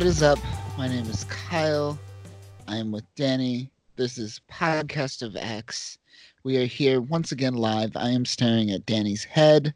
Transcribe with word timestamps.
what 0.00 0.06
is 0.06 0.22
up? 0.22 0.38
My 0.78 0.88
name 0.88 1.04
is 1.10 1.24
Kyle. 1.24 1.98
I 2.66 2.78
am 2.78 2.90
with 2.90 3.04
Danny. 3.16 3.70
This 3.96 4.16
is 4.16 4.40
Podcast 4.50 5.20
of 5.20 5.36
X. 5.36 5.98
We 6.42 6.56
are 6.56 6.64
here 6.64 7.02
once 7.02 7.32
again 7.32 7.52
live. 7.52 7.94
I 7.96 8.08
am 8.08 8.24
staring 8.24 8.70
at 8.70 8.86
Danny's 8.86 9.24
head. 9.24 9.74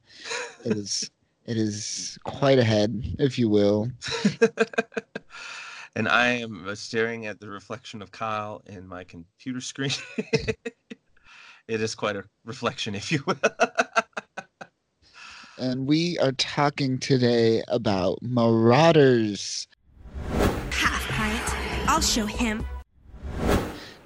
It 0.64 0.78
is 0.78 1.10
it 1.44 1.58
is 1.58 2.18
quite 2.24 2.58
a 2.58 2.64
head, 2.64 3.02
if 3.18 3.38
you 3.38 3.50
will. 3.50 3.90
and 5.94 6.08
I 6.08 6.28
am 6.28 6.66
uh, 6.68 6.74
staring 6.74 7.26
at 7.26 7.38
the 7.38 7.50
reflection 7.50 8.00
of 8.00 8.10
Kyle 8.10 8.62
in 8.64 8.88
my 8.88 9.04
computer 9.04 9.60
screen. 9.60 9.92
it 11.68 11.82
is 11.82 11.94
quite 11.94 12.16
a 12.16 12.24
reflection, 12.46 12.94
if 12.94 13.12
you 13.12 13.22
will. 13.26 13.36
and 15.58 15.86
we 15.86 16.18
are 16.20 16.32
talking 16.32 16.96
today 16.96 17.62
about 17.68 18.20
Marauders. 18.22 19.68
Half 21.94 22.02
pint. 22.02 22.18
I'll 22.18 22.26
show 22.26 22.26
him. 22.26 22.66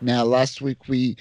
Now, 0.01 0.25
last 0.25 0.61
week 0.61 0.89
we 0.89 1.17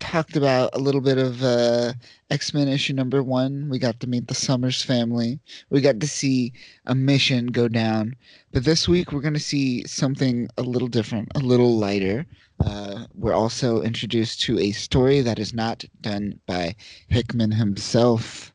talked 0.00 0.36
about 0.36 0.70
a 0.74 0.78
little 0.78 1.00
bit 1.00 1.18
of 1.18 1.42
uh, 1.42 1.94
X 2.30 2.54
Men 2.54 2.68
issue 2.68 2.92
number 2.92 3.22
one. 3.22 3.68
We 3.70 3.78
got 3.78 3.98
to 4.00 4.06
meet 4.06 4.28
the 4.28 4.34
Summers 4.34 4.82
family. 4.82 5.40
We 5.70 5.80
got 5.80 6.00
to 6.00 6.06
see 6.06 6.52
a 6.86 6.94
mission 6.94 7.46
go 7.46 7.68
down. 7.68 8.16
But 8.52 8.64
this 8.64 8.86
week 8.86 9.12
we're 9.12 9.22
going 9.22 9.34
to 9.34 9.40
see 9.40 9.86
something 9.86 10.48
a 10.58 10.62
little 10.62 10.88
different, 10.88 11.28
a 11.34 11.40
little 11.40 11.78
lighter. 11.78 12.26
Uh, 12.64 13.06
we're 13.14 13.34
also 13.34 13.82
introduced 13.82 14.40
to 14.42 14.58
a 14.58 14.72
story 14.72 15.20
that 15.22 15.38
is 15.38 15.54
not 15.54 15.84
done 16.00 16.38
by 16.46 16.76
Hickman 17.08 17.52
himself. 17.52 18.52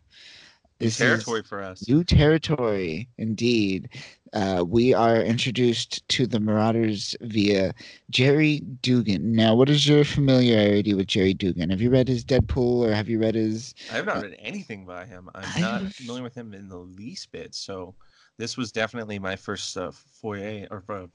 This 0.80 0.98
territory 0.98 1.44
for 1.44 1.62
us. 1.62 1.88
New 1.88 2.04
territory, 2.04 3.08
indeed. 3.18 3.90
Uh, 4.34 4.64
we 4.68 4.94
are 4.94 5.22
introduced 5.22 6.08
to 6.10 6.26
the 6.26 6.40
Marauders 6.40 7.16
via 7.22 7.74
Gerry 8.10 8.62
Duggan. 8.82 9.34
Now, 9.34 9.54
what 9.54 9.70
is 9.70 9.88
your 9.88 10.04
familiarity 10.04 10.96
with 10.96 11.08
Gerry 11.08 11.36
Duggan? 11.36 11.70
Have 11.70 11.82
you 11.82 11.92
read 11.92 12.08
his 12.08 12.26
Deadpool 12.26 12.88
or 12.88 12.94
have 12.94 13.08
you 13.08 13.20
read 13.20 13.36
his. 13.36 13.76
I 13.92 13.96
have 13.96 14.08
not 14.08 14.18
uh, 14.18 14.22
read 14.22 14.36
anything 14.40 14.86
by 14.86 15.06
him. 15.06 15.30
I'm 15.36 15.62
not 15.62 15.82
I've... 15.84 15.96
familiar 15.96 16.24
with 16.24 16.36
him 16.36 16.54
in 16.54 16.68
the 16.68 16.78
least 16.78 17.32
bit. 17.32 17.54
So, 17.54 17.94
this 18.38 18.58
was 18.58 18.72
definitely 18.72 19.20
my 19.20 19.36
first 19.36 19.78
uh, 19.78 19.92
foray 19.92 20.68
or 20.72 20.84
uh, 20.90 21.06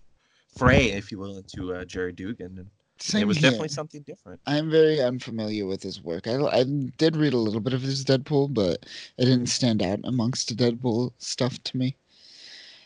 fray, 0.56 0.92
if 0.92 1.10
you 1.10 1.18
will, 1.18 1.38
into 1.38 1.74
uh, 1.74 1.84
Gerry 1.84 2.12
Duggan. 2.12 2.58
And 2.58 2.66
same 3.00 3.22
it 3.22 3.26
was 3.26 3.38
here. 3.38 3.50
definitely 3.50 3.68
something 3.68 4.02
different. 4.02 4.40
I'm 4.46 4.70
very 4.70 5.00
unfamiliar 5.00 5.66
with 5.66 5.82
his 5.82 6.02
work. 6.02 6.28
I, 6.28 6.36
I 6.36 6.64
did 6.98 7.16
read 7.16 7.32
a 7.32 7.38
little 7.38 7.60
bit 7.60 7.72
of 7.72 7.82
his 7.82 8.04
Deadpool, 8.04 8.54
but 8.54 8.86
it 9.16 9.24
didn't 9.24 9.46
stand 9.46 9.82
out 9.82 10.00
amongst 10.04 10.48
the 10.48 10.54
Deadpool 10.54 11.12
stuff 11.18 11.60
to 11.64 11.76
me. 11.76 11.96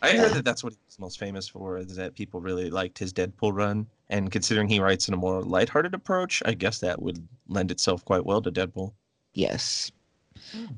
I 0.03 0.17
heard 0.17 0.33
that 0.33 0.45
that's 0.45 0.65
what 0.65 0.75
he's 0.87 0.99
most 0.99 1.19
famous 1.19 1.49
for, 1.49 1.79
is 1.79 1.95
that 1.97 2.15
people 2.15 2.41
really 2.41 2.71
liked 2.71 2.99
his 2.99 3.13
Deadpool 3.13 3.53
run. 3.55 3.87
And 4.11 4.31
considering 4.31 4.69
he 4.69 4.81
writes 4.81 5.09
in 5.09 5.15
a 5.15 5.17
more 5.17 5.43
lighthearted 5.43 5.95
approach, 5.95 6.43
I 6.45 6.55
guess 6.55 6.81
that 6.81 7.01
would 7.01 7.27
lend 7.49 7.71
itself 7.71 8.05
quite 8.05 8.27
well 8.27 8.43
to 8.43 8.51
Deadpool. 8.51 8.93
Yes. 9.33 9.93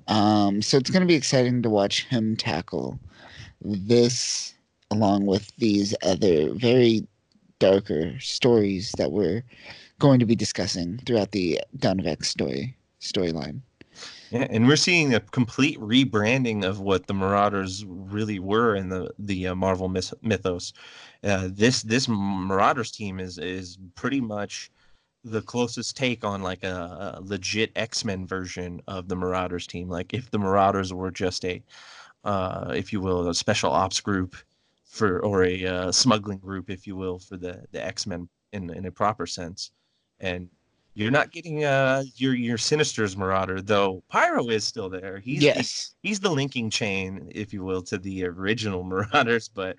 Um, 0.08 0.61
so 0.62 0.77
it's 0.77 0.91
going 0.91 1.00
to 1.00 1.06
be 1.06 1.14
exciting 1.14 1.62
to 1.62 1.70
watch 1.70 2.05
him 2.05 2.36
tackle 2.36 2.98
this 3.62 4.55
along 4.91 5.27
with 5.27 5.50
these 5.56 5.94
other 6.03 6.53
very 6.53 7.06
darker 7.59 8.19
stories 8.20 8.92
that 8.98 9.11
we're 9.11 9.42
going 9.99 10.20
to 10.20 10.26
be 10.26 10.37
discussing 10.37 10.99
throughout 11.06 11.32
the 11.32 11.60
Dawn 11.78 11.99
of 11.99 12.06
X 12.06 12.28
story 12.28 12.76
storyline. 13.00 13.60
Yeah, 14.34 14.49
and 14.50 14.67
we're 14.67 14.75
seeing 14.75 15.15
a 15.15 15.21
complete 15.21 15.78
rebranding 15.78 16.65
of 16.65 16.81
what 16.81 17.06
the 17.06 17.15
Marauders 17.15 17.84
really 17.87 18.41
were 18.41 18.75
in 18.75 18.89
the 18.89 19.15
the 19.17 19.47
uh, 19.47 19.55
Marvel 19.55 19.89
mythos. 19.89 20.72
Uh, 21.22 21.49
this 21.53 21.83
this 21.83 22.09
Marauders 22.09 22.91
team 22.91 23.21
is 23.21 23.39
is 23.39 23.78
pretty 23.94 24.21
much 24.21 24.73
the 25.23 25.41
closest 25.41 25.97
take 25.97 26.25
on 26.25 26.43
like 26.43 26.65
a, 26.65 27.17
a 27.17 27.21
legit 27.23 27.71
X 27.77 28.05
Men 28.05 28.27
version 28.27 28.83
of 28.89 29.06
the 29.06 29.15
Marauders 29.15 29.69
team. 29.69 29.89
Like 29.89 30.12
if 30.12 30.33
the 30.33 30.39
Marauders 30.41 30.93
were 30.93 31.12
just 31.12 31.44
a, 31.44 31.62
uh, 32.25 32.73
if 32.75 32.93
you 32.93 33.00
will, 33.00 33.28
a 33.28 33.34
special 33.37 33.71
ops 33.71 34.00
group 34.00 34.34
for 34.84 35.21
or 35.25 35.44
a 35.44 35.65
uh, 35.65 35.93
smuggling 35.93 36.39
group, 36.39 36.71
if 36.71 36.89
you 36.89 36.97
will, 36.97 37.21
for 37.21 37.37
the 37.37 37.67
the 37.71 37.84
X 37.87 38.05
Men 38.05 38.28
in 38.53 38.69
in 38.71 38.87
a 38.87 38.91
proper 38.91 39.28
sense. 39.28 39.71
And 40.19 40.49
you're 40.94 41.10
not 41.10 41.32
getting 41.32 41.65
uh 41.65 42.05
your 42.16 42.34
your 42.34 42.59
Sinister's 42.59 43.16
Marauder 43.16 43.60
though. 43.60 44.03
Pyro 44.09 44.49
is 44.49 44.65
still 44.65 44.88
there. 44.88 45.19
He's 45.19 45.43
yes. 45.43 45.94
he's 46.03 46.21
the 46.21 46.31
linking 46.31 46.71
chain, 46.71 47.31
if 47.34 47.53
you 47.53 47.65
will, 47.65 47.82
to 47.82 47.99
the 47.99 48.25
original 48.25 48.82
Marauders. 48.84 49.49
But 49.49 49.77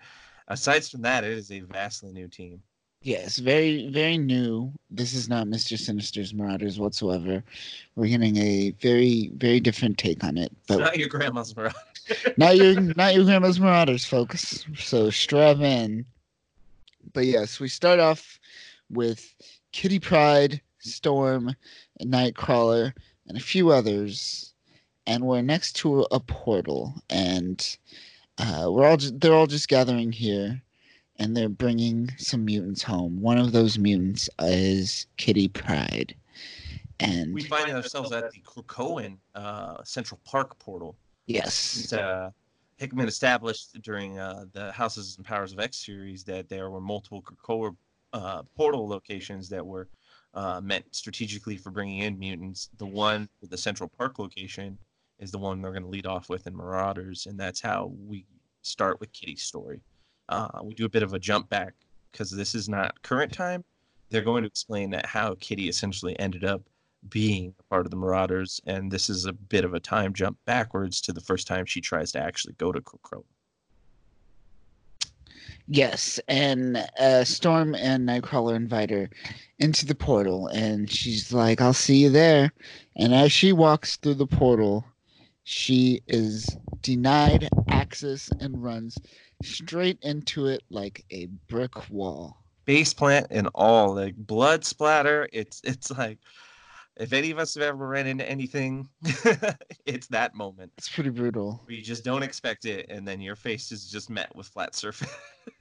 aside 0.48 0.84
from 0.86 1.02
that, 1.04 1.24
it 1.24 1.32
is 1.32 1.52
a 1.52 1.62
vastly 1.62 2.12
new 2.12 2.28
team. 2.28 2.62
Yes, 3.02 3.38
very 3.38 3.90
very 3.90 4.18
new. 4.18 4.74
This 4.90 5.14
is 5.14 5.30
not 5.30 5.48
Mister 5.48 5.78
Sinister's 5.78 6.34
Marauders 6.34 6.80
whatsoever. 6.80 7.44
We're 7.96 8.08
getting 8.08 8.36
a 8.38 8.72
very 8.82 9.32
very 9.36 9.60
different 9.60 9.98
take 9.98 10.24
on 10.24 10.38
it. 10.38 10.52
But 10.68 10.80
not 10.80 10.98
your 10.98 11.10
grandma's 11.10 11.56
Marauders 11.58 11.80
not 12.38 12.58
your 12.58 12.82
not 12.82 13.16
your 13.16 13.24
grandma's 13.24 13.60
Marauders, 13.60 14.06
folks. 14.06 14.66
So 14.76 15.10
strap 15.10 15.58
in. 15.58 16.06
But 17.14 17.26
yes, 17.26 17.60
we 17.60 17.68
start 17.68 18.00
off 18.00 18.40
with 18.90 19.34
Kitty 19.72 20.00
Pryde, 20.00 20.62
Storm, 20.86 21.56
Nightcrawler, 22.02 22.94
and 23.28 23.38
a 23.38 23.42
few 23.42 23.72
others, 23.72 24.54
and 25.08 25.26
we're 25.26 25.42
next 25.42 25.74
to 25.78 26.06
a 26.12 26.20
portal, 26.20 26.94
and 27.10 27.78
uh, 28.38 28.68
we're 28.70 28.88
all 28.88 28.98
just, 28.98 29.20
they're 29.20 29.34
all 29.34 29.48
just 29.48 29.68
gathering 29.68 30.12
here, 30.12 30.62
and 31.18 31.36
they're 31.36 31.50
bringing 31.50 32.10
some 32.18 32.46
mutants 32.46 32.84
home. 32.84 33.22
One 33.22 33.38
of 33.38 33.52
those 33.52 33.78
mutants 33.78 34.30
is 34.40 35.08
Kitty 35.18 35.48
Pryde, 35.48 36.16
and 37.00 37.34
we 37.34 37.44
find 37.44 37.72
ourselves 37.72 38.12
at 38.12 38.32
the 38.32 38.42
Krakoan 38.42 39.18
uh, 39.34 39.84
Central 39.84 40.20
Park 40.26 40.58
portal. 40.60 40.96
Yes. 41.28 41.92
Uh, 41.92 42.30
Hickman 42.78 43.08
established 43.08 43.82
during 43.82 44.20
uh, 44.20 44.46
the 44.52 44.72
Houses 44.72 45.16
and 45.18 45.26
Powers 45.26 45.54
of 45.54 45.60
X 45.60 45.78
series 45.78 46.24
that 46.26 46.50
there 46.50 46.70
were 46.70 46.82
multiple 46.82 47.22
Krakoa 47.22 47.76
uh, 48.14 48.44
portal 48.56 48.88
locations 48.88 49.50
that 49.50 49.66
were 49.66 49.88
uh, 50.36 50.62
meant 50.62 50.86
strategically 50.92 51.58
for 51.58 51.72
bringing 51.72 52.00
in 52.00 52.20
mutants. 52.20 52.70
The 52.78 52.86
one 52.86 53.30
with 53.42 53.50
the 53.50 53.58
Central 53.58 53.90
Park 53.98 54.20
location 54.20 54.78
is 55.20 55.32
the 55.32 55.38
one 55.38 55.62
we're 55.62 55.72
going 55.72 55.84
to 55.84 55.90
lead 55.90 56.06
off 56.06 56.30
with 56.30 56.46
in 56.46 56.56
Marauders, 56.56 57.26
and 57.26 57.40
that's 57.40 57.62
how 57.62 57.94
we 58.06 58.26
start 58.62 59.00
with 59.00 59.14
Kitty's 59.14 59.44
story. 59.44 59.80
Uh, 60.28 60.50
we 60.64 60.74
do 60.74 60.86
a 60.86 60.90
bit 60.90 61.04
of 61.04 61.14
a 61.14 61.20
jump 61.20 61.50
back 61.50 61.74
because 62.12 62.32
this 62.32 62.56
is 62.56 62.68
not 62.68 63.02
current 63.02 63.32
time. 63.32 63.64
They're 64.10 64.22
going 64.22 64.44
to 64.44 64.48
explain 64.48 64.90
that 64.92 65.06
how 65.06 65.36
Kitty 65.40 65.70
essentially 65.70 66.20
ended 66.20 66.44
up 66.44 66.62
being 67.10 67.54
a 67.60 67.64
part 67.64 67.86
of 67.86 67.92
the 67.92 67.98
Marauders, 67.98 68.60
and 68.66 68.92
this 68.92 69.10
is 69.10 69.26
a 69.26 69.34
bit 69.34 69.64
of 69.64 69.74
a 69.74 69.80
time 69.80 70.14
jump 70.14 70.38
backwards 70.46 71.00
to 71.02 71.14
the 71.14 71.22
first 71.22 71.48
time 71.48 71.66
she 71.66 71.80
tries 71.80 72.12
to 72.12 72.20
actually 72.20 72.56
go 72.58 72.72
to 72.72 72.82
Krakoa. 72.82 73.24
Yes, 75.68 76.20
and 76.28 76.78
uh, 77.00 77.24
Storm 77.24 77.74
and 77.74 78.08
Nightcrawler 78.08 78.56
invite 78.56 78.92
her 78.92 79.10
into 79.58 79.86
the 79.86 79.96
portal, 79.96 80.48
and 80.48 80.92
she's 80.92 81.34
like, 81.34 81.60
"I'll 81.60 81.74
see 81.74 81.98
you 81.98 82.10
there." 82.10 82.54
And 82.96 83.16
as 83.16 83.32
she 83.32 83.52
walks 83.52 83.98
through 83.98 84.16
the 84.16 84.28
portal, 84.28 84.86
she 85.44 86.02
is 86.08 86.56
denied 86.82 87.50
access 87.70 88.30
and 88.40 88.64
runs 88.64 88.98
straight 89.42 89.98
into 90.04 90.46
it 90.46 90.62
like 90.70 91.04
a 91.12 91.28
brick 91.50 91.90
wall. 91.90 92.38
Base 92.66 92.94
plant 92.94 93.28
and 93.32 93.50
all, 93.56 93.96
like 93.96 94.16
blood 94.16 94.66
splatter. 94.66 95.28
It's 95.34 95.62
it's 95.64 95.90
like 95.90 96.20
if 96.98 97.12
any 97.12 97.32
of 97.32 97.40
us 97.40 97.56
have 97.56 97.64
ever 97.64 97.88
ran 97.88 98.08
into 98.08 98.30
anything, 98.30 98.88
it's 99.86 100.08
that 100.08 100.36
moment. 100.36 100.72
It's 100.78 100.90
pretty 100.90 101.10
brutal. 101.10 101.62
Where 101.66 101.76
you 101.76 101.84
just 101.84 102.04
don't 102.04 102.24
expect 102.24 102.66
it, 102.66 102.86
and 102.90 103.08
then 103.08 103.20
your 103.20 103.36
face 103.36 103.72
is 103.72 103.90
just 103.90 104.10
met 104.10 104.36
with 104.36 104.48
flat 104.48 104.76
surface. 104.76 105.10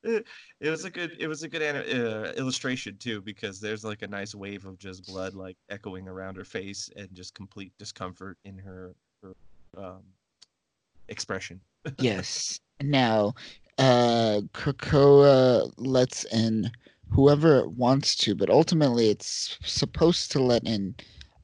it, 0.60 0.70
was 0.70 0.84
a 0.84 0.90
good, 0.90 1.16
it 1.18 1.28
was 1.28 1.42
a 1.42 1.48
good 1.48 1.62
uh, 1.62 2.32
illustration 2.36 2.96
too, 2.98 3.20
because 3.20 3.60
there's 3.60 3.84
like 3.84 4.02
a 4.02 4.08
nice 4.08 4.34
wave 4.34 4.66
of 4.66 4.78
just 4.78 5.06
blood 5.06 5.34
like 5.34 5.56
echoing 5.70 6.08
around 6.08 6.36
her 6.36 6.44
face, 6.44 6.90
and 6.96 7.08
just 7.12 7.34
complete 7.34 7.72
discomfort 7.78 8.38
in 8.44 8.58
her, 8.58 8.94
her 9.22 9.34
um, 9.76 10.02
expression. 11.08 11.60
yes. 11.98 12.60
Now, 12.80 13.34
uh, 13.78 14.42
Krakoa 14.54 15.72
lets 15.76 16.24
in 16.24 16.70
whoever 17.10 17.58
it 17.58 17.72
wants 17.72 18.14
to, 18.16 18.34
but 18.34 18.50
ultimately 18.50 19.10
it's 19.10 19.58
supposed 19.62 20.30
to 20.32 20.42
let 20.42 20.64
in 20.66 20.94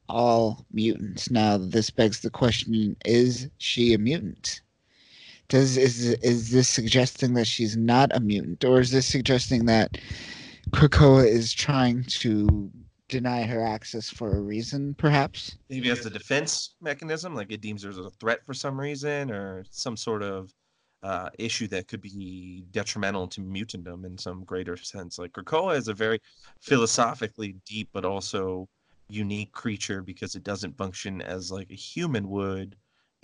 all 0.07 0.65
mutants. 0.71 1.31
Now, 1.31 1.57
this 1.57 1.89
begs 1.89 2.19
the 2.21 2.29
question: 2.29 2.95
Is 3.05 3.49
she 3.57 3.93
a 3.93 3.97
mutant? 3.97 4.61
Does 5.47 5.77
is 5.77 6.05
is 6.05 6.51
this 6.51 6.67
suggesting 6.67 7.33
that 7.35 7.47
she's 7.47 7.77
not 7.77 8.15
a 8.15 8.19
mutant, 8.19 8.65
or 8.65 8.79
is 8.79 8.91
this 8.91 9.05
suggesting 9.05 9.65
that 9.65 9.97
Krakoa 10.71 11.27
is 11.27 11.53
trying 11.53 12.03
to 12.03 12.71
deny 13.07 13.43
her 13.43 13.63
access 13.63 14.09
for 14.09 14.35
a 14.35 14.41
reason, 14.41 14.95
perhaps? 14.95 15.57
Maybe 15.69 15.91
as 15.91 16.05
a 16.05 16.09
defense 16.09 16.75
mechanism, 16.81 17.35
like 17.35 17.51
it 17.51 17.61
deems 17.61 17.83
her 17.83 17.89
as 17.89 17.97
a 17.97 18.09
threat 18.11 18.43
for 18.45 18.53
some 18.53 18.79
reason, 18.79 19.31
or 19.31 19.63
some 19.69 19.95
sort 19.95 20.23
of 20.23 20.51
uh, 21.03 21.29
issue 21.37 21.67
that 21.67 21.87
could 21.87 22.01
be 22.01 22.65
detrimental 22.71 23.27
to 23.27 23.41
mutantdom 23.41 24.05
in 24.05 24.17
some 24.17 24.43
greater 24.43 24.75
sense. 24.75 25.19
Like 25.19 25.33
Krakoa 25.33 25.77
is 25.77 25.87
a 25.87 25.93
very 25.93 26.19
philosophically 26.61 27.55
deep, 27.67 27.89
but 27.93 28.05
also 28.05 28.67
unique 29.07 29.51
creature 29.51 30.01
because 30.01 30.33
it 30.33 30.43
doesn't 30.43 30.75
function 30.75 31.21
as 31.21 31.51
like 31.51 31.69
a 31.69 31.75
human 31.75 32.27
would 32.29 32.75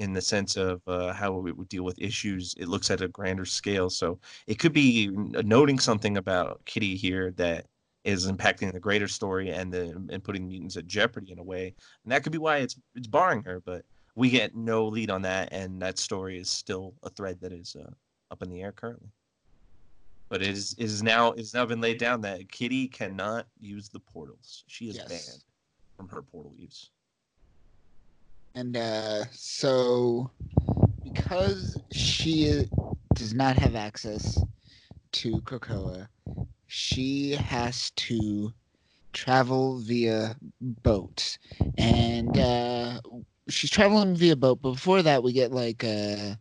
in 0.01 0.13
the 0.13 0.21
sense 0.21 0.57
of 0.57 0.81
uh, 0.87 1.13
how 1.13 1.45
it 1.45 1.55
would 1.55 1.69
deal 1.69 1.83
with 1.83 2.01
issues. 2.01 2.55
It 2.57 2.67
looks 2.67 2.89
at 2.89 3.01
a 3.01 3.07
grander 3.07 3.45
scale, 3.45 3.87
so 3.89 4.19
it 4.47 4.57
could 4.57 4.73
be 4.73 5.09
noting 5.11 5.77
something 5.77 6.17
about 6.17 6.59
Kitty 6.65 6.95
here 6.95 7.29
that 7.37 7.67
is 8.03 8.29
impacting 8.29 8.73
the 8.73 8.79
greater 8.79 9.07
story 9.07 9.51
and 9.51 9.71
the 9.71 9.91
and 10.09 10.23
putting 10.23 10.47
mutants 10.47 10.75
at 10.75 10.87
jeopardy 10.87 11.31
in 11.31 11.37
a 11.37 11.43
way, 11.43 11.75
and 12.03 12.11
that 12.11 12.23
could 12.23 12.31
be 12.31 12.39
why 12.39 12.57
it's 12.57 12.75
it's 12.95 13.07
barring 13.07 13.43
her. 13.43 13.61
But 13.63 13.85
we 14.15 14.31
get 14.31 14.55
no 14.55 14.87
lead 14.87 15.11
on 15.11 15.21
that, 15.21 15.49
and 15.51 15.79
that 15.83 15.99
story 15.99 16.39
is 16.39 16.49
still 16.49 16.95
a 17.03 17.09
thread 17.11 17.39
that 17.41 17.53
is 17.53 17.75
uh, 17.79 17.91
up 18.31 18.41
in 18.41 18.49
the 18.49 18.61
air 18.63 18.71
currently. 18.71 19.09
But 20.31 20.41
it 20.41 20.49
is 20.49 20.73
it 20.79 20.85
is 20.85 21.03
now 21.03 21.33
it's 21.33 21.53
now 21.53 21.67
been 21.67 21.79
laid 21.81 21.99
down 21.99 22.21
that 22.21 22.51
Kitty 22.51 22.87
cannot 22.87 23.45
use 23.59 23.87
the 23.89 23.99
portals. 23.99 24.63
She 24.67 24.89
is 24.89 24.95
Yes. 24.95 25.07
banned 25.09 25.43
from 25.95 26.07
her 26.09 26.23
portal 26.23 26.53
use. 26.57 26.89
And 28.53 28.75
uh, 28.77 29.25
so, 29.31 30.31
because 31.03 31.79
she 31.91 32.65
does 33.15 33.33
not 33.33 33.55
have 33.55 33.75
access 33.75 34.45
to 35.13 35.41
Krakoa, 35.41 36.09
she 36.67 37.31
has 37.31 37.91
to 37.91 38.53
travel 39.13 39.79
via 39.79 40.37
boat. 40.61 41.37
And 41.77 42.37
uh, 42.37 43.01
she's 43.49 43.69
traveling 43.71 44.15
via 44.15 44.35
boat. 44.35 44.61
But 44.61 44.71
before 44.73 45.01
that, 45.03 45.23
we 45.23 45.33
get 45.33 45.51
like 45.51 45.83
uh, 45.83 46.35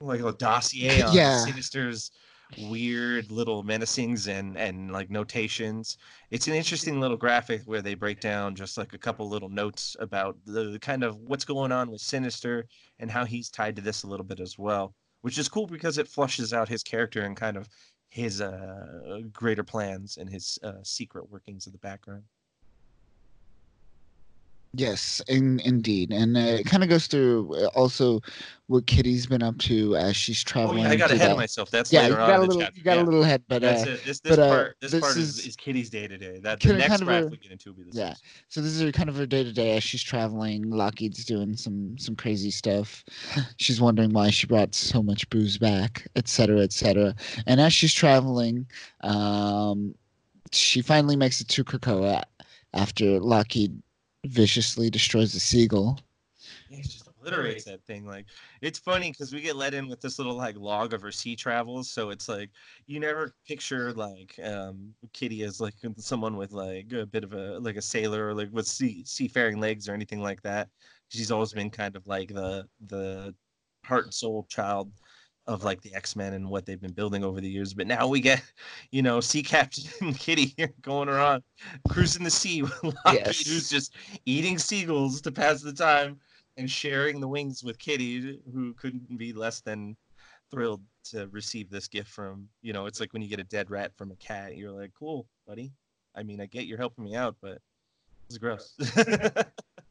Like 0.00 0.20
a 0.20 0.32
dossier 0.32 1.02
on 1.02 1.14
Yeah. 1.14 1.30
Sinister's 1.30 2.10
weird 2.56 3.30
little 3.30 3.62
menacings 3.62 4.26
and 4.28 4.56
and 4.56 4.90
like 4.90 5.10
notations. 5.10 5.98
It's 6.30 6.48
an 6.48 6.54
interesting 6.54 7.00
little 7.00 7.16
graphic 7.16 7.62
where 7.66 7.82
they 7.82 7.94
break 7.94 8.20
down 8.20 8.54
just 8.54 8.78
like 8.78 8.94
a 8.94 8.98
couple 8.98 9.28
little 9.28 9.48
notes 9.48 9.96
about 10.00 10.36
the, 10.44 10.78
kind 10.80 11.04
of 11.04 11.16
what's 11.18 11.44
going 11.44 11.72
on 11.72 11.90
with 11.90 12.00
Sinister 12.00 12.66
and 12.98 13.10
how 13.10 13.24
he's 13.24 13.50
tied 13.50 13.76
to 13.76 13.82
this 13.82 14.02
a 14.02 14.06
little 14.06 14.24
bit 14.24 14.40
as 14.40 14.58
well, 14.58 14.94
which 15.22 15.38
is 15.38 15.48
cool 15.48 15.66
because 15.66 15.98
it 15.98 16.08
flushes 16.08 16.52
out 16.52 16.68
his 16.68 16.82
character 16.82 17.22
and 17.22 17.36
kind 17.36 17.56
of 17.56 17.68
his 18.10 18.40
uh 18.40 19.20
greater 19.32 19.64
plans 19.64 20.16
and 20.16 20.30
his 20.30 20.58
uh, 20.62 20.82
secret 20.82 21.30
workings 21.30 21.66
in 21.66 21.72
the 21.72 21.78
background. 21.78 22.24
Yes, 24.78 25.20
in, 25.26 25.58
indeed, 25.60 26.12
and 26.12 26.36
uh, 26.36 26.40
it 26.40 26.66
kind 26.66 26.84
of 26.84 26.88
goes 26.88 27.08
through 27.08 27.52
uh, 27.56 27.66
also 27.74 28.20
what 28.68 28.86
Kitty's 28.86 29.26
been 29.26 29.42
up 29.42 29.58
to 29.58 29.96
as 29.96 30.14
she's 30.14 30.44
Oh 30.46 30.50
traveling. 30.50 30.82
yeah, 30.84 30.90
I 30.90 30.96
got 30.96 31.10
ahead 31.10 31.20
that- 31.22 31.30
of 31.32 31.36
myself. 31.36 31.70
That's 31.70 31.92
Yeah, 31.92 32.06
you 32.06 32.14
got 32.14 32.38
a 32.38 32.42
little, 32.42 32.62
you 32.74 32.82
got 32.84 32.96
yeah. 32.96 33.02
a 33.02 33.04
little 33.04 33.22
ahead, 33.24 33.42
but 33.48 33.62
That's 33.62 33.86
uh, 33.86 33.92
it. 33.92 34.04
This 34.04 34.20
this 34.20 34.36
but, 34.36 34.38
uh, 34.38 34.48
part 34.48 34.76
this, 34.80 34.92
this 34.92 35.00
part 35.00 35.16
is 35.16 35.46
is, 35.46 35.56
Kitty's 35.56 35.90
day 35.90 36.06
to 36.06 36.16
day. 36.16 36.38
That 36.38 36.60
the 36.60 36.74
next 36.74 36.88
kind 36.88 37.02
of 37.02 37.08
graph 37.08 37.30
we 37.30 37.38
get 37.38 37.50
into 37.50 37.70
will 37.72 37.82
be 37.84 37.90
the 37.90 37.98
yeah. 37.98 38.14
so 38.48 38.60
this 38.60 38.80
is 38.80 38.92
kind 38.92 39.08
of 39.08 39.16
her 39.16 39.26
day 39.26 39.42
to 39.42 39.52
day 39.52 39.76
as 39.76 39.82
she's 39.82 40.02
traveling. 40.02 40.70
Lockheed's 40.70 41.24
doing 41.24 41.56
some 41.56 41.98
some 41.98 42.14
crazy 42.14 42.50
stuff. 42.50 43.04
She's 43.56 43.80
wondering 43.80 44.12
why 44.12 44.30
she 44.30 44.46
brought 44.46 44.74
so 44.74 45.02
much 45.02 45.28
booze 45.30 45.58
back, 45.58 46.06
etc., 46.14 46.28
cetera, 46.28 46.62
et 46.62 46.72
cetera. 46.72 47.14
And 47.46 47.60
as 47.60 47.72
she's 47.72 47.92
traveling, 47.92 48.66
um, 49.00 49.94
she 50.52 50.82
finally 50.82 51.16
makes 51.16 51.40
it 51.40 51.48
to 51.48 51.64
Krakoa 51.64 52.22
after 52.74 53.18
Lockheed 53.18 53.82
viciously 54.28 54.90
destroys 54.90 55.32
the 55.32 55.40
seagull. 55.40 55.98
Yeah, 56.70 56.82
just 56.82 57.08
obliterates 57.08 57.64
that 57.64 57.84
thing. 57.86 58.06
Like 58.06 58.26
it's 58.60 58.78
funny 58.78 59.10
because 59.10 59.32
we 59.32 59.40
get 59.40 59.56
let 59.56 59.74
in 59.74 59.88
with 59.88 60.00
this 60.00 60.18
little 60.18 60.36
like 60.36 60.56
log 60.56 60.92
of 60.92 61.02
her 61.02 61.10
sea 61.10 61.34
travels. 61.34 61.90
So 61.90 62.10
it's 62.10 62.28
like 62.28 62.50
you 62.86 63.00
never 63.00 63.34
picture 63.46 63.92
like 63.92 64.38
um 64.44 64.94
Kitty 65.12 65.42
as 65.42 65.60
like 65.60 65.74
someone 65.96 66.36
with 66.36 66.52
like 66.52 66.92
a 66.92 67.06
bit 67.06 67.24
of 67.24 67.32
a 67.32 67.58
like 67.58 67.76
a 67.76 67.82
sailor 67.82 68.28
or 68.28 68.34
like 68.34 68.50
with 68.52 68.66
sea 68.66 69.02
seafaring 69.04 69.60
legs 69.60 69.88
or 69.88 69.94
anything 69.94 70.20
like 70.20 70.42
that. 70.42 70.68
She's 71.08 71.30
always 71.30 71.52
been 71.52 71.70
kind 71.70 71.96
of 71.96 72.06
like 72.06 72.28
the 72.28 72.68
the 72.86 73.34
heart 73.84 74.04
and 74.04 74.14
soul 74.14 74.46
child 74.48 74.92
of 75.48 75.64
like 75.64 75.80
the 75.80 75.92
X-Men 75.94 76.34
and 76.34 76.48
what 76.48 76.66
they've 76.66 76.80
been 76.80 76.92
building 76.92 77.24
over 77.24 77.40
the 77.40 77.48
years. 77.48 77.74
But 77.74 77.86
now 77.88 78.06
we 78.06 78.20
get, 78.20 78.42
you 78.92 79.02
know, 79.02 79.18
Sea 79.20 79.42
Captain 79.42 80.12
Kitty 80.14 80.54
here 80.56 80.72
going 80.82 81.08
around 81.08 81.42
cruising 81.88 82.22
the 82.22 82.30
sea 82.30 82.62
with 82.82 82.82
Lockheed, 82.84 83.22
Yes. 83.26 83.46
who's 83.46 83.68
just 83.68 83.94
eating 84.26 84.58
seagulls 84.58 85.20
to 85.22 85.32
pass 85.32 85.62
the 85.62 85.72
time 85.72 86.20
and 86.56 86.70
sharing 86.70 87.20
the 87.20 87.26
wings 87.28 87.64
with 87.64 87.78
Kitty, 87.78 88.40
who 88.52 88.74
couldn't 88.74 89.16
be 89.18 89.32
less 89.32 89.60
than 89.60 89.96
thrilled 90.50 90.82
to 91.04 91.26
receive 91.28 91.70
this 91.70 91.88
gift 91.88 92.08
from, 92.10 92.48
you 92.62 92.72
know, 92.72 92.86
it's 92.86 93.00
like 93.00 93.12
when 93.12 93.22
you 93.22 93.28
get 93.28 93.40
a 93.40 93.44
dead 93.44 93.70
rat 93.70 93.92
from 93.96 94.10
a 94.10 94.16
cat, 94.16 94.56
you're 94.56 94.70
like, 94.72 94.92
cool, 94.98 95.26
buddy. 95.46 95.72
I 96.14 96.22
mean, 96.22 96.40
I 96.40 96.46
get 96.46 96.66
you're 96.66 96.78
helping 96.78 97.04
me 97.04 97.14
out, 97.14 97.36
but 97.40 97.58
it's 98.28 98.38
gross. 98.38 98.74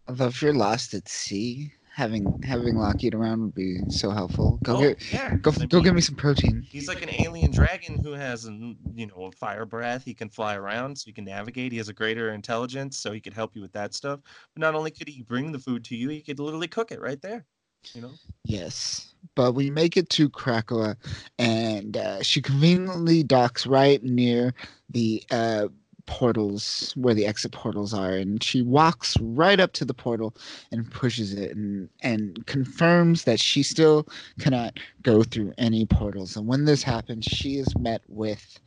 Although 0.07 0.27
if 0.27 0.41
you're 0.41 0.53
lost 0.53 0.93
at 0.93 1.07
sea, 1.07 1.71
having 1.97 2.39
having 2.43 2.77
Lockheed 2.77 3.15
around 3.15 3.41
would 3.41 3.55
be 3.55 3.79
so 3.89 4.11
helpful. 4.11 4.59
Go 4.63 4.75
Oh, 4.75 4.77
get 4.77 4.99
yeah. 5.09 5.37
go 5.41 5.51
I 5.51 5.59
go 5.67 5.81
mean, 5.81 5.81
get 5.81 5.95
me 5.95 6.01
some 6.01 6.15
protein. 6.15 6.67
He's 6.69 6.87
like 6.87 7.01
an 7.01 7.09
alien 7.09 7.51
dragon 7.51 7.97
who 8.03 8.11
has, 8.13 8.45
an, 8.45 8.77
you 8.93 9.07
know, 9.07 9.25
a 9.25 9.31
fire 9.31 9.65
breath. 9.65 10.03
He 10.03 10.13
can 10.13 10.29
fly 10.29 10.55
around, 10.55 10.97
so 10.97 11.05
he 11.05 11.13
can 11.13 11.25
navigate. 11.25 11.71
He 11.71 11.77
has 11.79 11.89
a 11.89 11.93
greater 11.93 12.31
intelligence, 12.31 12.97
so 12.97 13.11
he 13.11 13.21
could 13.21 13.33
help 13.33 13.55
you 13.55 13.61
with 13.61 13.73
that 13.73 13.93
stuff. 13.93 14.19
But 14.53 14.61
not 14.61 14.75
only 14.75 14.91
could 14.91 15.07
he 15.09 15.23
bring 15.23 15.51
the 15.51 15.59
food 15.59 15.83
to 15.85 15.95
you, 15.95 16.09
he 16.09 16.21
could 16.21 16.39
literally 16.39 16.67
cook 16.67 16.91
it 16.91 17.01
right 17.01 17.21
there. 17.21 17.45
You 17.93 18.01
know, 18.01 18.19
Yes, 18.43 19.13
but 19.35 19.53
we 19.53 19.69
make 19.69 19.97
it 19.97 20.09
to 20.11 20.29
Krakoa, 20.29 20.95
and 21.37 21.97
uh, 21.97 22.23
she 22.23 22.41
conveniently 22.41 23.23
docks 23.23 23.67
right 23.67 24.01
near 24.03 24.53
the 24.89 25.23
uh, 25.31 25.67
portals 26.07 26.93
where 26.95 27.13
the 27.13 27.25
exit 27.27 27.51
portals 27.51 27.93
are, 27.93 28.13
and 28.13 28.43
she 28.43 28.61
walks 28.63 29.17
right 29.21 29.59
up 29.59 29.73
to 29.73 29.85
the 29.85 29.93
portal 29.93 30.35
and 30.71 30.91
pushes 30.91 31.33
it, 31.33 31.55
and 31.55 31.89
and 32.01 32.45
confirms 32.47 33.25
that 33.25 33.39
she 33.39 33.63
still 33.63 34.07
cannot 34.39 34.79
go 35.03 35.23
through 35.23 35.53
any 35.57 35.85
portals. 35.85 36.35
And 36.37 36.47
when 36.47 36.65
this 36.65 36.83
happens, 36.83 37.25
she 37.25 37.57
is 37.57 37.77
met 37.77 38.01
with 38.07 38.59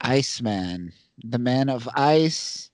Iceman, 0.00 0.92
the 1.24 1.38
man 1.38 1.68
of 1.68 1.88
ice. 1.94 2.69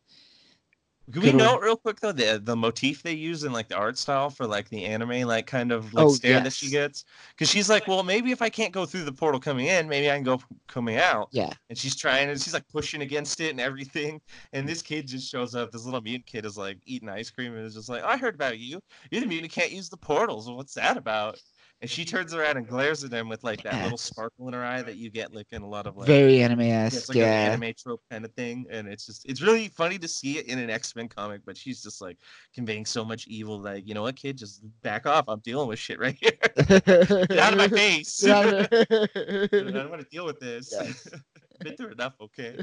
Can 1.12 1.22
we 1.22 1.32
note 1.32 1.60
real 1.62 1.76
quick 1.76 2.00
though 2.00 2.12
the 2.12 2.40
the 2.42 2.56
motif 2.56 3.02
they 3.02 3.12
use 3.12 3.44
in 3.44 3.52
like 3.52 3.68
the 3.68 3.76
art 3.76 3.96
style 3.96 4.28
for 4.28 4.46
like 4.46 4.68
the 4.68 4.84
anime 4.84 5.22
like 5.26 5.46
kind 5.46 5.70
of 5.72 5.94
like 5.94 6.08
Oh, 6.08 6.10
stare 6.10 6.40
that 6.40 6.52
she 6.52 6.68
gets? 6.68 7.04
Because 7.30 7.48
she's 7.48 7.68
like, 7.70 7.86
well, 7.86 8.02
maybe 8.02 8.32
if 8.32 8.42
I 8.42 8.50
can't 8.50 8.72
go 8.72 8.84
through 8.86 9.04
the 9.04 9.12
portal 9.12 9.40
coming 9.40 9.66
in, 9.66 9.88
maybe 9.88 10.10
I 10.10 10.14
can 10.16 10.25
go 10.25 10.40
coming 10.68 10.96
out. 10.96 11.30
Yeah, 11.30 11.52
And 11.68 11.78
she's 11.78 11.96
trying 11.96 12.28
and 12.28 12.40
she's 12.40 12.54
like 12.54 12.68
pushing 12.68 13.02
against 13.02 13.40
it 13.40 13.50
and 13.50 13.60
everything. 13.60 14.20
And 14.52 14.68
this 14.68 14.82
kid 14.82 15.06
just 15.06 15.30
shows 15.30 15.54
up. 15.54 15.70
This 15.70 15.84
little 15.84 16.00
mutant 16.00 16.26
kid 16.26 16.44
is 16.44 16.56
like 16.58 16.78
eating 16.84 17.08
ice 17.08 17.30
cream 17.30 17.54
and 17.54 17.64
is 17.64 17.75
just 17.75 17.88
like, 17.88 18.02
I 18.02 18.16
heard 18.16 18.34
about 18.34 18.58
you. 18.58 18.80
You're 19.10 19.20
the 19.20 19.26
mutant 19.28 19.52
can't 19.52 19.72
use 19.72 19.88
the 19.88 19.96
portals. 19.96 20.50
What's 20.50 20.75
that 20.75 20.96
about? 20.96 21.38
And 21.83 21.90
she 21.90 22.06
turns 22.06 22.33
around 22.33 22.56
and 22.56 22.66
glares 22.66 23.04
at 23.04 23.12
him 23.12 23.28
with 23.28 23.45
like 23.45 23.62
that 23.64 23.83
little 23.83 23.99
sparkle 23.99 24.49
in 24.49 24.54
her 24.54 24.64
eye 24.64 24.80
that 24.80 24.97
you 24.97 25.11
get 25.11 25.35
like 25.35 25.49
in 25.50 25.61
a 25.61 25.68
lot 25.68 25.87
of 25.87 25.99
like 25.99 26.06
very 26.06 26.42
anime-esque. 26.42 26.97
it's 26.97 27.09
like 27.11 27.16
Yeah, 27.18 27.52
an 27.52 27.62
anime 27.62 27.75
trope 27.78 28.00
kind 28.11 28.25
of 28.25 28.33
thing, 28.33 28.64
and 28.71 28.88
it's 28.88 29.04
just 29.04 29.26
it's 29.28 29.42
really 29.42 29.68
funny 29.68 29.99
to 29.99 30.09
see 30.09 30.38
it 30.38 30.47
in 30.47 30.59
an 30.59 30.71
X 30.71 30.97
Men 30.97 31.06
comic. 31.06 31.42
But 31.45 31.54
she's 31.54 31.83
just 31.83 32.00
like 32.00 32.16
conveying 32.54 32.87
so 32.87 33.04
much 33.04 33.26
evil, 33.26 33.61
like 33.61 33.87
you 33.87 33.92
know 33.92 34.02
what, 34.02 34.16
kid, 34.16 34.38
just 34.38 34.62
back 34.80 35.04
off. 35.04 35.26
I'm 35.28 35.40
dealing 35.40 35.68
with 35.68 35.78
shit 35.78 35.99
right 35.99 36.16
here. 36.18 36.33
Get 36.66 37.38
out 37.38 37.52
of 37.52 37.59
my 37.59 37.68
face. 37.68 38.25
I 38.26 38.66
don't 38.71 39.90
want 39.90 40.00
to 40.00 40.09
deal 40.11 40.25
with 40.25 40.40
this. 40.40 40.73
Yes. 40.73 41.09
Been 41.61 41.76
through 41.76 41.92
enough, 41.92 42.14
okay. 42.23 42.59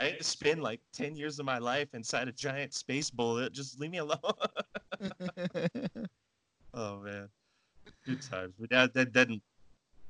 I 0.00 0.04
had 0.04 0.18
to 0.18 0.24
spend 0.24 0.62
like 0.64 0.80
ten 0.92 1.14
years 1.14 1.38
of 1.38 1.46
my 1.46 1.58
life 1.58 1.94
inside 1.94 2.26
a 2.26 2.32
giant 2.32 2.74
space 2.74 3.08
bullet. 3.08 3.52
Just 3.52 3.78
leave 3.78 3.92
me 3.92 3.98
alone. 3.98 4.18
oh 6.74 6.98
man, 7.00 7.28
good 8.04 8.22
times. 8.22 8.54
But 8.58 8.70
that, 8.70 8.94
that 8.94 9.12
then 9.12 9.40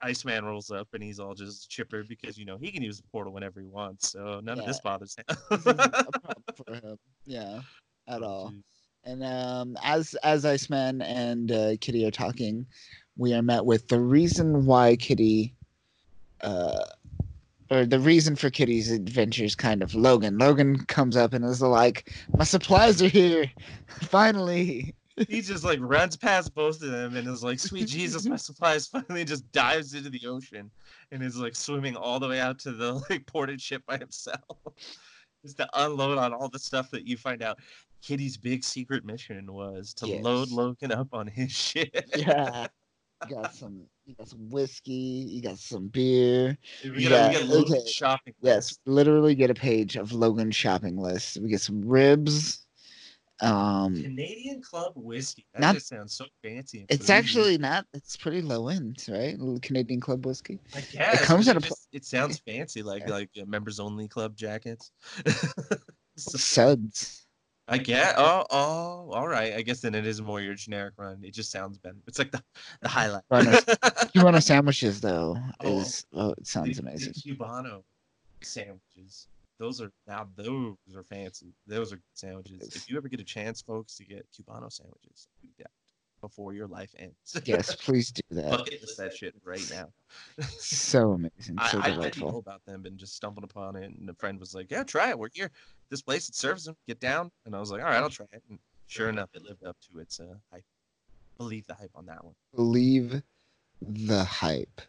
Iceman 0.01 0.45
rolls 0.45 0.71
up 0.71 0.89
and 0.95 1.03
he's 1.03 1.19
all 1.19 1.35
just 1.35 1.69
chipper 1.71 2.05
because 2.05 2.39
you 2.39 2.45
know 2.45 2.57
he 2.57 2.71
can 2.71 2.83
use 2.83 2.99
the 2.99 3.05
portal 3.11 3.33
whenever 3.33 3.61
he 3.61 3.67
wants. 3.67 4.13
So 4.13 4.41
none 4.43 4.59
of 4.61 4.67
this 4.67 4.81
bothers 4.81 5.17
him. 5.17 5.37
For 5.59 6.75
him. 6.75 6.99
Yeah, 7.27 7.61
at 8.07 8.23
Oh, 8.23 8.27
all. 8.27 8.51
jeez. 8.53 8.63
And 9.05 9.25
um, 9.25 9.77
as 9.83 10.15
as 10.23 10.45
Iceman 10.45 11.03
and 11.03 11.51
uh, 11.51 11.77
Kitty 11.81 12.05
are 12.07 12.11
talking, 12.11 12.67
we 13.17 13.33
are 13.33 13.43
met 13.43 13.65
with 13.65 13.89
the 13.89 14.01
reason 14.01 14.67
why 14.67 14.97
Kitty, 14.97 15.55
uh, 16.43 16.85
or 17.71 17.87
the 17.87 18.01
reason 18.01 18.37
for 18.37 18.51
Kitty's 18.51 18.91
adventures. 18.91 19.55
Kind 19.55 19.83
of 19.83 19.95
Logan. 19.95 20.37
Logan 20.39 20.85
comes 20.87 21.17
up 21.17 21.33
and 21.33 21.45
is 21.45 21.63
like, 21.63 22.13
"My 22.37 22.45
supplies 22.45 23.01
are 23.01 23.09
here, 23.09 23.51
finally." 24.03 24.95
he 25.29 25.41
just 25.41 25.65
like 25.65 25.79
runs 25.83 26.17
past 26.17 26.55
both 26.55 26.83
of 26.83 26.91
them 26.91 27.17
and 27.17 27.27
is 27.29 27.43
like, 27.43 27.59
"Sweet 27.59 27.89
Jesus, 27.89 28.27
my 28.27 28.37
supplies!" 28.37 28.87
Finally, 28.87 29.25
just 29.25 29.51
dives 29.53 29.95
into 29.95 30.11
the 30.11 30.27
ocean 30.27 30.71
and 31.11 31.23
is 31.23 31.37
like 31.37 31.55
swimming 31.57 31.97
all 31.97 32.21
the 32.21 32.29
way 32.29 32.41
out 32.41 32.59
to 32.61 32.73
the 32.73 32.95
like 33.11 33.27
ported 33.27 33.61
ship 33.61 33.83
by 33.87 33.97
himself, 33.97 34.39
just 35.45 35.57
to 35.59 35.69
unload 35.75 36.19
on 36.19 36.33
all 36.33 36.49
the 36.49 36.59
stuff 36.59 36.91
that 36.91 37.07
you 37.07 37.17
find 37.17 37.43
out. 37.43 37.59
Kitty's 38.01 38.37
big 38.37 38.63
secret 38.63 39.05
mission 39.05 39.53
was 39.53 39.93
to 39.95 40.07
load 40.07 40.51
Logan 40.51 40.93
up 40.93 41.09
on 41.13 41.27
his 41.27 41.51
ship. 41.51 41.91
yeah. 42.17 42.69
You 43.29 43.35
got 43.35 43.53
some. 43.53 43.83
You 44.07 44.15
got 44.15 44.29
some 44.29 44.49
whiskey. 44.49 44.93
You 44.93 45.43
got 45.43 45.59
some 45.59 45.89
beer. 45.89 46.57
We 46.85 47.03
Yeah, 47.03 47.09
got, 47.09 47.29
we 47.33 47.39
got 47.39 47.49
Logan's 47.49 47.83
okay. 47.83 47.91
shopping. 47.91 48.35
Yes, 48.41 48.79
literally 48.87 49.35
get 49.35 49.51
a 49.51 49.55
page 49.55 49.97
of 49.97 50.13
Logan's 50.13 50.55
shopping 50.55 50.97
list. 50.97 51.39
We 51.41 51.49
get 51.49 51.61
some 51.61 51.83
ribs. 51.83 52.68
Um, 53.41 53.95
Canadian 54.03 54.61
Club 54.63 54.93
whiskey. 54.97 55.47
That 55.55 55.61
Not- 55.61 55.75
just 55.75 55.89
sounds 55.89 56.13
so 56.15 56.27
fancy. 56.43 56.81
and 56.81 56.87
it's 56.91 57.07
bougie. 57.07 57.13
actually 57.13 57.59
not. 57.59 57.87
It's 57.95 58.17
pretty 58.17 58.43
low 58.43 58.69
end, 58.69 59.05
right? 59.09 59.37
Canadian 59.63 60.01
Club 60.01 60.27
whiskey. 60.27 60.59
I 60.75 60.81
guess 60.81 61.21
it 61.23 61.25
comes 61.25 61.47
at 61.49 61.57
a 61.57 61.59
it, 61.59 61.65
just- 61.65 61.89
it 61.93 62.05
sounds 62.05 62.39
fancy, 62.47 62.83
like 62.83 63.03
Yeah. 63.07 63.11
like 63.13 63.31
uh, 63.41 63.45
members 63.47 63.79
only 63.81 64.09
club 64.09 64.37
jackets. 64.37 64.91
So, 66.21 66.37
Suds. 66.37 67.27
I 67.69 67.79
get. 67.79 68.15
Oh, 68.19 68.45
oh, 68.51 69.13
all 69.13 69.29
right. 69.29 69.53
I 69.55 69.63
guess 69.63 69.81
then 69.83 69.95
it 69.95 70.05
is 70.05 70.21
more 70.21 70.41
your 70.41 70.55
generic 70.55 70.95
run. 70.97 71.21
It 71.23 71.33
just 71.33 71.53
sounds 71.53 71.79
better. 71.79 71.95
It's 72.09 72.19
like 72.19 72.33
the 72.33 72.43
the 72.81 72.89
highlight. 72.89 73.23
Cubano 73.31 74.43
sandwiches, 74.43 75.01
though, 75.01 75.37
Oh. 75.61 75.79
is 75.79 76.07
oh, 76.13 76.31
it 76.33 76.45
sounds 76.47 76.77
The- 76.77 76.83
the 76.83 76.89
amazing. 76.89 77.13
Cubano 77.13 77.85
sandwiches. 78.43 79.29
Those 79.59 79.81
are 79.81 79.91
now 80.07 80.29
those 80.37 80.77
are 80.95 81.03
fancy. 81.03 81.53
Those 81.67 81.93
are 81.93 81.97
good 81.97 82.03
sandwiches. 82.15 82.75
If 82.77 82.89
you 82.89 82.97
ever 82.97 83.09
get 83.09 83.21
a 83.21 83.25
chance, 83.25 83.61
folks, 83.61 83.97
to 83.97 84.05
get 84.05 84.27
Cubano 84.33 84.73
sandwiches, 84.73 85.29
do 85.43 85.49
that 85.59 85.71
before 86.21 86.53
your 86.53 86.67
life 86.67 86.95
ends. 86.99 87.15
Yes, 87.45 87.75
please 87.75 88.11
do 88.13 88.23
that. 88.31 88.51
Bucket 88.51 88.81
list 88.81 88.99
that 88.99 89.17
shit 89.17 89.35
right 89.45 89.69
now. 89.71 89.89
So 90.59 91.13
amazing, 91.13 91.59
so 91.71 91.81
I, 91.81 91.91
I 91.93 91.97
didn't 91.97 92.21
know 92.21 92.39
about 92.39 92.65
them 92.65 92.87
and 92.87 92.97
just 92.99 93.15
stumbled 93.17 93.45
upon 93.45 93.77
it. 93.77 93.91
And 93.91 94.09
a 94.09 94.15
friend 94.15 94.39
was 94.39 94.55
like, 94.55 94.71
"Yeah, 94.71 94.85
try 94.85 95.11
it. 95.11 95.19
We're 95.19 95.29
here. 95.33 95.51
This 95.91 96.03
place 96.03 96.29
it 96.29 96.35
serves 96.35 96.65
them. 96.65 96.77
Get 96.87 97.01
down." 97.01 97.31
And 97.45 97.55
I 97.55 97.61
was 97.61 97.71
like, 97.71 97.83
"All 97.83 97.89
right, 97.89 97.99
I'll 97.99 98.09
try 98.11 98.27
it." 98.33 98.43
And 98.49 98.59
sure 98.87 99.09
enough, 99.09 99.31
it 99.35 99.43
lived 99.43 99.65
up 99.65 99.77
to 99.93 99.99
its 99.99 100.21
uh, 100.21 100.35
hype. 100.53 100.65
Believe 101.37 101.67
the 101.67 101.75
hype 101.75 101.91
on 101.95 102.07
that 102.07 102.25
one. 102.25 102.35
Believe 102.55 103.23
the 103.83 104.25
hype. 104.25 104.81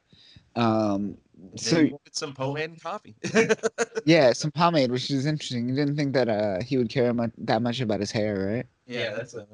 Um, 0.59 1.17
So 1.55 1.69
so 1.69 1.79
you 1.79 1.97
get 2.05 2.15
some 2.15 2.33
pomade 2.33 2.69
and 2.71 2.81
coffee. 2.81 3.15
yeah, 4.05 4.33
some 4.33 4.51
pomade, 4.51 4.91
which 4.91 5.09
is 5.11 5.25
interesting. 5.25 5.69
You 5.69 5.75
didn't 5.75 5.95
think 5.95 6.13
that 6.13 6.29
uh 6.29 6.61
he 6.63 6.77
would 6.77 6.89
care 6.89 7.13
much, 7.13 7.31
that 7.39 7.61
much 7.61 7.81
about 7.81 7.99
his 7.99 8.11
hair, 8.11 8.47
right? 8.55 8.65
yeah, 8.85 9.11
that's 9.13 9.35
a 9.35 9.45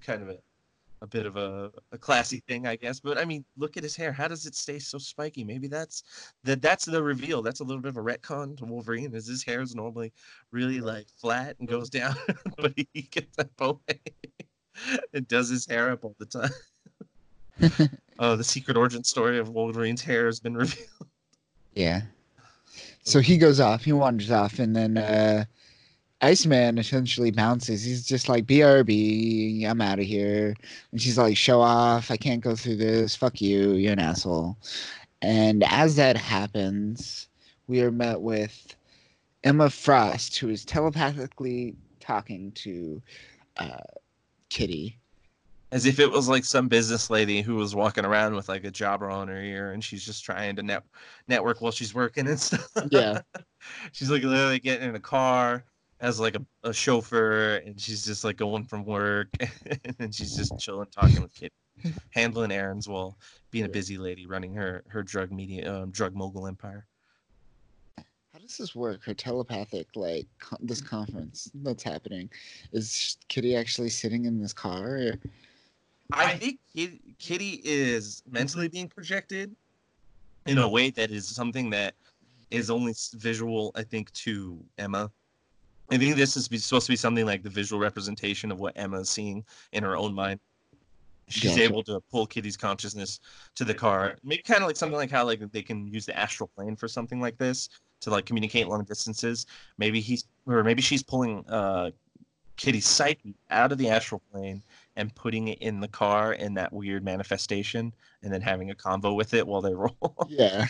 kind 0.00 0.22
of 0.22 0.28
a, 0.30 0.38
a 1.02 1.06
bit 1.08 1.26
of 1.26 1.36
a, 1.36 1.72
a 1.92 1.98
classy 1.98 2.40
thing, 2.48 2.66
I 2.66 2.76
guess. 2.76 3.00
But 3.00 3.18
I 3.18 3.24
mean, 3.24 3.44
look 3.56 3.76
at 3.76 3.84
his 3.84 3.96
hair. 3.96 4.12
How 4.12 4.28
does 4.28 4.46
it 4.46 4.54
stay 4.56 4.78
so 4.78 4.98
spiky? 4.98 5.44
Maybe 5.44 5.68
that's 5.68 6.04
that. 6.44 6.62
That's 6.62 6.86
the 6.86 7.02
reveal. 7.02 7.42
That's 7.42 7.60
a 7.60 7.64
little 7.64 7.82
bit 7.82 7.90
of 7.90 7.98
a 7.98 8.02
retcon 8.02 8.56
to 8.58 8.66
Wolverine. 8.66 9.14
Is 9.14 9.28
his 9.28 9.44
hair 9.44 9.62
is 9.62 9.74
normally 9.76 10.12
really 10.52 10.80
like 10.80 11.08
flat 11.20 11.56
and 11.60 11.68
goes 11.68 11.90
down, 11.90 12.16
but 12.58 12.74
he 12.76 13.02
gets 13.02 13.36
that 13.36 13.56
pomade 13.56 14.00
and 15.14 15.28
does 15.28 15.48
his 15.50 15.66
hair 15.66 15.90
up 15.92 16.04
all 16.04 16.16
the 16.18 16.26
time. 16.26 16.50
Oh, 18.18 18.36
the 18.36 18.44
secret 18.44 18.76
origin 18.76 19.04
story 19.04 19.38
of 19.38 19.50
Wolverine's 19.50 20.02
hair 20.02 20.26
has 20.26 20.40
been 20.40 20.56
revealed. 20.56 20.88
Yeah. 21.74 22.02
So 23.04 23.20
he 23.20 23.36
goes 23.38 23.60
off, 23.60 23.84
he 23.84 23.92
wanders 23.92 24.30
off, 24.30 24.58
and 24.58 24.76
then 24.76 24.98
uh 24.98 25.44
Iceman 26.22 26.78
essentially 26.78 27.32
bounces. 27.32 27.82
He's 27.82 28.06
just 28.06 28.28
like, 28.28 28.46
BRB, 28.46 29.66
I'm 29.66 29.80
out 29.80 29.98
of 29.98 30.04
here. 30.04 30.54
And 30.92 31.02
she's 31.02 31.18
like, 31.18 31.36
show 31.36 31.60
off, 31.60 32.12
I 32.12 32.16
can't 32.16 32.40
go 32.40 32.54
through 32.54 32.76
this. 32.76 33.16
Fuck 33.16 33.40
you, 33.40 33.72
you're 33.72 33.92
an 33.92 33.98
asshole. 33.98 34.56
And 35.20 35.64
as 35.64 35.96
that 35.96 36.16
happens, 36.16 37.28
we 37.66 37.82
are 37.82 37.90
met 37.90 38.20
with 38.20 38.76
Emma 39.42 39.68
Frost, 39.68 40.38
who 40.38 40.48
is 40.48 40.64
telepathically 40.64 41.74
talking 41.98 42.52
to 42.52 43.02
uh, 43.56 43.78
Kitty. 44.48 44.98
As 45.72 45.86
if 45.86 45.98
it 45.98 46.10
was 46.10 46.28
like 46.28 46.44
some 46.44 46.68
business 46.68 47.08
lady 47.08 47.40
who 47.40 47.54
was 47.54 47.74
walking 47.74 48.04
around 48.04 48.34
with 48.34 48.48
like 48.48 48.64
a 48.64 48.70
jobber 48.70 49.10
on 49.10 49.28
her 49.28 49.40
ear 49.40 49.72
and 49.72 49.82
she's 49.82 50.04
just 50.04 50.22
trying 50.22 50.54
to 50.56 50.62
net- 50.62 50.84
network 51.28 51.62
while 51.62 51.72
she's 51.72 51.94
working 51.94 52.28
and 52.28 52.38
stuff. 52.40 52.70
Yeah. 52.90 53.22
she's 53.92 54.10
like 54.10 54.22
literally 54.22 54.58
getting 54.58 54.90
in 54.90 54.94
a 54.94 55.00
car 55.00 55.64
as 56.00 56.20
like 56.20 56.36
a, 56.36 56.44
a 56.68 56.74
chauffeur 56.74 57.62
and 57.64 57.80
she's 57.80 58.04
just 58.04 58.22
like 58.22 58.36
going 58.36 58.64
from 58.64 58.84
work 58.84 59.28
and 59.98 60.14
she's 60.14 60.36
just 60.36 60.58
chilling 60.58 60.88
talking 60.90 61.22
with 61.22 61.32
Kitty, 61.32 61.54
handling 62.10 62.52
errands 62.52 62.88
while 62.88 63.16
being 63.50 63.64
a 63.64 63.68
busy 63.68 63.96
lady 63.96 64.26
running 64.26 64.54
her 64.54 64.84
her 64.88 65.02
drug 65.02 65.32
media 65.32 65.72
um, 65.72 65.90
drug 65.90 66.14
mogul 66.14 66.46
empire. 66.46 66.86
How 67.96 68.38
does 68.40 68.58
this 68.58 68.74
work? 68.74 69.02
Her 69.04 69.14
telepathic, 69.14 69.88
like 69.94 70.26
co- 70.40 70.56
this 70.60 70.80
conference 70.80 71.50
that's 71.54 71.82
happening, 71.82 72.28
is 72.72 73.16
Kitty 73.28 73.54
actually 73.54 73.90
sitting 73.90 74.24
in 74.24 74.40
this 74.40 74.52
car? 74.52 74.96
Or... 74.96 75.14
I 76.12 76.36
think 76.36 76.58
Kitty 77.18 77.60
is 77.64 78.22
mentally 78.30 78.68
being 78.68 78.88
projected 78.88 79.54
in 80.46 80.58
a 80.58 80.68
way 80.68 80.90
that 80.90 81.10
is 81.10 81.26
something 81.26 81.70
that 81.70 81.94
is 82.50 82.70
only 82.70 82.94
visual, 83.14 83.72
I 83.74 83.82
think, 83.82 84.12
to 84.12 84.62
Emma. 84.78 85.10
I 85.90 85.98
think 85.98 86.16
this 86.16 86.36
is 86.36 86.46
supposed 86.64 86.86
to 86.86 86.92
be 86.92 86.96
something 86.96 87.26
like 87.26 87.42
the 87.42 87.50
visual 87.50 87.80
representation 87.80 88.50
of 88.50 88.60
what 88.60 88.72
Emma 88.76 89.00
is 89.00 89.10
seeing 89.10 89.44
in 89.72 89.82
her 89.82 89.96
own 89.96 90.14
mind. 90.14 90.40
She's 91.28 91.52
Gotcha. 91.52 91.62
able 91.62 91.82
to 91.84 92.00
pull 92.10 92.26
Kitty's 92.26 92.56
consciousness 92.56 93.20
to 93.54 93.64
the 93.64 93.74
car. 93.74 94.16
Maybe 94.22 94.42
kind 94.42 94.62
of 94.62 94.66
like 94.66 94.76
something 94.76 94.96
like 94.96 95.10
how 95.10 95.24
like 95.24 95.40
they 95.52 95.62
can 95.62 95.86
use 95.86 96.06
the 96.06 96.18
astral 96.18 96.50
plane 96.54 96.76
for 96.76 96.88
something 96.88 97.20
like 97.20 97.38
this 97.38 97.68
to 98.00 98.10
like 98.10 98.26
communicate 98.26 98.68
long 98.68 98.84
distances. 98.84 99.46
Maybe 99.78 100.00
he's 100.00 100.24
or 100.46 100.62
maybe 100.62 100.82
she's 100.82 101.02
pulling 101.02 101.46
uh 101.48 101.90
Kitty's 102.56 102.86
psyche 102.86 103.34
out 103.50 103.72
of 103.72 103.78
the 103.78 103.88
astral 103.88 104.20
plane 104.30 104.62
and 104.96 105.14
putting 105.14 105.48
it 105.48 105.58
in 105.58 105.80
the 105.80 105.88
car 105.88 106.34
in 106.34 106.54
that 106.54 106.72
weird 106.72 107.04
manifestation 107.04 107.92
and 108.22 108.32
then 108.32 108.40
having 108.40 108.70
a 108.70 108.74
convo 108.74 109.16
with 109.16 109.34
it 109.34 109.46
while 109.46 109.62
they 109.62 109.74
roll. 109.74 110.26
Yeah. 110.28 110.66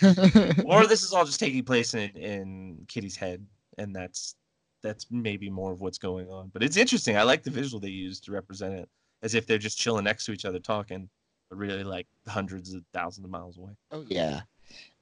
or 0.64 0.86
this 0.86 1.02
is 1.02 1.12
all 1.12 1.24
just 1.24 1.40
taking 1.40 1.64
place 1.64 1.94
in, 1.94 2.10
in 2.10 2.84
Kitty's 2.88 3.16
head 3.16 3.44
and 3.78 3.94
that's 3.94 4.36
that's 4.82 5.06
maybe 5.10 5.48
more 5.48 5.72
of 5.72 5.80
what's 5.80 5.98
going 5.98 6.28
on. 6.28 6.50
But 6.52 6.62
it's 6.62 6.76
interesting. 6.76 7.16
I 7.16 7.22
like 7.22 7.42
the 7.44 7.50
visual 7.50 7.80
they 7.80 7.88
use 7.88 8.18
to 8.20 8.32
represent 8.32 8.74
it 8.74 8.88
as 9.22 9.34
if 9.34 9.46
they're 9.46 9.58
just 9.58 9.78
chilling 9.78 10.04
next 10.04 10.24
to 10.26 10.32
each 10.32 10.44
other 10.44 10.58
talking, 10.58 11.08
but 11.48 11.56
really 11.56 11.84
like 11.84 12.06
hundreds 12.26 12.74
of 12.74 12.82
thousands 12.92 13.24
of 13.24 13.30
miles 13.30 13.58
away. 13.58 13.72
oh 13.92 14.04
yeah. 14.08 14.40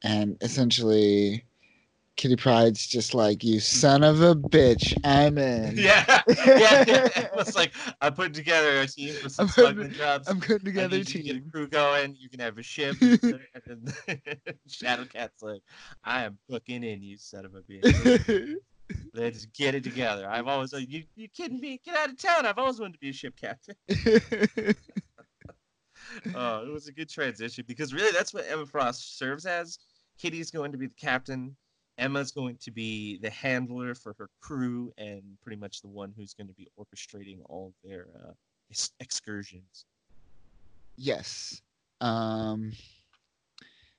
And 0.03 0.37
essentially, 0.41 1.45
Kitty 2.21 2.37
Pryde's 2.37 2.87
just 2.87 3.15
like 3.15 3.43
you, 3.43 3.61
son 3.61 4.05
of 4.05 4.21
a 4.21 4.35
bitch. 4.35 4.95
I'm 5.05 5.39
in. 5.39 5.75
Yeah, 5.79 6.05
yeah. 6.29 6.85
It 6.87 7.31
was 7.35 7.57
like 7.57 7.73
I 8.03 8.11
put 8.11 8.35
together 8.35 8.83
a 8.83 8.87
team 8.87 9.15
for 9.15 9.29
some 9.31 9.49
smuggling 9.49 9.93
jobs. 9.93 10.29
I'm 10.29 10.39
putting 10.39 10.67
together 10.67 10.99
a 10.99 11.03
to 11.03 11.23
get 11.23 11.37
a 11.37 11.41
crew 11.51 11.67
going. 11.67 12.19
You 12.21 12.29
can 12.29 12.41
have 12.41 12.59
a 12.59 12.63
ship. 12.63 12.97
and 13.01 13.41
then 13.67 13.83
Shadowcat's 14.69 15.43
like, 15.43 15.63
I 16.05 16.25
am 16.25 16.37
fucking 16.51 16.85
in, 16.85 17.03
you 17.03 17.17
son 17.17 17.47
of 17.47 17.55
a 17.55 17.63
bitch. 17.63 18.57
Let's 19.15 19.47
get 19.47 19.75
it 19.75 19.83
together. 19.83 20.29
I've 20.29 20.47
always 20.47 20.75
like, 20.75 20.91
you, 20.91 21.05
you 21.17 21.27
kidding 21.29 21.59
me? 21.59 21.81
Get 21.83 21.97
out 21.97 22.11
of 22.11 22.19
town. 22.19 22.45
I've 22.45 22.59
always 22.59 22.79
wanted 22.79 22.93
to 22.93 23.01
be 23.01 23.09
a 23.09 23.15
ship 23.15 23.35
captain. 23.41 23.77
Oh, 26.35 26.67
it 26.67 26.71
was 26.71 26.87
a 26.87 26.93
good 26.93 27.09
transition 27.09 27.65
because 27.67 27.95
really 27.95 28.13
that's 28.13 28.35
what 28.35 28.45
Emma 28.47 28.67
Frost 28.67 29.19
serves 29.19 29.47
as. 29.47 29.79
Kitty's 30.19 30.51
going 30.51 30.73
to 30.73 30.77
be 30.77 30.87
the 30.89 30.95
captain. 31.01 31.57
Emma's 32.01 32.33
going 32.33 32.57
to 32.57 32.71
be 32.71 33.19
the 33.19 33.31
handler 33.31 33.95
for 33.95 34.15
her 34.19 34.29
crew 34.41 34.93
and 34.99 35.23
pretty 35.43 35.61
much 35.61 35.83
the 35.83 35.89
one 35.89 36.13
who's 36.17 36.35
going 36.35 36.49
to 36.49 36.55
be 36.55 36.69
orchestrating 36.79 37.39
all 37.49 37.69
of 37.69 37.89
their 37.89 38.07
uh, 38.25 38.33
ex- 38.71 38.93
excursions. 39.01 39.85
yes. 40.97 41.61
Um. 42.01 42.73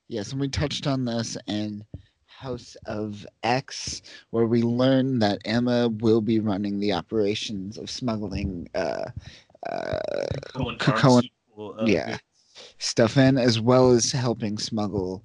Yes, 0.08 0.34
and 0.34 0.42
we 0.42 0.50
touched 0.50 0.88
on 0.88 1.06
this 1.06 1.38
in 1.48 1.86
House 2.26 2.76
of 2.86 3.26
X, 3.44 4.02
where 4.32 4.46
we 4.46 4.62
learned 4.62 5.22
that 5.22 5.40
Emma 5.46 5.88
will 5.88 6.20
be 6.20 6.40
running 6.42 6.80
the 6.80 6.92
operations 6.92 7.78
of 7.78 7.90
smuggling 7.90 8.68
uh, 8.76 9.06
uh, 9.70 10.00
Cohen 10.54 10.78
Cohen- 10.80 10.98
pharmaceutical, 10.98 11.80
uh, 11.80 11.86
yeah. 11.86 12.18
stuff 12.78 13.16
in, 13.18 13.38
as 13.38 13.62
well 13.62 13.92
as 13.92 14.12
helping 14.12 14.58
smuggle 14.58 15.24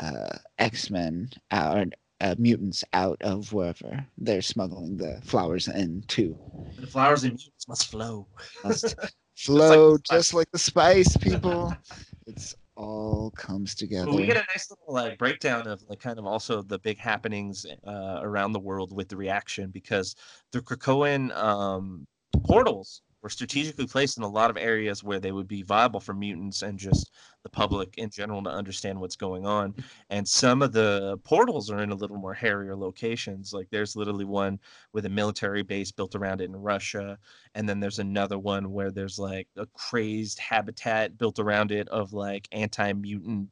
uh, 0.00 0.36
X 0.58 0.88
Men 0.90 1.30
out, 1.50 1.92
uh, 2.22 2.36
mutants 2.38 2.84
out 2.92 3.20
of 3.20 3.52
wherever 3.52 4.06
they're 4.16 4.40
smuggling 4.40 4.96
the 4.96 5.20
flowers 5.24 5.68
in 5.68 6.02
too. 6.06 6.38
The 6.78 6.86
flowers 6.86 7.24
and 7.24 7.32
mutants 7.32 7.68
must 7.68 7.88
flow. 7.88 8.28
Must 8.64 8.94
flow 9.36 9.96
spice. 9.96 10.18
just 10.18 10.34
like 10.34 10.50
the 10.52 10.58
spice, 10.58 11.16
people. 11.16 11.76
It's 12.24 12.54
all 12.76 13.32
comes 13.32 13.74
together. 13.74 14.06
But 14.06 14.14
we 14.14 14.26
get 14.26 14.36
a 14.36 14.46
nice 14.54 14.70
little 14.70 14.94
like 14.94 15.18
breakdown 15.18 15.66
of 15.66 15.82
like 15.88 15.98
kind 15.98 16.20
of 16.20 16.24
also 16.24 16.62
the 16.62 16.78
big 16.78 16.98
happenings 16.98 17.66
uh, 17.84 18.20
around 18.22 18.52
the 18.52 18.60
world 18.60 18.94
with 18.94 19.08
the 19.08 19.16
reaction 19.16 19.70
because 19.70 20.14
the 20.52 20.60
Krakoan 20.60 21.34
um, 21.36 22.06
portals 22.44 23.02
were 23.22 23.28
strategically 23.28 23.86
placed 23.86 24.18
in 24.18 24.24
a 24.24 24.28
lot 24.28 24.50
of 24.50 24.56
areas 24.56 25.04
where 25.04 25.20
they 25.20 25.32
would 25.32 25.46
be 25.46 25.62
viable 25.62 26.00
for 26.00 26.12
mutants 26.12 26.62
and 26.62 26.78
just 26.78 27.12
the 27.44 27.48
public 27.48 27.94
in 27.98 28.10
general 28.10 28.42
to 28.42 28.50
understand 28.50 29.00
what's 29.00 29.16
going 29.16 29.46
on. 29.46 29.72
Mm-hmm. 29.72 29.82
And 30.10 30.28
some 30.28 30.62
of 30.62 30.72
the 30.72 31.18
portals 31.24 31.70
are 31.70 31.82
in 31.82 31.92
a 31.92 31.94
little 31.94 32.16
more 32.16 32.34
hairier 32.34 32.76
locations. 32.76 33.52
Like 33.52 33.68
there's 33.70 33.96
literally 33.96 34.24
one 34.24 34.58
with 34.92 35.06
a 35.06 35.10
military 35.10 35.62
base 35.62 35.92
built 35.92 36.14
around 36.14 36.40
it 36.40 36.50
in 36.50 36.56
Russia, 36.56 37.18
and 37.54 37.68
then 37.68 37.80
there's 37.80 38.00
another 38.00 38.38
one 38.38 38.72
where 38.72 38.90
there's 38.90 39.18
like 39.18 39.48
a 39.56 39.66
crazed 39.74 40.38
habitat 40.38 41.16
built 41.18 41.38
around 41.38 41.70
it 41.70 41.88
of 41.88 42.12
like 42.12 42.48
anti-mutant 42.52 43.48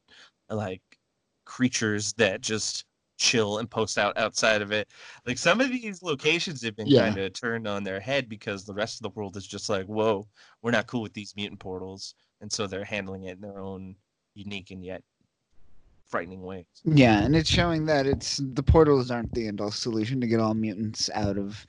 like 0.48 0.82
creatures 1.44 2.12
that 2.14 2.40
just 2.40 2.84
chill 3.20 3.58
and 3.58 3.70
post 3.70 3.98
out 3.98 4.16
outside 4.16 4.62
of 4.62 4.72
it. 4.72 4.88
Like 5.26 5.38
some 5.38 5.60
of 5.60 5.68
these 5.68 6.02
locations 6.02 6.62
have 6.64 6.74
been 6.74 6.86
Yeah. 6.86 7.02
kind 7.02 7.18
of 7.18 7.32
turned 7.34 7.68
on 7.68 7.84
their 7.84 8.00
head 8.00 8.28
because 8.28 8.64
the 8.64 8.74
rest 8.74 8.96
of 8.96 9.02
the 9.02 9.10
world 9.10 9.36
is 9.36 9.46
just 9.46 9.68
like, 9.68 9.86
whoa, 9.86 10.26
we're 10.62 10.70
not 10.70 10.86
cool 10.86 11.02
with 11.02 11.12
these 11.12 11.36
mutant 11.36 11.60
portals, 11.60 12.14
and 12.40 12.50
so 12.50 12.66
they're 12.66 12.84
handling 12.84 13.24
it 13.24 13.36
in 13.36 13.40
their 13.42 13.60
own 13.60 13.94
unique 14.34 14.70
and 14.70 14.82
yet 14.84 15.02
frightening 16.08 16.42
ways. 16.42 16.64
Yeah, 16.84 17.20
and 17.20 17.36
it's 17.36 17.50
showing 17.50 17.84
that 17.86 18.06
it's 18.06 18.40
the 18.42 18.62
portals 18.62 19.10
aren't 19.10 19.32
the 19.34 19.46
end 19.46 19.60
all 19.60 19.70
solution 19.70 20.20
to 20.22 20.26
get 20.26 20.40
all 20.40 20.54
mutants 20.54 21.08
out 21.14 21.38
of 21.38 21.64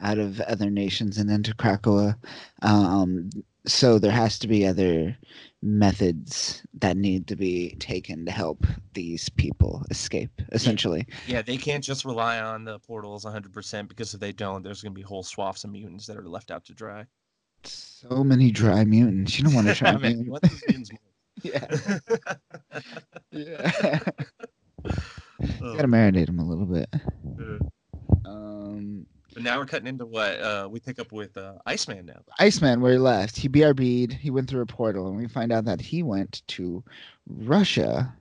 out 0.00 0.18
of 0.18 0.40
other 0.42 0.70
nations 0.70 1.18
and 1.18 1.30
into 1.30 1.54
Krakoa. 1.54 2.16
Um, 2.62 3.30
so 3.68 3.98
there 3.98 4.10
has 4.10 4.38
to 4.40 4.48
be 4.48 4.66
other 4.66 5.16
methods 5.62 6.62
that 6.74 6.96
need 6.96 7.26
to 7.28 7.36
be 7.36 7.74
taken 7.78 8.24
to 8.24 8.32
help 8.32 8.66
these 8.94 9.28
people 9.28 9.84
escape. 9.90 10.30
Essentially, 10.52 11.06
Yeah, 11.26 11.42
they 11.42 11.56
can't 11.56 11.84
just 11.84 12.04
rely 12.04 12.40
on 12.40 12.64
the 12.64 12.78
portals 12.80 13.24
100% 13.24 13.88
because 13.88 14.14
if 14.14 14.20
they 14.20 14.32
don't, 14.32 14.62
there's 14.62 14.82
going 14.82 14.92
to 14.92 14.98
be 14.98 15.02
whole 15.02 15.22
swaths 15.22 15.64
of 15.64 15.70
mutants 15.70 16.06
that 16.06 16.16
are 16.16 16.28
left 16.28 16.50
out 16.50 16.64
to 16.66 16.74
dry. 16.74 17.06
so 17.64 18.24
many 18.24 18.50
dry 18.50 18.84
mutants. 18.84 19.38
You 19.38 19.44
don't 19.44 19.54
want 19.54 19.66
to 19.68 19.74
try 19.74 19.90
I 19.90 19.96
mean, 19.98 20.02
mutant. 20.02 20.28
what 20.28 20.42
does 20.42 20.62
mutants 20.68 20.90
Yeah, 21.42 21.66
yeah. 23.30 24.00
Oh, 25.62 25.76
Gotta 25.76 25.86
marinate 25.86 26.26
them 26.26 26.40
a 26.40 26.44
little 26.44 26.66
bit. 26.66 26.88
But 29.38 29.44
now 29.44 29.56
we're 29.56 29.66
cutting 29.66 29.86
into 29.86 30.04
what 30.04 30.40
uh, 30.40 30.68
we 30.68 30.80
pick 30.80 30.98
up 30.98 31.12
with 31.12 31.36
uh, 31.36 31.52
Iceman 31.64 32.06
now. 32.06 32.20
Iceman, 32.40 32.80
where 32.80 32.94
he 32.94 32.98
left, 32.98 33.36
he 33.36 33.48
BRB'd, 33.48 34.12
he 34.12 34.30
went 34.30 34.50
through 34.50 34.62
a 34.62 34.66
portal, 34.66 35.06
and 35.06 35.16
we 35.16 35.28
find 35.28 35.52
out 35.52 35.64
that 35.66 35.80
he 35.80 36.02
went 36.02 36.42
to 36.48 36.82
Russia, 37.28 38.12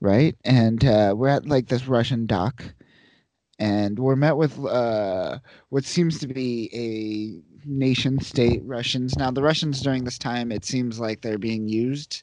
right? 0.00 0.34
And 0.42 0.82
uh, 0.82 1.12
we're 1.14 1.28
at 1.28 1.44
like 1.44 1.68
this 1.68 1.86
Russian 1.86 2.24
dock, 2.24 2.64
and 3.58 3.98
we're 3.98 4.16
met 4.16 4.38
with 4.38 4.58
uh, 4.64 5.40
what 5.68 5.84
seems 5.84 6.18
to 6.20 6.26
be 6.26 6.70
a 6.72 7.68
nation 7.68 8.18
state 8.18 8.62
Russians. 8.64 9.18
Now, 9.18 9.30
the 9.30 9.42
Russians 9.42 9.82
during 9.82 10.04
this 10.04 10.18
time, 10.18 10.52
it 10.52 10.64
seems 10.64 10.98
like 10.98 11.20
they're 11.20 11.36
being 11.36 11.68
used 11.68 12.22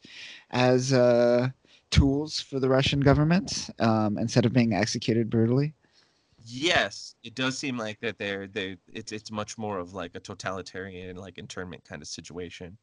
as 0.50 0.92
uh, 0.92 1.50
tools 1.92 2.40
for 2.40 2.60
the 2.60 2.70
Russian 2.70 3.00
government 3.00 3.70
um, 3.78 4.18
instead 4.18 4.48
of 4.48 4.54
being 4.54 4.74
executed 4.74 5.30
brutally. 5.30 5.76
Yes, 6.50 7.16
it 7.24 7.36
does 7.36 7.58
seem 7.58 7.78
like 7.78 8.00
that 8.02 8.18
they're 8.18 8.48
they 8.48 8.78
it's 8.88 9.12
it's 9.12 9.32
much 9.32 9.58
more 9.58 9.80
of 9.80 9.94
like 9.94 10.16
a 10.16 10.20
totalitarian 10.20 11.18
like 11.18 11.38
internment 11.38 11.84
kind 11.84 12.02
of 12.02 12.08
situation. 12.08 12.78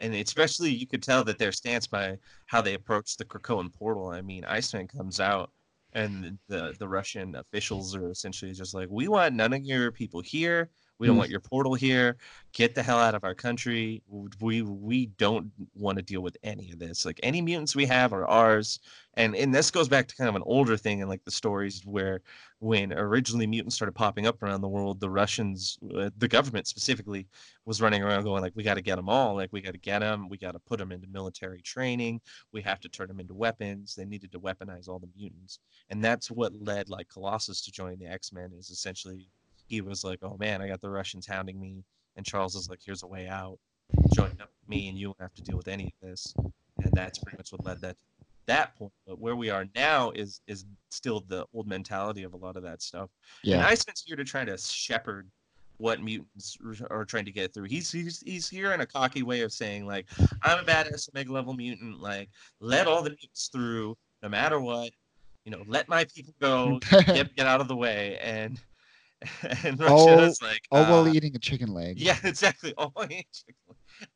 And 0.00 0.14
especially 0.14 0.70
you 0.70 0.86
could 0.86 1.02
tell 1.02 1.24
that 1.24 1.38
their 1.38 1.52
stance 1.52 1.86
by 1.86 2.18
how 2.46 2.60
they 2.60 2.74
approach 2.74 3.16
the 3.16 3.24
Krakoan 3.24 3.72
portal. 3.72 4.08
I 4.10 4.20
mean, 4.22 4.44
Iceman 4.44 4.88
comes 4.88 5.20
out 5.20 5.50
and 5.94 6.38
the 6.48 6.74
the 6.78 6.88
Russian 6.88 7.34
officials 7.36 7.94
are 7.96 8.10
essentially 8.10 8.52
just 8.52 8.74
like, 8.74 8.88
"We 8.90 9.08
want 9.08 9.34
none 9.34 9.52
of 9.54 9.64
your 9.64 9.90
people 9.92 10.20
here. 10.20 10.70
We 10.98 11.06
don't 11.06 11.16
Mm. 11.16 11.18
want 11.18 11.30
your 11.30 11.40
portal 11.40 11.74
here. 11.74 12.16
Get 12.52 12.74
the 12.74 12.82
hell 12.82 12.98
out 12.98 13.14
of 13.14 13.24
our 13.24 13.34
country. 13.34 14.02
We 14.40 14.62
we 14.62 15.06
don't 15.06 15.52
want 15.74 15.96
to 15.98 16.02
deal 16.02 16.22
with 16.22 16.36
any 16.42 16.70
of 16.72 16.78
this. 16.78 17.04
Like 17.04 17.20
any 17.22 17.42
mutants 17.42 17.76
we 17.76 17.84
have 17.86 18.12
are 18.12 18.26
ours." 18.26 18.80
And 19.14 19.36
and 19.36 19.54
this 19.54 19.70
goes 19.70 19.88
back 19.88 20.08
to 20.08 20.16
kind 20.16 20.28
of 20.28 20.36
an 20.36 20.42
older 20.46 20.76
thing 20.76 21.00
in 21.00 21.08
like 21.08 21.24
the 21.24 21.30
stories 21.30 21.82
where 21.84 22.22
when 22.60 22.92
originally 22.92 23.46
mutants 23.46 23.74
started 23.76 23.92
popping 23.92 24.26
up 24.26 24.42
around 24.42 24.62
the 24.62 24.68
world, 24.68 25.00
the 25.00 25.10
Russians, 25.10 25.78
uh, 25.94 26.10
the 26.16 26.28
government 26.28 26.66
specifically, 26.66 27.26
was 27.66 27.80
running 27.82 28.02
around 28.02 28.24
going 28.24 28.42
like, 28.42 28.56
"We 28.56 28.62
got 28.62 28.74
to 28.74 28.82
get 28.82 28.96
them 28.96 29.08
all. 29.08 29.34
Like, 29.34 29.52
we 29.52 29.60
got 29.60 29.72
to 29.72 29.78
get 29.78 29.98
them. 30.00 30.28
We 30.28 30.38
got 30.38 30.52
to 30.52 30.58
put 30.60 30.78
them 30.78 30.92
into 30.92 31.06
military 31.08 31.60
training. 31.62 32.20
We 32.52 32.62
have 32.62 32.80
to 32.80 32.88
turn 32.88 33.08
them 33.08 33.20
into 33.20 33.34
weapons." 33.34 33.94
They 33.94 34.04
needed 34.06 34.32
to 34.32 34.40
weaponize 34.40 34.88
all 34.88 34.98
the 34.98 35.10
mutants, 35.16 35.58
and 35.90 36.02
that's 36.04 36.30
what 36.30 36.54
led 36.54 36.88
like 36.88 37.08
Colossus 37.08 37.60
to 37.62 37.72
join 37.72 37.98
the 37.98 38.06
X 38.06 38.32
Men. 38.32 38.52
Is 38.58 38.70
essentially 38.70 39.28
he 39.66 39.80
was 39.80 40.04
like, 40.04 40.20
"Oh 40.22 40.36
man, 40.38 40.62
I 40.62 40.68
got 40.68 40.80
the 40.80 40.90
Russians 40.90 41.26
hounding 41.26 41.60
me," 41.60 41.84
and 42.16 42.24
Charles 42.24 42.54
is 42.54 42.68
like, 42.68 42.80
"Here's 42.84 43.02
a 43.02 43.06
way 43.06 43.28
out. 43.28 43.58
Join 44.14 44.30
up 44.40 44.50
with 44.60 44.68
me, 44.68 44.88
and 44.88 44.98
you 44.98 45.08
won't 45.08 45.20
have 45.20 45.34
to 45.34 45.42
deal 45.42 45.56
with 45.56 45.68
any 45.68 45.86
of 45.86 46.08
this." 46.08 46.34
And 46.36 46.92
that's 46.92 47.18
pretty 47.18 47.36
much 47.38 47.52
what 47.52 47.64
led 47.64 47.80
that 47.80 47.96
that 48.46 48.76
point. 48.76 48.92
But 49.06 49.18
where 49.18 49.36
we 49.36 49.50
are 49.50 49.66
now 49.74 50.10
is 50.10 50.40
is 50.46 50.64
still 50.90 51.24
the 51.28 51.46
old 51.52 51.66
mentality 51.66 52.22
of 52.22 52.34
a 52.34 52.36
lot 52.36 52.56
of 52.56 52.62
that 52.62 52.82
stuff. 52.82 53.10
Yeah. 53.42 53.56
And. 53.56 53.66
Iceman's 53.66 54.02
here 54.04 54.16
to 54.16 54.24
try 54.24 54.44
to 54.44 54.56
shepherd 54.56 55.28
what 55.78 56.02
mutants 56.02 56.56
are 56.90 57.04
trying 57.04 57.26
to 57.26 57.32
get 57.32 57.52
through. 57.52 57.64
He's 57.64 57.90
he's 57.92 58.20
he's 58.20 58.48
here 58.48 58.72
in 58.72 58.80
a 58.80 58.86
cocky 58.86 59.22
way 59.22 59.42
of 59.42 59.52
saying 59.52 59.86
like, 59.86 60.06
I'm 60.42 60.60
a 60.60 60.62
badass 60.62 61.08
omega 61.10 61.32
level 61.32 61.54
mutant. 61.54 62.00
Like, 62.00 62.30
let 62.60 62.86
all 62.86 63.02
the 63.02 63.10
mutants 63.10 63.48
through, 63.52 63.96
no 64.22 64.28
matter 64.28 64.60
what. 64.60 64.90
You 65.44 65.52
know, 65.52 65.62
let 65.66 65.88
my 65.88 66.04
people 66.04 66.34
go. 66.40 66.80
get 67.06 67.34
get 67.36 67.46
out 67.46 67.60
of 67.60 67.68
the 67.68 67.76
way. 67.76 68.18
And 68.20 68.60
and 69.64 69.80
All- 69.82 70.18
Russia's 70.18 70.42
like, 70.42 70.62
All 70.70 70.84
while 70.84 71.06
uh, 71.06 71.12
eating 71.12 71.34
a 71.34 71.38
chicken 71.38 71.72
leg. 71.72 71.98
yeah, 72.00 72.18
exactly. 72.24 72.74
Oh, 72.76 72.92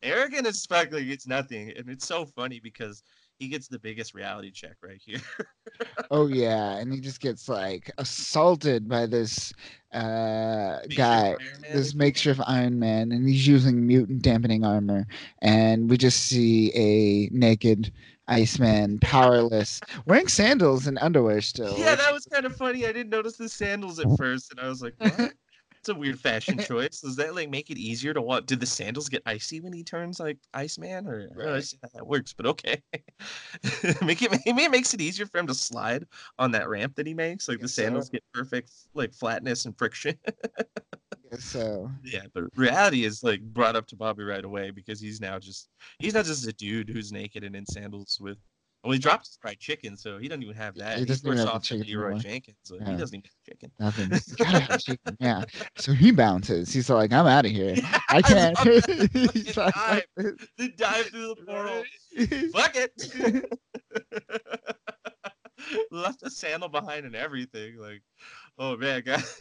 Arrogant 0.03 0.47
as 0.47 0.65
fuck, 0.67 0.93
like 0.93 1.07
it's 1.07 1.27
nothing, 1.27 1.73
and 1.77 1.89
it's 1.89 2.07
so 2.07 2.27
funny 2.27 2.61
because 2.61 3.03
he 3.39 3.49
gets 3.49 3.67
the 3.69 3.79
biggest 3.79 4.15
reality 4.15 4.51
check 4.51 4.77
right 4.83 5.01
here. 5.05 5.21
Oh 6.13 6.27
yeah, 6.27 6.77
and 6.79 6.93
he 6.93 6.99
just 7.01 7.21
gets 7.21 7.49
like 7.49 7.91
assaulted 7.97 8.89
by 8.89 9.07
this 9.07 9.53
uh 9.93 10.81
guy, 10.95 11.37
this 11.73 11.95
makeshift 11.95 12.41
Iron 12.47 12.81
Man, 12.81 13.13
and 13.13 13.29
he's 13.29 13.47
using 13.47 13.87
mutant 13.87 14.23
dampening 14.23 14.65
armor, 14.65 15.07
and 15.41 15.89
we 15.89 15.97
just 15.97 16.27
see 16.27 16.73
a 16.75 17.29
naked 17.33 17.93
Iceman, 18.31 18.99
powerless, 19.01 19.83
wearing 20.07 20.29
sandals 20.29 20.87
and 20.87 20.99
underwear 21.01 21.41
still. 21.43 21.77
Yeah, 21.77 21.95
that 21.97 22.13
was 22.13 22.27
kind 22.27 22.47
of 22.47 22.55
funny. 22.55 22.87
I 22.87 22.93
didn't 22.93 23.11
notice 23.11 23.37
the 23.37 23.49
sandals 23.49 23.99
at 24.01 24.11
first, 24.17 24.51
and 24.51 24.61
I 24.61 24.69
was 24.69 24.83
like, 24.83 24.95
"What? 24.99 25.35
It's 25.81 25.89
a 25.89 25.95
weird 25.95 26.19
fashion 26.21 26.59
choice. 26.59 27.01
Does 27.01 27.17
that 27.17 27.35
like 27.35 27.49
make 27.51 27.71
it 27.71 27.79
easier 27.79 28.13
to 28.15 28.21
walk? 28.21 28.47
Did 28.47 28.61
the 28.61 28.67
sandals 28.67 29.09
get 29.09 29.23
icy 29.25 29.61
when 29.61 29.73
he 29.73 29.83
turns 29.85 30.21
like 30.21 30.39
Iceman, 30.53 31.07
or 31.07 31.23
I 31.23 31.35
don't 31.35 31.37
Right. 31.37 31.55
understand 31.55 31.81
how 31.83 31.89
that 31.99 32.07
works? 32.07 32.35
But 32.35 32.47
okay, 32.47 32.83
make 34.03 34.21
it 34.23 34.31
maybe 34.47 34.65
it 34.65 34.71
makes 34.71 34.95
it 34.95 35.01
easier 35.01 35.27
for 35.27 35.39
him 35.39 35.47
to 35.47 35.55
slide 35.55 36.07
on 36.39 36.51
that 36.53 36.69
ramp 36.69 36.97
that 36.97 37.07
he 37.07 37.15
makes. 37.15 37.49
Like 37.49 37.61
the 37.61 37.63
Guess 37.65 37.73
so. 37.75 37.83
sandals 37.83 38.11
get 38.11 38.25
perfect 38.35 38.71
like 38.95 39.15
flatness 39.15 39.65
and 39.65 39.77
friction. 39.79 40.17
So 41.39 41.91
yeah, 42.05 42.23
but 42.35 42.45
reality 42.57 43.05
is 43.05 43.23
like 43.23 43.41
brought 43.41 43.77
up 43.77 43.87
to 43.89 43.97
Bobby 43.97 44.25
right 44.25 44.45
away 44.45 44.71
because 44.71 45.01
he's 45.01 45.21
now 45.21 45.39
just 45.39 45.69
he's 45.99 46.15
not 46.15 46.25
just 46.25 46.47
a 46.47 46.53
dude 46.53 46.89
who's 46.89 47.13
naked 47.13 47.45
and 47.45 47.55
in 47.57 47.67
sandals 47.67 48.19
with. 48.21 48.39
Well, 48.83 48.93
he 48.95 48.99
dropped 48.99 49.27
his 49.27 49.37
fried 49.43 49.59
chicken, 49.59 49.95
so 49.95 50.17
he 50.17 50.27
doesn't 50.27 50.43
even 50.43 50.55
have 50.57 50.75
that. 50.77 50.99
He 50.99 51.05
doesn't 51.05 51.39
off 51.41 51.63
chicken 51.63 51.87
Leroy. 51.87 52.17
Jenkins. 52.17 52.57
So 52.63 52.77
Yeah. 52.81 52.93
He 52.93 52.97
doesn't 52.97 53.15
even 53.15 53.25
have 53.25 53.45
chicken. 53.47 53.71
nothing. 53.79 54.37
Gotta 54.39 54.59
have 54.61 54.81
chicken, 54.81 55.17
yeah. 55.21 55.45
So 55.77 55.93
he 55.93 56.13
bounces. 56.13 56.73
He's 56.73 56.89
like, 56.89 57.13
I'm 57.13 57.27
out 57.27 57.45
of 57.45 57.51
here. 57.51 57.75
Yeah, 57.77 57.99
I 58.09 58.23
can't. 58.23 58.59
He's 59.35 59.55
like, 59.55 59.75
The 60.17 60.73
dive 60.79 61.07
through 61.09 61.35
the 61.35 61.37
portal. 61.47 61.83
Fuck 62.55 62.77
it. 62.77 63.51
Left 65.91 66.23
a 66.23 66.31
sandal 66.31 66.71
behind 66.71 67.05
and 67.05 67.15
everything. 67.15 67.77
Like, 67.77 68.03
oh 68.59 68.77
man, 68.77 69.03
guys, 69.07 69.41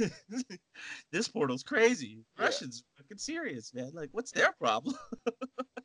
this 1.11 1.27
portal's 1.27 1.63
crazy. 1.63 2.19
Yeah. 2.37 2.45
Russians 2.45 2.83
fucking 2.97 3.17
serious, 3.17 3.73
man. 3.73 3.91
Like, 3.93 4.09
what's 4.11 4.31
their 4.31 4.53
problem? 4.59 4.95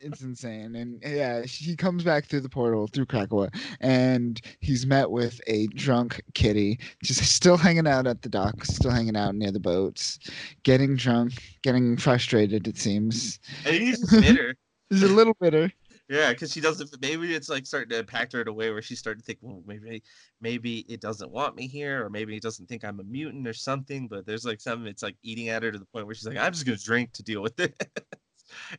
it's 0.00 0.22
insane 0.22 0.74
and 0.74 1.00
yeah 1.06 1.42
he 1.44 1.76
comes 1.76 2.02
back 2.02 2.26
through 2.26 2.40
the 2.40 2.48
portal 2.48 2.88
through 2.88 3.06
krakoa 3.06 3.48
and 3.80 4.40
he's 4.60 4.84
met 4.84 5.10
with 5.10 5.40
a 5.46 5.66
drunk 5.68 6.20
kitty 6.34 6.78
just 7.02 7.22
still 7.34 7.56
hanging 7.56 7.86
out 7.86 8.06
at 8.06 8.20
the 8.22 8.28
dock 8.28 8.64
still 8.64 8.90
hanging 8.90 9.16
out 9.16 9.34
near 9.36 9.52
the 9.52 9.60
boats 9.60 10.18
getting 10.64 10.96
drunk 10.96 11.32
getting 11.62 11.96
frustrated 11.96 12.66
it 12.66 12.76
seems 12.76 13.38
And 13.64 13.76
he's 13.76 14.04
bitter. 14.10 14.56
he's 14.90 15.04
a 15.04 15.08
little 15.08 15.36
bitter 15.40 15.72
Yeah, 16.08 16.30
because 16.32 16.52
she 16.52 16.60
doesn't. 16.60 16.90
Maybe 17.00 17.34
it's 17.34 17.48
like 17.48 17.66
starting 17.66 17.88
to 17.90 17.98
impact 17.98 18.34
her 18.34 18.42
in 18.42 18.48
a 18.48 18.52
way 18.52 18.70
where 18.70 18.82
she's 18.82 18.98
starting 18.98 19.20
to 19.20 19.24
think, 19.26 19.38
well, 19.40 19.62
maybe, 19.66 20.02
maybe 20.40 20.80
it 20.80 21.00
doesn't 21.00 21.30
want 21.30 21.56
me 21.56 21.66
here, 21.66 22.04
or 22.04 22.10
maybe 22.10 22.36
it 22.36 22.42
doesn't 22.42 22.66
think 22.68 22.84
I'm 22.84 23.00
a 23.00 23.04
mutant 23.04 23.48
or 23.48 23.54
something. 23.54 24.06
But 24.06 24.26
there's 24.26 24.44
like 24.44 24.60
something 24.60 24.86
it's 24.86 25.02
like 25.02 25.16
eating 25.22 25.48
at 25.48 25.62
her 25.62 25.72
to 25.72 25.78
the 25.78 25.86
point 25.86 26.04
where 26.06 26.14
she's 26.14 26.26
like, 26.26 26.36
I'm 26.36 26.52
just 26.52 26.66
gonna 26.66 26.76
drink 26.76 27.12
to 27.14 27.22
deal 27.22 27.40
with 27.42 27.58
it, 27.60 27.74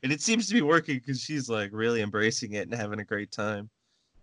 and 0.03 0.11
it 0.11 0.21
seems 0.21 0.47
to 0.47 0.53
be 0.53 0.61
working 0.61 0.97
because 0.99 1.19
she's 1.21 1.49
like 1.49 1.71
really 1.73 2.01
embracing 2.01 2.53
it 2.53 2.67
and 2.69 2.73
having 2.75 2.99
a 2.99 3.05
great 3.05 3.31
time. 3.31 3.69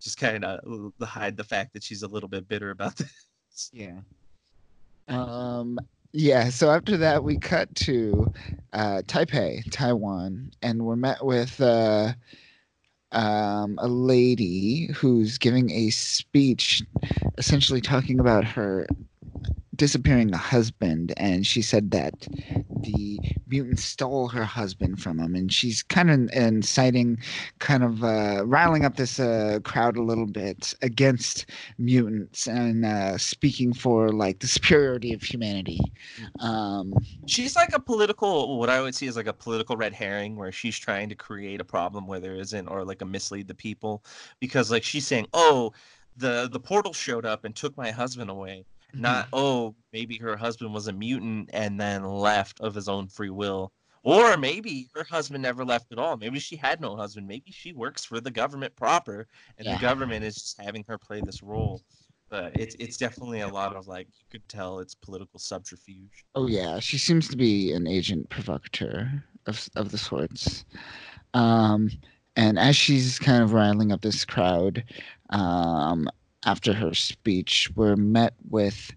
Just 0.01 0.19
kind 0.19 0.45
of 0.45 0.93
hide 1.03 1.37
the 1.37 1.45
fact 1.45 1.73
that 1.75 1.83
she's 1.83 2.03
a 2.03 2.09
little 2.09 2.29
bit 2.29 2.49
bitter 2.49 2.71
about 2.71 2.97
this. 3.51 3.73
yeah 3.73 4.01
um 5.09 5.79
Yeah, 6.13 6.51
so 6.51 6.71
after 6.71 6.97
that, 6.99 7.25
we 7.25 7.39
cut 7.39 7.75
to 7.77 8.33
uh, 8.75 9.03
Taipei, 9.07 9.63
Taiwan, 9.71 10.51
and 10.63 10.85
we're 10.85 10.97
met 10.97 11.25
with 11.25 11.61
uh, 11.61 12.13
um, 13.13 13.79
a 13.79 13.89
lady 13.89 14.89
who's 14.95 15.39
giving 15.39 15.71
a 15.71 15.91
speech 15.91 16.83
essentially 17.39 17.81
talking 17.81 18.21
about 18.21 18.45
her 18.45 18.87
disappearing 19.77 20.31
the 20.31 20.37
husband 20.37 21.15
and 21.17 21.47
she 21.47 21.63
said 21.63 21.91
that 21.91 22.13
the 22.83 23.19
mutant 23.49 23.79
stole 23.79 24.29
her 24.29 24.45
husband 24.45 25.01
from 25.01 25.19
him 25.19 25.35
and 25.35 25.53
she's 25.53 25.83
kind 25.83 26.11
of 26.11 26.31
inciting 26.35 27.17
kind 27.59 27.83
of 27.83 28.05
uh, 28.05 28.43
riling 28.45 28.85
up 28.85 28.97
this 28.97 29.19
uh, 29.19 29.59
crowd 29.65 29.97
a 29.97 30.03
little 30.03 30.27
bit 30.27 30.75
against 30.83 31.47
mutants 31.79 32.47
and 32.47 32.85
uh, 32.85 33.17
speaking 33.17 33.73
for 33.73 34.11
like 34.11 34.41
the 34.41 34.47
superiority 34.47 35.13
of 35.15 35.23
humanity. 35.23 35.81
Um, 36.41 36.93
she's 37.27 37.57
like 37.57 37.75
a 37.75 37.81
political 37.81 38.59
what 38.59 38.69
i 38.69 38.81
would 38.81 38.95
see 38.95 39.07
is 39.07 39.17
like 39.17 39.27
a 39.27 39.33
political 39.33 39.77
red 39.77 39.93
herring 39.93 40.37
where 40.37 40.53
she's 40.53 40.79
trying 40.79 41.09
to 41.09 41.15
create 41.15 41.61
a 41.61 41.65
problem 41.65 42.07
where 42.07 42.21
there 42.21 42.35
isn't 42.35 42.69
or 42.69 42.85
like 42.85 43.03
a 43.03 43.07
mislead 43.07 43.49
the 43.49 43.55
people 43.55 44.05
because 44.41 44.71
like 44.71 44.83
she's 44.83 45.07
saying 45.07 45.27
oh 45.33 45.73
the 46.17 46.49
the 46.53 46.61
portal 46.61 46.93
showed 46.93 47.25
up 47.25 47.45
and 47.45 47.57
took 47.57 47.77
my 47.77 47.91
husband 47.91 48.31
away 48.31 48.65
not 48.95 49.29
oh 49.33 49.75
maybe 49.93 50.17
her 50.19 50.37
husband 50.37 50.73
was 50.73 50.89
a 50.89 50.93
mutant 50.93 51.51
and 51.53 51.81
then 51.81 52.05
left 52.05 52.61
of 52.61 52.75
his 52.75 52.89
own 52.89 53.09
free 53.09 53.31
will. 53.31 53.73
Or 54.05 54.37
maybe 54.37 54.89
her 54.95 55.05
husband 55.05 55.43
never 55.43 55.65
left 55.65 55.93
at 55.93 55.99
all. 55.99 56.17
Maybe 56.17 56.41
she 56.41 56.57
had 56.57 56.81
no 56.81 56.97
husband. 56.97 57.29
Maybe 57.29 57.53
she 57.53 57.73
works 57.73 58.05
for 58.05 58.21
the 58.21 58.33
government 58.33 58.75
proper 58.75 59.29
and 59.59 59.67
Yeah. 59.67 59.75
the 59.77 59.81
government 59.81 60.25
is 60.25 60.35
just 60.35 60.61
having 60.61 60.85
her 60.89 60.99
play 60.99 61.21
this 61.21 61.43
role. 61.43 61.83
But 62.29 62.57
it's 62.59 62.75
it's 62.81 62.97
definitely 62.97 63.41
a 63.41 63.49
lot 63.49 63.77
of 63.77 63.87
like 63.87 64.09
you 64.09 64.25
could 64.31 64.49
tell 64.49 64.79
it's 64.81 64.95
political 64.95 65.39
subterfuge. 65.39 66.25
Oh 66.35 66.47
yeah, 66.49 66.81
she 66.81 66.99
seems 66.99 67.29
to 67.29 67.37
be 67.37 67.73
an 67.73 67.87
agent 67.87 68.29
provocateur 68.31 69.23
of 69.47 69.69
of 69.77 69.91
the 69.93 69.99
sorts. 69.99 70.65
Um, 71.35 71.91
and 72.37 72.59
as 72.59 72.75
she's 72.77 73.19
kind 73.19 73.43
of 73.43 73.53
riling 73.53 73.93
up 73.93 74.01
this 74.01 74.25
crowd, 74.25 74.83
um, 75.31 76.09
after 76.45 76.73
her 76.73 76.95
speech, 76.95 77.71
we're 77.77 77.97
met 77.97 78.35
with 78.49 78.91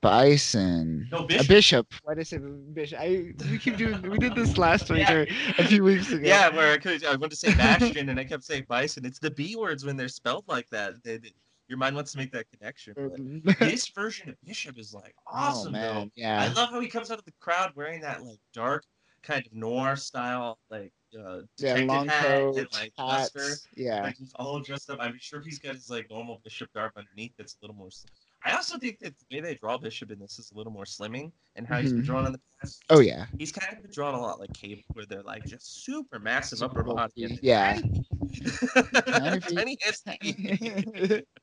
Bison. 0.00 1.08
No, 1.12 1.18
A 1.18 1.26
Bishop. 1.26 1.48
bishop. 1.48 1.94
Why 2.02 2.14
did 2.14 2.20
I 2.20 2.24
say 2.24 2.38
bishop? 2.38 2.98
I 3.00 3.32
we 3.50 3.58
keep 3.58 3.76
doing. 3.76 4.02
We 4.02 4.18
did 4.18 4.34
this 4.34 4.58
last 4.58 4.90
week 4.90 5.08
Yeah. 5.08 5.12
or 5.14 5.26
a 5.58 5.64
few 5.64 5.84
weeks 5.84 6.10
ago. 6.10 6.26
yeah 6.26 6.48
where 6.54 6.72
I, 6.72 6.78
could, 6.78 7.04
I 7.04 7.10
wanted 7.12 7.30
to 7.30 7.36
say 7.36 7.54
bastion 7.54 8.08
and 8.08 8.18
i 8.18 8.24
kept 8.24 8.42
saying 8.42 8.66
bison 8.68 9.04
it's 9.04 9.20
the 9.20 9.30
b 9.30 9.54
words 9.54 9.84
when 9.84 9.96
they're 9.96 10.08
spelled 10.08 10.44
like 10.48 10.68
that 10.70 11.02
They- 11.04 11.18
they- 11.18 11.32
your 11.68 11.78
mind 11.78 11.94
wants 11.94 12.12
to 12.12 12.18
make 12.18 12.32
that 12.32 12.46
connection 12.50 12.92
but 12.96 13.14
mm-hmm. 13.14 13.48
this 13.64 13.86
version 13.88 14.28
of 14.28 14.34
bishop 14.44 14.76
is 14.78 14.92
like 14.92 15.14
oh, 15.28 15.32
awesome 15.34 15.74
oh 15.76 15.80
though 15.80 16.10
man, 16.20 16.40
I 16.40 16.52
love 16.52 16.70
how 16.70 16.80
he 16.80 16.88
comes 16.88 17.10
out 17.12 17.18
of 17.18 17.24
the 17.24 17.32
crowd 17.40 17.70
wearing 17.76 18.00
that 18.00 18.22
like 18.24 18.40
dark 18.52 18.84
kind 19.22 19.46
of 19.46 19.52
noir 19.54 19.94
style 19.94 20.58
like 20.68 20.92
uh 21.14 21.42
Yeah, 21.58 21.76
long 21.84 22.08
coat, 22.08 22.56
and 22.56 22.68
like 22.72 22.92
hats. 22.98 23.66
Yeah. 23.76 24.02
Like 24.02 24.16
he's 24.16 24.32
all 24.36 24.60
dressed 24.60 24.90
up. 24.90 24.98
I'm 25.00 25.18
sure 25.18 25.40
he's 25.40 25.58
got 25.58 25.74
his 25.74 25.90
like 25.90 26.10
normal 26.10 26.40
bishop 26.44 26.72
garb 26.72 26.92
underneath 26.96 27.32
that's 27.36 27.54
a 27.54 27.56
little 27.62 27.76
more 27.76 27.90
slim. 27.90 28.10
I 28.44 28.52
also 28.52 28.76
think 28.78 28.98
that 29.00 29.14
the 29.18 29.36
way 29.36 29.40
they 29.40 29.54
draw 29.54 29.78
Bishop 29.78 30.10
in 30.10 30.18
this 30.18 30.38
is 30.38 30.50
a 30.50 30.56
little 30.56 30.72
more 30.72 30.84
slimming 30.84 31.30
and 31.54 31.66
how 31.66 31.80
he's 31.80 31.92
been 31.92 32.02
drawn 32.02 32.26
in 32.26 32.32
the 32.32 32.40
past. 32.60 32.82
Oh 32.90 32.98
yeah. 33.00 33.26
He's 33.38 33.52
kind 33.52 33.76
of 33.76 33.82
been 33.82 33.92
drawn 33.92 34.14
a 34.14 34.20
lot 34.20 34.40
like 34.40 34.52
Cable, 34.52 34.82
where 34.94 35.06
they're 35.06 35.22
like 35.22 35.44
just 35.46 35.84
super 35.84 36.18
massive 36.18 36.58
Super 36.58 36.80
upper 36.80 36.92
body. 36.94 37.38
yeah. 37.40 37.80
Tiny, 37.80 39.76
tiny. 40.04 41.22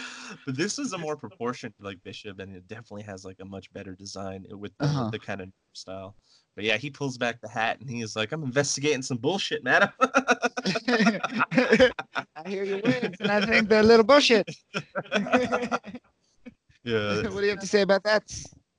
but 0.46 0.56
this 0.56 0.78
is 0.78 0.92
a 0.92 0.98
more 0.98 1.16
proportioned 1.24 1.74
like 1.80 2.02
Bishop, 2.04 2.38
and 2.40 2.54
it 2.54 2.66
definitely 2.68 3.02
has 3.02 3.24
like 3.24 3.36
a 3.40 3.44
much 3.44 3.72
better 3.72 3.94
design 3.94 4.44
with 4.50 4.72
the, 4.78 4.84
Uh-huh. 4.86 5.10
the 5.10 5.18
kind 5.18 5.40
of 5.40 5.48
style. 5.72 6.16
But 6.54 6.64
yeah, 6.64 6.76
he 6.78 6.88
pulls 6.90 7.18
back 7.18 7.40
the 7.42 7.48
hat 7.50 7.80
and 7.80 7.90
he 7.90 8.00
is 8.00 8.16
like, 8.16 8.32
"I'm 8.32 8.42
investigating 8.42 9.02
some 9.02 9.18
bullshit, 9.18 9.62
madam." 9.62 9.90
I 10.00 11.90
hear 12.46 12.64
your 12.64 12.80
words, 12.80 13.20
and 13.20 13.30
I 13.30 13.44
think 13.44 13.68
they're 13.68 13.80
a 13.80 13.82
little 13.82 14.04
bullshit. 14.06 14.48
yeah, 15.14 15.68
what 16.84 17.40
do 17.40 17.42
you 17.42 17.50
have 17.50 17.60
to 17.60 17.66
say 17.66 17.82
about 17.82 18.04
that? 18.04 18.24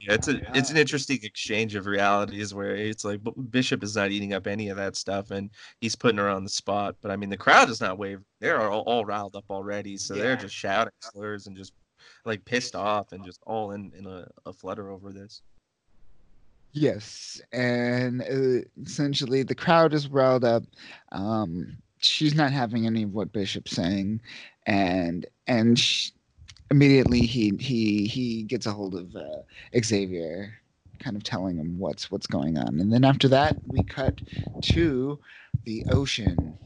Yeah, 0.07 0.13
it's 0.13 0.27
a 0.29 0.41
it's 0.57 0.69
an 0.69 0.77
interesting 0.77 1.19
exchange 1.23 1.75
of 1.75 1.85
realities 1.85 2.53
where 2.53 2.75
it's 2.75 3.03
like 3.03 3.19
Bishop 3.49 3.83
is 3.83 3.95
not 3.95 4.11
eating 4.11 4.33
up 4.33 4.47
any 4.47 4.69
of 4.69 4.77
that 4.77 4.95
stuff, 4.95 5.31
and 5.31 5.49
he's 5.81 5.95
putting 5.95 6.17
her 6.17 6.29
on 6.29 6.45
the 6.45 6.49
spot. 6.49 6.95
But 7.01 7.11
I 7.11 7.17
mean, 7.17 7.29
the 7.29 7.35
crowd 7.37 7.69
is 7.69 7.81
not 7.81 7.97
wavering; 7.97 8.23
they're 8.39 8.61
all, 8.61 8.81
all 8.83 9.03
riled 9.03 9.35
up 9.35 9.45
already, 9.49 9.97
so 9.97 10.15
they're 10.15 10.37
just 10.37 10.55
shouting 10.55 10.93
slurs 11.01 11.47
and 11.47 11.57
just 11.57 11.73
like 12.23 12.45
pissed 12.45 12.75
off 12.75 13.11
and 13.11 13.25
just 13.25 13.41
all 13.45 13.71
in 13.71 13.91
in 13.97 14.05
a, 14.05 14.27
a 14.45 14.53
flutter 14.53 14.91
over 14.91 15.11
this. 15.11 15.41
Yes, 16.71 17.41
and 17.51 18.21
uh, 18.21 18.65
essentially 18.81 19.43
the 19.43 19.55
crowd 19.55 19.93
is 19.93 20.07
riled 20.07 20.45
up. 20.45 20.63
Um, 21.11 21.77
she's 21.97 22.35
not 22.35 22.51
having 22.53 22.85
any 22.85 23.03
of 23.03 23.13
what 23.13 23.33
Bishop's 23.33 23.71
saying, 23.75 24.21
and 24.67 25.25
and 25.47 25.77
sh- 25.77 26.11
immediately 26.71 27.21
he 27.21 27.53
he 27.59 28.07
he 28.07 28.43
gets 28.43 28.65
a 28.65 28.71
hold 28.71 28.95
of 28.95 29.15
uh, 29.15 29.41
Xavier, 29.83 30.53
kind 30.99 31.15
of 31.15 31.23
telling 31.23 31.57
him 31.57 31.77
what's 31.79 32.11
what's 32.11 32.27
going 32.27 32.57
on. 32.57 32.79
And 32.79 32.91
then 32.91 33.03
after 33.03 33.27
that, 33.29 33.57
we 33.67 33.83
cut 33.83 34.21
to 34.63 35.19
the 35.65 35.85
ocean, 35.91 36.57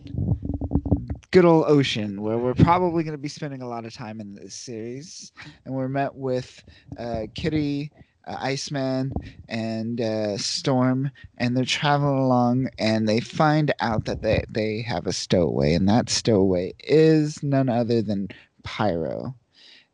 good 1.32 1.46
old 1.46 1.66
ocean, 1.68 2.22
where 2.22 2.38
we're 2.38 2.54
probably 2.54 3.04
going 3.04 3.16
to 3.16 3.22
be 3.22 3.30
spending 3.30 3.62
a 3.62 3.68
lot 3.68 3.86
of 3.86 3.94
time 3.94 4.20
in 4.20 4.36
this 4.36 4.56
series, 4.56 5.32
and 5.66 5.74
we're 5.74 5.90
met 5.90 6.16
with 6.16 6.64
uh, 6.98 7.24
Kitty. 7.36 7.92
Uh, 8.28 8.38
Iceman 8.40 9.12
and 9.50 10.00
uh, 10.00 10.38
Storm, 10.38 11.10
and 11.40 11.58
they're 11.58 11.66
traveling 11.66 12.20
along, 12.20 12.70
and 12.78 13.10
they 13.10 13.20
find 13.20 13.74
out 13.80 14.06
that 14.06 14.22
they 14.22 14.46
they 14.48 14.84
have 14.84 15.08
a 15.08 15.12
stowaway, 15.12 15.74
and 15.74 15.90
that 15.90 16.08
stowaway 16.08 16.74
is 16.82 17.42
none 17.42 17.68
other 17.68 18.04
than 18.04 18.28
Pyro, 18.62 19.34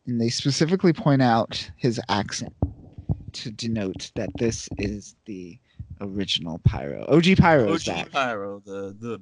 and 0.07 0.19
they 0.19 0.29
specifically 0.29 0.93
point 0.93 1.21
out 1.21 1.69
his 1.75 1.99
accent 2.09 2.53
to 3.33 3.51
denote 3.51 4.11
that 4.15 4.29
this 4.37 4.67
is 4.77 5.15
the 5.25 5.59
original 6.01 6.59
Pyro. 6.59 7.05
OG 7.07 7.37
Pyro 7.37 7.73
is 7.73 7.87
OG 7.87 7.95
back. 7.95 8.11
Pyro, 8.11 8.61
the 8.65 8.95
the 8.99 9.21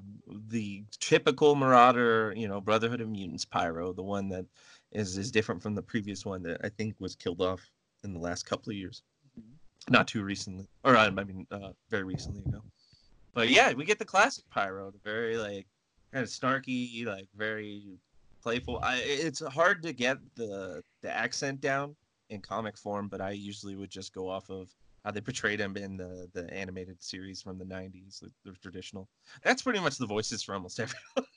the 0.49 0.83
typical 0.99 1.55
Marauder, 1.55 2.33
you 2.35 2.47
know, 2.47 2.61
Brotherhood 2.61 3.01
of 3.01 3.09
Mutants 3.09 3.45
Pyro, 3.45 3.93
the 3.93 4.03
one 4.03 4.29
that 4.29 4.45
is 4.91 5.17
is 5.17 5.31
different 5.31 5.61
from 5.61 5.75
the 5.75 5.81
previous 5.81 6.25
one 6.25 6.43
that 6.43 6.61
I 6.63 6.69
think 6.69 6.95
was 6.99 7.15
killed 7.15 7.41
off 7.41 7.61
in 8.03 8.13
the 8.13 8.19
last 8.19 8.43
couple 8.45 8.71
of 8.71 8.77
years, 8.77 9.01
not 9.89 10.07
too 10.07 10.23
recently, 10.23 10.67
or 10.83 10.95
I 10.95 11.09
mean, 11.09 11.47
uh, 11.51 11.69
very 11.89 12.03
recently 12.03 12.43
ago. 12.45 12.61
But 13.33 13.49
yeah, 13.49 13.73
we 13.73 13.83
get 13.85 13.99
the 13.99 14.05
classic 14.05 14.45
Pyro, 14.49 14.91
the 14.91 14.99
very 15.03 15.37
like 15.37 15.67
kind 16.13 16.23
of 16.23 16.29
snarky, 16.29 17.05
like 17.05 17.27
very 17.35 17.97
playful. 18.45 18.79
I 18.83 18.97
it's 19.03 19.43
hard 19.45 19.81
to 19.83 19.91
get 19.91 20.17
the 20.35 20.83
the 21.01 21.11
accent 21.11 21.61
down 21.61 21.95
in 22.29 22.41
comic 22.41 22.77
form, 22.77 23.07
but 23.07 23.19
I 23.19 23.31
usually 23.31 23.75
would 23.75 23.89
just 23.89 24.13
go 24.13 24.29
off 24.29 24.49
of 24.49 24.69
how 25.05 25.11
they 25.11 25.21
portrayed 25.21 25.59
him 25.59 25.77
in 25.77 25.97
the 25.97 26.27
the 26.33 26.51
animated 26.53 27.01
series 27.01 27.41
from 27.41 27.59
the 27.59 27.65
90s 27.65 28.19
the, 28.19 28.31
the 28.43 28.57
traditional 28.57 29.07
that's 29.43 29.61
pretty 29.61 29.79
much 29.79 29.97
the 29.97 30.05
voices 30.07 30.41
for 30.41 30.55
almost 30.55 30.79
everyone 30.85 31.29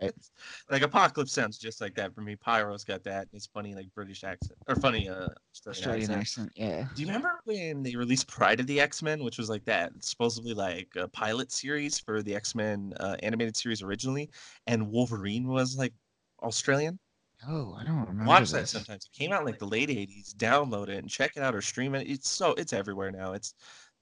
Right. 0.00 0.12
like 0.70 0.82
apocalypse 0.82 1.32
sounds 1.32 1.58
just 1.58 1.80
like 1.80 1.96
that 1.96 2.14
for 2.14 2.20
me 2.20 2.36
pyro's 2.36 2.84
got 2.84 3.02
that 3.04 3.26
it's 3.32 3.46
funny 3.46 3.74
like 3.74 3.92
british 3.92 4.22
accent 4.22 4.58
or 4.68 4.76
funny 4.76 5.08
uh 5.08 5.26
australian, 5.50 5.66
Australian 5.66 6.10
accent. 6.12 6.20
accent, 6.20 6.52
yeah. 6.54 6.86
do 6.94 7.02
you 7.02 7.08
remember 7.08 7.40
when 7.44 7.82
they 7.82 7.96
released 7.96 8.28
Pryde 8.28 8.60
of 8.60 8.68
the 8.68 8.80
x-men 8.80 9.24
which 9.24 9.38
was 9.38 9.50
like 9.50 9.64
that 9.64 9.90
supposedly 9.98 10.54
like 10.54 10.88
a 10.96 11.08
pilot 11.08 11.50
series 11.50 11.98
for 11.98 12.22
the 12.22 12.36
x-men 12.36 12.92
uh, 13.00 13.16
animated 13.24 13.56
series 13.56 13.82
originally 13.82 14.30
and 14.68 14.88
wolverine 14.88 15.48
was 15.48 15.76
like 15.76 15.92
australian 16.42 16.98
Oh, 17.46 17.72
I 17.80 17.84
don't 17.84 18.00
remember. 18.00 18.24
watch 18.24 18.50
that 18.50 18.62
this. 18.62 18.70
sometimes. 18.72 19.04
It 19.06 19.16
came 19.16 19.32
out 19.32 19.42
in 19.42 19.46
like 19.46 19.60
the 19.60 19.64
late 19.68 19.90
'80s. 19.90 20.34
Download 20.34 20.88
it 20.88 20.96
and 20.98 21.08
check 21.08 21.36
it 21.36 21.42
out 21.44 21.54
or 21.54 21.62
stream 21.62 21.94
it. 21.94 22.08
It's 22.10 22.28
so 22.28 22.52
it's 22.54 22.72
everywhere 22.72 23.12
now. 23.12 23.32
It's 23.32 23.54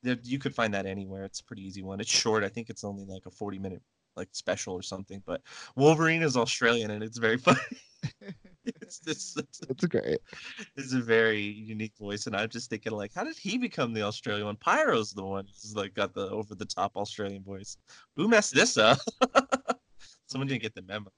there, 0.02 0.16
you 0.22 0.38
could 0.38 0.54
find 0.54 0.72
that 0.72 0.86
anywhere. 0.86 1.24
It's 1.24 1.40
a 1.40 1.44
pretty 1.44 1.60
easy 1.62 1.82
one. 1.82 2.00
It's 2.00 2.08
short. 2.10 2.44
I 2.44 2.48
think 2.48 2.70
it's 2.70 2.82
only 2.82 3.04
like 3.04 3.26
a 3.26 3.30
40 3.30 3.58
minute 3.58 3.82
like 4.16 4.30
special 4.32 4.72
or 4.72 4.80
something. 4.80 5.22
But 5.26 5.42
Wolverine 5.76 6.22
is 6.22 6.34
Australian 6.38 6.92
and 6.92 7.02
it's 7.04 7.18
very 7.18 7.36
funny. 7.46 7.60
it's, 8.64 9.02
it's, 9.06 9.36
It's 9.68 9.84
great. 9.84 10.16
it's 10.74 10.94
a 10.94 11.00
very 11.02 11.42
unique 11.42 11.92
voice, 11.98 12.26
and 12.26 12.34
I'm 12.34 12.48
just 12.48 12.70
thinking 12.70 12.92
like, 12.92 13.12
how 13.14 13.24
did 13.24 13.36
he 13.36 13.58
become 13.58 13.92
the 13.92 14.00
Australian 14.00 14.46
one? 14.46 14.56
Pyro's 14.56 15.12
the 15.12 15.22
one 15.22 15.44
who's 15.44 15.76
like 15.76 15.92
got 15.92 16.14
the 16.14 16.30
over 16.30 16.54
the 16.54 16.64
top 16.64 16.96
Australian 16.96 17.42
voice. 17.42 17.76
Who 18.16 18.28
messed 18.28 18.54
this 18.54 18.78
up? 18.78 18.96
Someone 20.26 20.48
didn't 20.48 20.62
get 20.62 20.74
the 20.74 20.80
memo. 20.80 21.10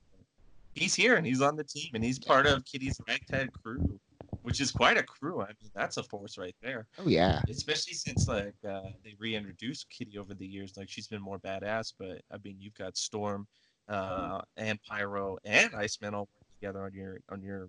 He's 0.78 0.94
here 0.94 1.16
and 1.16 1.26
he's 1.26 1.40
on 1.40 1.56
the 1.56 1.64
team 1.64 1.90
and 1.94 2.04
he's 2.04 2.18
part 2.18 2.46
of 2.46 2.64
Kitty's 2.64 3.00
ragtag 3.08 3.52
crew, 3.52 3.98
which 4.42 4.60
is 4.60 4.70
quite 4.70 4.96
a 4.96 5.02
crew. 5.02 5.42
I 5.42 5.48
mean, 5.48 5.70
that's 5.74 5.96
a 5.96 6.02
force 6.02 6.38
right 6.38 6.56
there. 6.62 6.86
Oh 6.98 7.08
yeah. 7.08 7.40
Especially 7.48 7.94
since 7.94 8.28
like 8.28 8.54
uh, 8.68 8.90
they 9.04 9.14
reintroduced 9.18 9.88
Kitty 9.90 10.18
over 10.18 10.34
the 10.34 10.46
years, 10.46 10.76
like 10.76 10.88
she's 10.88 11.08
been 11.08 11.22
more 11.22 11.38
badass. 11.38 11.92
But 11.98 12.22
I 12.32 12.36
mean, 12.44 12.56
you've 12.58 12.74
got 12.74 12.96
Storm, 12.96 13.46
uh, 13.88 14.40
and 14.56 14.78
Pyro 14.82 15.38
and 15.44 15.74
Iceman 15.74 16.14
all 16.14 16.28
working 16.34 16.54
together 16.60 16.84
on 16.84 16.92
your 16.92 17.18
on 17.30 17.42
your 17.42 17.68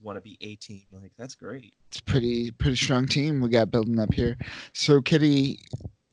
want 0.00 0.16
to 0.16 0.20
be 0.20 0.36
a 0.40 0.56
team. 0.56 0.82
Like 0.92 1.12
that's 1.16 1.34
great. 1.34 1.74
It's 1.88 2.00
pretty 2.00 2.50
pretty 2.52 2.76
strong 2.76 3.06
team 3.06 3.40
we 3.40 3.48
got 3.48 3.70
building 3.70 3.98
up 3.98 4.12
here. 4.12 4.36
So 4.72 5.00
Kitty, 5.00 5.60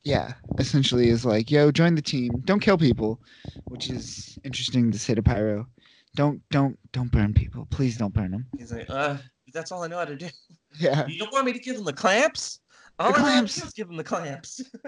yeah, 0.04 0.32
essentially 0.58 1.08
is 1.08 1.24
like, 1.24 1.50
yo, 1.50 1.70
join 1.70 1.94
the 1.94 2.02
team. 2.02 2.42
Don't 2.44 2.60
kill 2.60 2.78
people, 2.78 3.20
which 3.66 3.90
is 3.90 4.38
interesting 4.44 4.90
to 4.90 4.98
say 4.98 5.14
to 5.14 5.22
Pyro. 5.22 5.66
Don't 6.14 6.42
don't 6.50 6.78
don't 6.92 7.10
burn 7.10 7.32
people. 7.34 7.66
Please 7.70 7.96
don't 7.96 8.12
burn 8.12 8.30
them. 8.32 8.46
He's 8.58 8.72
like, 8.72 8.88
uh, 8.90 9.16
that's 9.52 9.72
all 9.72 9.82
I 9.82 9.88
know 9.88 9.98
how 9.98 10.04
to 10.04 10.16
do. 10.16 10.28
Yeah. 10.78 11.06
You 11.06 11.18
don't 11.18 11.30
want 11.32 11.44
me 11.44 11.52
to 11.52 11.58
give 11.58 11.76
them 11.76 11.84
the 11.84 11.92
clamps? 11.92 12.60
All 12.98 13.12
The 13.12 13.18
I 13.18 13.20
know 13.20 13.24
how 13.24 13.30
to 13.30 13.34
clamps. 13.34 13.60
do 13.60 13.66
is 13.66 13.72
give 13.74 13.88
them 13.88 13.96
the 13.98 14.04
clamps. 14.04 14.62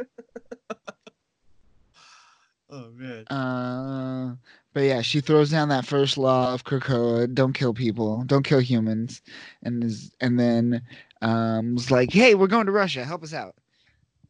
oh 2.70 2.90
man. 2.92 3.26
Uh, 3.28 4.34
but 4.72 4.80
yeah, 4.80 5.02
she 5.02 5.20
throws 5.20 5.50
down 5.50 5.68
that 5.68 5.84
first 5.84 6.16
law 6.16 6.54
of 6.54 6.64
Krakoa: 6.64 7.32
don't 7.32 7.52
kill 7.52 7.74
people, 7.74 8.24
don't 8.24 8.44
kill 8.44 8.60
humans, 8.60 9.20
and 9.62 9.84
is 9.84 10.14
and 10.20 10.40
then 10.40 10.80
um, 11.20 11.74
was 11.74 11.90
like, 11.90 12.10
"Hey, 12.12 12.34
we're 12.34 12.46
going 12.46 12.66
to 12.66 12.72
Russia. 12.72 13.04
Help 13.04 13.22
us 13.22 13.34
out." 13.34 13.54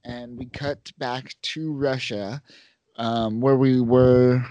And 0.05 0.37
we 0.37 0.47
cut 0.47 0.91
back 0.99 1.35
to 1.43 1.73
Russia, 1.73 2.43
um, 2.97 3.41
where 3.41 3.57
we 3.57 3.81
were 3.81 4.45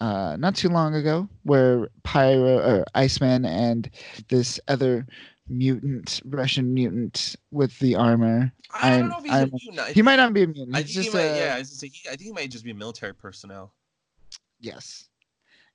uh, 0.00 0.36
not 0.38 0.54
too 0.54 0.68
long 0.68 0.94
ago, 0.94 1.28
where 1.42 1.88
Pyro 2.04 2.58
or 2.58 2.84
Iceman 2.94 3.44
and 3.44 3.90
this 4.28 4.60
other 4.68 5.06
mutant 5.48 6.20
Russian 6.26 6.74
mutant 6.74 7.34
with 7.50 7.78
the 7.78 7.94
armor. 7.94 8.52
I 8.74 8.90
don't 8.90 9.00
I'm- 9.00 9.08
know 9.08 9.18
if 9.18 9.24
he's 9.24 9.32
I'm- 9.32 9.48
a 9.48 9.58
mutant. 9.64 9.96
He 9.96 10.02
might 10.02 10.16
not 10.16 10.32
be 10.34 10.42
a 10.42 10.46
mutant. 10.46 10.76
I 10.76 10.82
think 10.82 10.88
just 10.94 11.08
he 11.10 11.14
might, 11.16 11.22
a, 11.24 11.36
yeah, 11.36 11.54
I, 11.56 11.62
say, 11.62 11.88
he, 11.88 12.06
I 12.08 12.10
think 12.12 12.22
he 12.22 12.32
might 12.32 12.50
just 12.50 12.64
be 12.64 12.72
military 12.72 13.14
personnel. 13.14 13.72
Yes. 14.60 15.08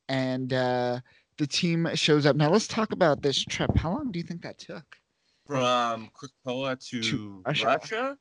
And 0.09 0.53
uh, 0.53 0.99
the 1.37 1.47
team 1.47 1.89
shows 1.95 2.25
up. 2.25 2.35
Now 2.35 2.49
let's 2.49 2.67
talk 2.67 2.91
about 2.91 3.21
this 3.21 3.43
trip. 3.43 3.75
How 3.77 3.91
long 3.91 4.11
do 4.11 4.19
you 4.19 4.23
think 4.25 4.41
that 4.43 4.57
took? 4.59 4.83
From 5.47 6.09
Krakoa 6.15 6.77
to, 6.89 7.01
To 7.01 7.41
Russia. 7.45 7.65
Russia. 7.65 8.17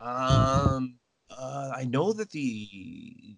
Um, 0.00 0.96
uh, 1.30 1.72
I 1.76 1.84
know 1.84 2.12
that 2.12 2.30
the 2.30 3.36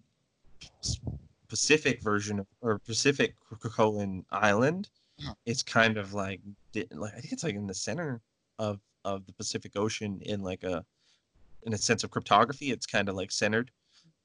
Pacific 1.53 2.01
version 2.01 2.39
of, 2.39 2.47
or 2.61 2.79
Pacific 2.79 3.35
Krakoan 3.61 4.23
island, 4.31 4.89
Yeah. 5.19 5.33
it's 5.45 5.61
kind 5.61 5.97
of 5.97 6.13
like, 6.13 6.41
like 6.91 7.13
I 7.15 7.19
think 7.19 7.31
it's 7.33 7.43
like 7.43 7.55
in 7.55 7.67
the 7.67 7.75
center 7.75 8.21
of 8.57 8.79
of 9.05 9.25
the 9.27 9.33
Pacific 9.33 9.73
Ocean 9.75 10.19
in 10.21 10.41
like 10.41 10.63
a 10.63 10.83
in 11.63 11.73
a 11.73 11.77
sense 11.77 12.03
of 12.03 12.09
cryptography. 12.09 12.71
It's 12.71 12.87
kind 12.87 13.07
of 13.09 13.15
like 13.15 13.31
centered. 13.31 13.69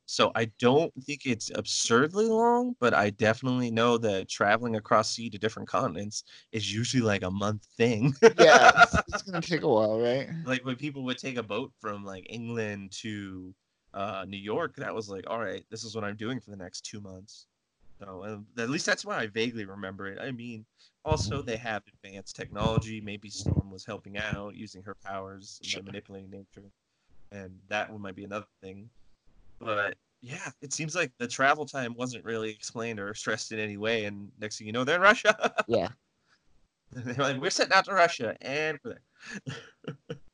So 0.07 0.33
I 0.35 0.47
don't 0.59 0.91
think 1.05 1.27
it's 1.27 1.51
absurdly 1.55 2.25
long, 2.29 2.75
but 2.81 2.95
I 2.95 3.11
definitely 3.11 3.71
know 3.71 3.99
that 3.99 4.27
traveling 4.31 4.77
across 4.77 5.11
sea 5.11 5.29
to 5.29 5.37
different 5.38 5.69
continents 5.69 6.25
is 6.51 6.73
usually 6.73 7.03
like 7.03 7.23
a 7.25 7.31
month 7.31 7.67
thing. 7.77 8.14
Yeah, 8.23 8.71
it's, 8.85 8.95
it's 9.12 9.23
gonna 9.23 9.43
take 9.43 9.64
a 9.64 9.69
while, 9.69 10.01
right? 10.01 10.31
like 10.47 10.64
when 10.64 10.77
people 10.77 11.03
would 11.05 11.19
take 11.19 11.37
a 11.37 11.43
boat 11.43 11.73
from 11.79 12.05
like 12.07 12.25
England 12.31 12.93
to 13.03 13.53
uh, 13.94 14.24
New 14.29 14.38
York, 14.38 14.77
that 14.77 14.94
was 14.94 15.09
like, 15.09 15.24
all 15.29 15.38
right, 15.38 15.64
this 15.70 15.85
is 15.85 15.94
what 15.94 16.05
I'm 16.05 16.16
doing 16.16 16.40
for 16.40 16.51
the 16.51 16.57
next 16.57 16.83
two 16.83 17.01
months. 17.01 17.46
So 18.01 18.22
uh, 18.57 18.62
at 18.62 18.70
least 18.70 18.87
that's 18.87 19.05
why 19.05 19.18
I 19.18 19.27
vaguely 19.27 19.64
remember 19.64 20.07
it. 20.07 20.18
I 20.20 20.31
mean, 20.31 20.64
also 21.05 21.42
they 21.42 21.57
have 21.57 21.83
advanced 22.05 22.37
technology. 22.37 23.01
Maybe 23.01 23.29
Storm 23.29 23.70
was 23.70 23.85
helping 23.85 24.16
out 24.18 24.55
using 24.55 24.83
her 24.85 24.94
powers 25.05 25.59
Sure. 25.62 25.83
manipulating 25.83 26.31
nature, 26.31 26.70
and 27.33 27.59
that 27.68 27.90
one 27.90 28.01
might 28.01 28.14
be 28.14 28.24
another 28.24 28.46
thing. 28.62 28.88
But 29.59 29.96
yeah, 30.20 30.51
it 30.62 30.72
seems 30.72 30.94
like 30.94 31.12
the 31.18 31.27
travel 31.27 31.66
time 31.66 31.94
wasn't 31.96 32.24
really 32.24 32.51
explained 32.51 33.01
or 33.01 33.14
stressed 33.14 33.51
in 33.53 33.59
any 33.59 33.77
way. 33.77 34.05
And 34.05 34.31
next 34.40 34.59
thing 34.59 34.66
you 34.66 34.72
know, 34.72 34.85
they're 34.85 34.96
in 34.96 35.03
Russia. 35.03 35.53
Yeah. 35.66 35.88
they're 36.92 37.14
like, 37.14 37.40
we're 37.40 37.51
setting 37.51 37.72
out 37.72 37.85
to 37.87 37.92
Russia, 37.92 38.37
and 38.40 38.79
we're 38.85 38.94
there. 39.46 39.57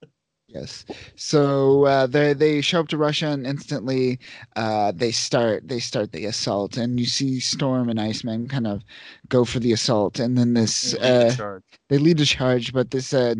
Yes. 0.54 0.84
So 1.16 1.84
uh, 1.86 2.06
they 2.06 2.32
they 2.32 2.60
show 2.60 2.80
up 2.80 2.88
to 2.88 2.96
Russia 2.96 3.26
and 3.26 3.44
instantly 3.46 4.20
uh, 4.54 4.92
they 4.94 5.10
start 5.10 5.66
they 5.68 5.80
start 5.80 6.12
the 6.12 6.26
assault 6.26 6.76
and 6.76 7.00
you 7.00 7.06
see 7.06 7.40
Storm 7.40 7.88
and 7.88 8.00
Iceman 8.00 8.46
kind 8.48 8.66
of 8.68 8.82
go 9.28 9.44
for 9.44 9.58
the 9.58 9.72
assault 9.72 10.20
and 10.20 10.38
then 10.38 10.54
this 10.54 10.92
They 10.92 10.98
lead 11.00 11.18
the 11.18 11.26
uh, 11.26 11.34
charge. 11.36 11.64
they 11.88 11.98
lead 11.98 12.18
the 12.18 12.24
charge 12.24 12.72
but 12.72 12.92
this 12.92 13.12
uh 13.12 13.34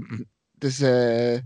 this 0.61 0.83
uh 0.83 1.41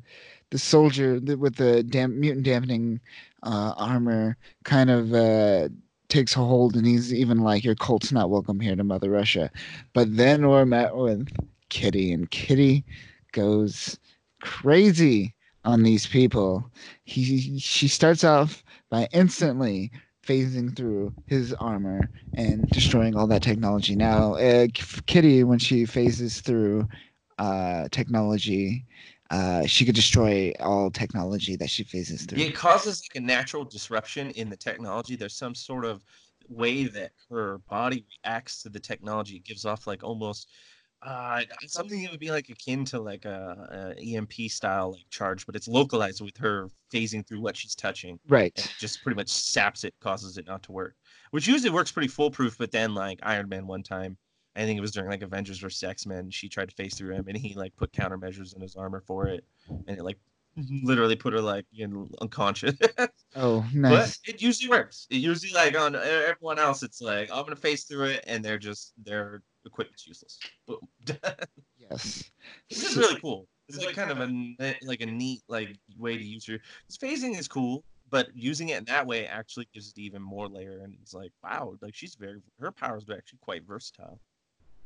the 0.51 0.59
soldier 0.59 1.21
with 1.37 1.57
the 1.57 1.83
dam- 1.83 2.19
mutant 2.19 2.45
dampening 2.47 3.01
uh, 3.43 3.75
armor 3.77 4.37
kind 4.65 4.91
of 4.91 5.13
uh 5.13 5.69
takes 6.09 6.35
a 6.37 6.39
hold 6.39 6.77
and 6.77 6.87
he's 6.87 7.13
even 7.13 7.39
like 7.39 7.63
your 7.65 7.75
cult's 7.75 8.11
not 8.13 8.31
welcome 8.31 8.59
here 8.61 8.75
to 8.75 8.83
mother 8.85 9.11
russia 9.11 9.51
but 9.93 10.17
then 10.17 10.49
we're 10.49 10.65
met 10.65 10.97
with 10.97 11.29
kitty 11.69 12.13
and 12.13 12.31
kitty 12.31 12.85
goes 13.33 13.99
crazy 14.41 15.35
on 15.69 15.83
these 15.85 16.07
people 16.07 16.71
he 17.05 17.59
she 17.59 17.89
starts 17.89 18.25
off 18.25 18.65
by 18.91 19.09
instantly 19.13 19.93
phasing 20.27 20.75
through 20.77 21.15
his 21.27 21.55
armor 21.55 22.11
and 22.35 22.69
destroying 22.71 23.17
all 23.17 23.27
that 23.27 23.43
technology 23.43 23.97
now 23.97 24.35
uh, 24.35 24.67
kitty 25.07 25.45
when 25.45 25.59
she 25.59 25.87
phases 25.87 26.41
through 26.41 26.89
uh, 27.39 27.89
technology 27.91 28.87
uh, 29.31 29.67
she 29.67 29.85
could 29.87 29.95
destroy 29.95 30.53
all 30.61 30.91
technology 30.91 31.57
that 31.57 31.71
she 31.71 31.85
phases 31.85 32.25
through 32.27 32.47
It 32.47 32.55
causes 32.55 33.03
like 33.05 33.23
a 33.23 33.27
natural 33.27 33.65
disruption 33.65 34.31
in 34.33 34.51
the 34.51 34.57
technology. 34.57 35.17
There's 35.17 35.37
some 35.37 35.55
sort 35.55 35.85
of 35.85 36.05
way 36.49 36.85
that 36.85 37.13
her 37.31 37.59
body 37.69 38.07
reacts 38.25 38.63
to 38.63 38.71
the 38.71 38.81
technology. 38.81 39.37
It 39.37 39.45
gives 39.45 39.65
off 39.65 39.87
like 39.87 40.05
almost 40.05 40.51
uh, 41.03 41.43
something 41.67 42.03
that 42.03 42.11
would 42.11 42.21
be 42.21 42.31
like 42.31 42.49
akin 42.49 42.85
to 42.87 43.01
like 43.01 43.25
a, 43.25 43.95
a 43.97 44.17
EMP 44.17 44.33
style 44.49 44.93
like 44.93 45.09
charge, 45.11 45.47
but 45.47 45.55
it's 45.55 45.69
localized 45.69 46.21
with 46.21 46.37
her 46.39 46.69
phasing 46.93 47.27
through 47.27 47.41
what 47.41 47.57
she's 47.57 47.75
touching. 47.75 48.19
right 48.29 48.53
it 48.57 48.73
just 48.79 49.03
pretty 49.03 49.17
much 49.17 49.29
saps 49.29 49.85
it, 49.85 49.95
causes 50.01 50.39
it 50.39 50.47
not 50.47 50.63
to 50.65 50.73
work. 50.73 50.97
Which 51.31 51.47
usually 51.47 51.71
works 51.71 51.93
pretty 51.93 52.09
foolproof, 52.09 52.59
but 52.59 52.73
then 52.73 52.95
like 52.95 53.21
Iron 53.23 53.49
Man 53.49 53.67
one 53.67 53.83
time, 53.83 54.17
I 54.57 54.65
think 54.65 54.77
it 54.77 54.81
was 54.81 54.91
during 54.91 55.09
like 55.09 55.23
Avengers 55.23 55.59
vs 55.59 55.83
X 55.83 56.05
Men, 56.05 56.31
she 56.31 56.49
tried 56.49 56.69
to 56.69 56.75
phase 56.75 56.95
through 56.95 57.15
him 57.15 57.27
and 57.29 57.37
he 57.37 57.55
like 57.55 57.77
put 57.77 57.93
countermeasures 57.93 58.55
in 58.57 58.61
his 58.61 58.75
armor 58.75 59.01
for 59.07 59.29
it, 59.29 59.45
and 59.87 59.99
it 59.99 60.03
like 60.03 60.19
literally 60.83 61.17
put 61.17 61.33
her 61.33 61.41
like 61.41 61.67
you 61.71 61.87
know 61.87 62.09
unconscious. 62.21 62.75
oh 63.37 63.65
nice. 63.75 64.19
but 64.19 64.35
it 64.35 64.43
usually 64.43 64.69
works. 64.69 65.07
It 65.11 65.17
usually 65.17 65.53
like 65.53 65.79
on 65.79 65.95
everyone 65.95 66.59
else, 66.59 66.83
it's 66.83 67.01
like 67.01 67.31
I'm 67.33 67.45
gonna 67.45 67.57
phase 67.57 67.85
through 67.85 68.07
it, 68.07 68.25
and 68.27 68.45
they're 68.45 68.59
just 68.59 68.95
their 69.05 69.43
equipment's 69.65 70.07
useless. 70.07 70.39
Boom. 70.67 70.89
yes 71.79 72.31
This 72.71 72.91
is 72.91 72.97
really 72.97 73.21
cool. 73.21 73.47
It's 73.69 73.85
like 73.85 73.95
kind 73.95 74.11
of 74.11 74.21
a 74.21 74.77
like 74.83 75.03
a 75.03 75.07
neat 75.07 75.43
like 75.49 75.77
way 75.99 76.17
to 76.17 76.25
use 76.25 76.49
your. 76.49 76.59
This 76.89 76.97
phasing 76.97 77.39
is 77.39 77.49
cool, 77.49 77.85
but 78.11 78.29
using 78.35 78.71
it 78.71 78.79
in 78.79 78.85
that 78.85 79.07
way 79.07 79.27
actually 79.27 79.69
gives 79.75 79.91
it 79.91 79.99
even 79.99 80.23
more 80.23 80.49
layer. 80.49 80.81
And 80.83 80.97
it's 81.03 81.13
like 81.13 81.33
wow, 81.45 81.75
like 81.83 81.95
she's 81.95 82.15
very 82.15 82.41
her 82.59 82.73
powers 82.73 83.05
are 83.09 83.15
actually 83.15 83.41
quite 83.43 83.67
versatile. 83.67 84.19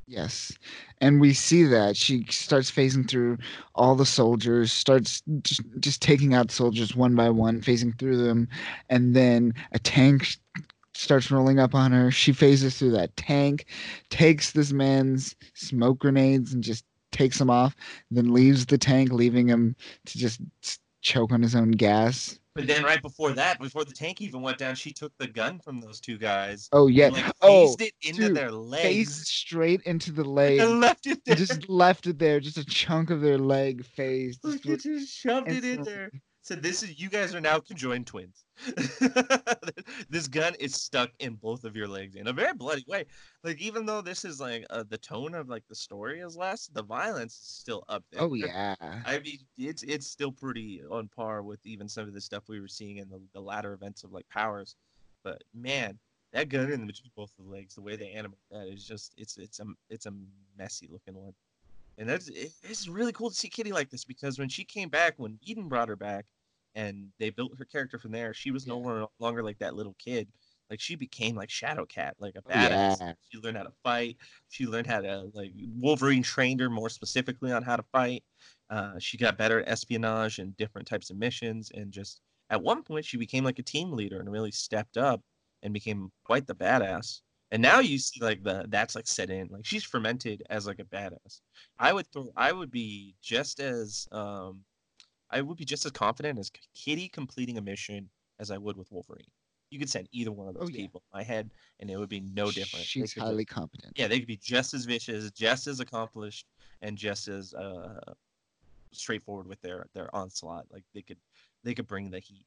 Yes. 0.07 0.53
And 1.01 1.21
we 1.21 1.33
see 1.33 1.65
that 1.65 1.97
she 1.97 2.25
starts 2.29 2.71
phasing 2.71 3.09
through 3.09 3.39
all 3.75 3.95
the 3.95 4.07
soldiers, 4.07 4.73
starts 4.73 5.23
just, 5.43 5.63
just 5.79 6.03
taking 6.03 6.35
out 6.35 6.51
soldiers 6.51 6.97
one 6.97 7.15
by 7.15 7.31
one, 7.31 7.61
phasing 7.61 7.97
through 7.99 8.17
them. 8.17 8.49
And 8.91 9.15
then 9.15 9.55
a 9.73 9.79
tank 9.79 10.37
starts 11.03 11.31
rolling 11.31 11.59
up 11.59 11.75
on 11.75 11.93
her. 11.93 12.11
She 12.11 12.33
phases 12.33 12.79
through 12.79 12.93
that 12.93 13.17
tank, 13.17 13.67
takes 14.11 14.53
this 14.53 14.73
man's 14.73 15.35
smoke 15.55 15.99
grenades 15.99 16.53
and 16.53 16.63
just 16.63 16.85
takes 17.11 17.39
them 17.39 17.51
off, 17.51 17.77
then 18.11 18.33
leaves 18.33 18.67
the 18.67 18.79
tank, 18.79 19.13
leaving 19.13 19.49
him 19.49 19.77
to 20.07 20.19
just 20.19 20.41
choke 21.03 21.33
on 21.33 21.43
his 21.43 21.55
own 21.55 21.73
gas. 21.73 22.39
But 22.55 22.67
then 22.67 22.85
right 22.85 23.01
before 23.01 23.33
that, 23.33 23.59
before 23.59 23.85
the 23.85 23.93
tank 23.93 24.21
even 24.21 24.43
went 24.43 24.59
down, 24.59 24.75
she 24.75 24.93
took 24.93 25.13
the 25.19 25.27
gun 25.27 25.59
from 25.59 25.81
those 25.81 26.01
two 26.01 26.19
guys. 26.19 26.69
Oh, 26.73 26.87
yeah. 26.87 27.07
and, 27.07 27.17
like, 27.17 27.33
oh, 27.41 27.75
it 27.79 27.95
into 28.03 28.29
dude, 28.29 28.37
their 28.37 28.51
phased 28.51 29.11
legs 29.11 29.29
straight 29.29 29.81
into 29.85 30.13
the 30.13 30.25
leg. 30.29 30.61
and 30.61 30.81
left 30.81 31.07
it 31.07 31.25
there. 31.25 31.35
just 31.35 31.69
left 31.71 32.07
it 32.07 32.19
there, 32.19 32.41
just 32.41 32.59
a 32.59 32.65
chunk 32.65 33.09
of 33.09 33.23
their 33.23 33.39
leg 33.39 33.85
phased. 33.85 34.43
Just 34.45 34.83
just 34.83 35.15
shoved 35.15 35.51
it 35.51 35.65
in 35.65 35.83
there. 35.83 36.11
Said 36.45 36.61
this 36.61 36.83
is 36.83 37.01
you 37.01 37.09
guys 37.09 37.37
are 37.37 37.41
now 37.41 37.61
conjoined 37.61 38.09
twins. 38.09 38.45
this 40.11 40.27
gun 40.27 40.55
is 40.59 40.75
stuck 40.75 41.11
in 41.21 41.35
both 41.35 41.63
of 41.63 41.77
your 41.77 41.87
legs 41.87 42.17
in 42.17 42.27
a 42.27 42.33
very 42.33 42.53
bloody 42.53 42.85
way. 42.89 43.05
Like 43.45 43.61
even 43.61 43.87
though 43.87 44.01
this 44.01 44.25
is 44.25 44.41
like 44.41 44.67
uh, 44.69 44.83
the 44.89 44.99
tone 44.99 45.35
of 45.35 45.49
like 45.49 45.63
the 45.69 45.75
story 45.77 46.19
is 46.19 46.37
less, 46.37 46.67
the 46.67 46.83
violence 46.83 47.35
is 47.35 47.47
still 47.47 47.85
up 47.89 48.03
there. 48.11 48.23
Oh 48.23 48.35
yeah. 48.35 48.75
I 48.81 49.21
mean, 49.21 49.39
it's 49.57 49.85
it's 49.85 50.09
still 50.09 50.33
pretty 50.33 50.83
on 50.91 51.09
par 51.15 51.45
with 51.45 51.65
even 51.65 51.89
some 51.89 52.09
of 52.09 52.15
the 52.15 52.21
stuff 52.21 52.49
we 52.49 52.61
were 52.61 52.67
seeing 52.67 52.97
in 52.97 53.09
the, 53.09 53.23
the 53.35 53.41
latter 53.41 53.73
events 53.73 54.03
of 54.03 54.11
like 54.13 54.29
Powers. 54.29 54.75
But 55.23 55.45
man, 55.55 55.97
that 56.33 56.49
gun 56.49 56.73
in 56.73 56.89
between 56.89 57.13
both 57.15 57.31
of 57.39 57.45
the 57.45 57.51
legs, 57.53 57.77
the 57.77 57.83
way 57.83 57.95
they 57.95 58.11
animate 58.11 58.41
that 58.51 58.67
is 58.67 58.85
just 58.85 59.15
it's 59.17 59.37
it's 59.39 59.61
a 59.61 59.67
it's 59.91 60.07
a 60.07 60.13
messy 60.59 60.89
looking 60.91 61.15
one. 61.15 61.35
And 61.99 62.09
that's 62.09 62.29
it, 62.29 62.53
it's 62.63 62.89
really 62.89 63.13
cool 63.13 63.31
to 63.31 63.37
see 63.37 63.49
Kitty 63.49 63.73
like 63.73 63.91
this 63.91 64.05
because 64.05 64.39
when 64.39 64.49
she 64.49 64.65
came 64.65 64.89
back, 64.89 65.15
when 65.19 65.39
Eden 65.43 65.69
brought 65.69 65.89
her 65.89 65.97
back, 65.97 66.27
and 66.75 67.13
they 67.19 67.31
built 67.31 67.53
her 67.59 67.65
character 67.67 67.99
from 67.99 68.13
there, 68.13 68.33
she 68.33 68.51
was 68.51 68.67
no 68.67 68.79
Yeah. 68.79 68.85
longer, 68.85 69.07
longer 69.19 69.43
like 69.43 69.59
that 69.59 69.75
little 69.75 69.95
kid. 69.99 70.29
Like 70.71 70.81
she 70.81 70.95
became 70.97 71.37
like 71.37 71.51
Shadow 71.51 71.85
Cat, 71.85 72.17
like 72.19 72.35
a 72.37 72.43
badass. 72.43 73.03
yeah. 73.03 73.15
She 73.31 73.39
learned 73.39 73.59
how 73.59 73.65
to 73.65 73.73
fight. 73.85 74.17
She 74.49 74.67
learned 74.67 74.87
how 74.87 75.01
to 75.03 75.31
like 75.35 75.53
Wolverine 75.55 76.23
trained 76.23 76.61
her 76.61 76.71
more 76.71 76.89
specifically 76.89 77.53
on 77.53 77.63
how 77.63 77.77
to 77.77 77.83
fight. 77.93 78.25
Uh, 78.71 78.99
she 78.99 79.19
got 79.19 79.37
better 79.39 79.61
at 79.61 79.69
espionage 79.69 80.39
and 80.39 80.57
different 80.57 80.89
types 80.89 81.11
of 81.11 81.17
missions, 81.19 81.71
and 81.75 81.93
just 81.93 82.21
at 82.51 82.63
one 82.63 82.83
point 82.83 83.05
she 83.05 83.17
became 83.19 83.45
like 83.45 83.59
a 83.59 83.63
team 83.63 83.93
leader 83.93 84.19
and 84.21 84.31
really 84.33 84.51
stepped 84.51 84.97
up 84.97 85.21
and 85.63 85.75
became 85.75 86.11
quite 86.25 86.47
the 86.47 86.55
badass. 86.55 87.21
And 87.53 87.61
now 87.63 87.81
you 87.81 87.99
see 87.99 88.19
like 88.21 88.43
the 88.43 88.65
that's 88.69 88.95
like 88.97 89.07
set 89.07 89.29
in. 89.31 89.47
Like 89.49 89.65
she's 89.67 89.85
fermented 89.85 90.43
as 90.51 90.67
like 90.67 90.79
a 90.81 90.85
badass. 90.85 91.41
I 91.79 91.93
would 91.93 92.07
throw. 92.11 92.31
I 92.35 92.51
would 92.51 92.71
be 92.71 93.15
just 93.23 93.61
as 93.61 94.09
um, 94.11 94.61
I 95.31 95.43
would 95.43 95.59
be 95.59 95.65
just 95.67 95.85
as 95.85 95.93
confident 95.93 96.39
as 96.39 96.51
Kitty 96.75 97.09
completing 97.09 97.59
a 97.59 97.61
mission 97.61 98.09
as 98.41 98.51
I 98.51 98.57
would 98.57 98.77
with 98.79 98.91
Wolverine. 98.91 99.27
You 99.71 99.79
could 99.79 99.91
send 99.91 100.09
either 100.13 100.33
one 100.33 100.49
of 100.49 100.55
those 100.55 100.65
Oh, 100.65 100.69
yeah. 100.71 100.77
people 100.83 101.03
in 101.13 101.19
my 101.19 101.23
head, 101.23 101.51
and 101.81 101.91
it 101.91 101.97
would 101.99 102.09
be 102.09 102.21
no 102.21 102.51
different. 102.51 102.85
She's 102.87 103.13
just- 103.15 103.25
highly 103.25 103.45
competent. 103.45 103.93
yeah, 103.97 104.07
they 104.09 104.19
could 104.19 104.29
be 104.29 104.37
just 104.37 104.75
as 104.75 104.85
vicious, 104.87 105.31
just 105.31 105.67
as 105.67 105.81
accomplished, 105.81 106.47
and 106.81 106.97
just 106.97 107.29
as 107.29 107.53
uh, 107.55 108.13
straightforward 108.93 109.47
with 109.47 109.61
their 109.61 109.87
their 109.95 110.15
onslaught. 110.17 110.67
Like 110.73 110.85
they 110.95 111.03
could 111.03 111.19
they 111.65 111.75
could 111.75 111.87
bring 111.87 112.11
the 112.11 112.19
heat. 112.19 112.47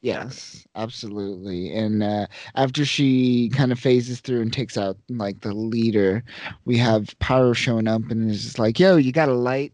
Yes, 0.00 0.66
absolutely. 0.74 1.72
And 1.76 2.02
uh, 2.02 2.26
after 2.56 2.84
she 2.84 3.50
kind 3.50 3.70
of 3.70 3.78
phases 3.78 4.20
through 4.20 4.42
and 4.42 4.52
takes 4.52 4.76
out 4.76 4.96
like 5.08 5.40
the 5.40 5.54
leader, 5.54 6.24
we 6.64 6.76
have 6.78 7.16
Pyro 7.20 7.52
showing 7.52 7.86
up 7.86 8.02
and 8.10 8.28
is 8.28 8.42
just 8.42 8.58
like, 8.58 8.80
"Yo, 8.80 8.96
you 8.96 9.12
got 9.12 9.28
a 9.28 9.34
light?" 9.34 9.72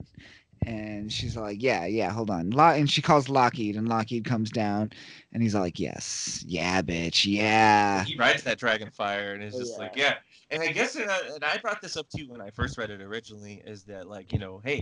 And 0.66 1.10
she's 1.10 1.34
like, 1.34 1.62
"Yeah, 1.62 1.86
yeah, 1.86 2.10
hold 2.10 2.28
on." 2.28 2.50
Lo- 2.50 2.64
and 2.64 2.90
she 2.90 3.00
calls 3.00 3.30
Lockheed, 3.30 3.76
and 3.76 3.88
Lockheed 3.88 4.26
comes 4.26 4.50
down, 4.50 4.90
and 5.32 5.42
he's 5.42 5.54
like, 5.54 5.78
"Yes, 5.78 6.44
yeah, 6.46 6.82
bitch, 6.82 7.24
yeah." 7.24 8.04
he 8.04 8.16
rides 8.16 8.42
that 8.42 8.58
dragon 8.58 8.90
fire 8.90 9.32
and 9.32 9.42
is 9.42 9.54
just 9.54 9.78
like 9.78 9.96
yeah. 9.96 10.04
yeah 10.04 10.14
and 10.50 10.62
i 10.62 10.72
guess 10.72 10.94
and 10.96 11.10
I, 11.10 11.18
and 11.34 11.44
I 11.44 11.58
brought 11.58 11.80
this 11.82 11.96
up 11.96 12.08
too 12.14 12.26
when 12.28 12.40
i 12.40 12.50
first 12.50 12.78
read 12.78 12.90
it 12.90 13.00
originally 13.00 13.62
is 13.66 13.84
that 13.84 14.08
like 14.08 14.32
you 14.32 14.38
know 14.38 14.60
hey 14.64 14.80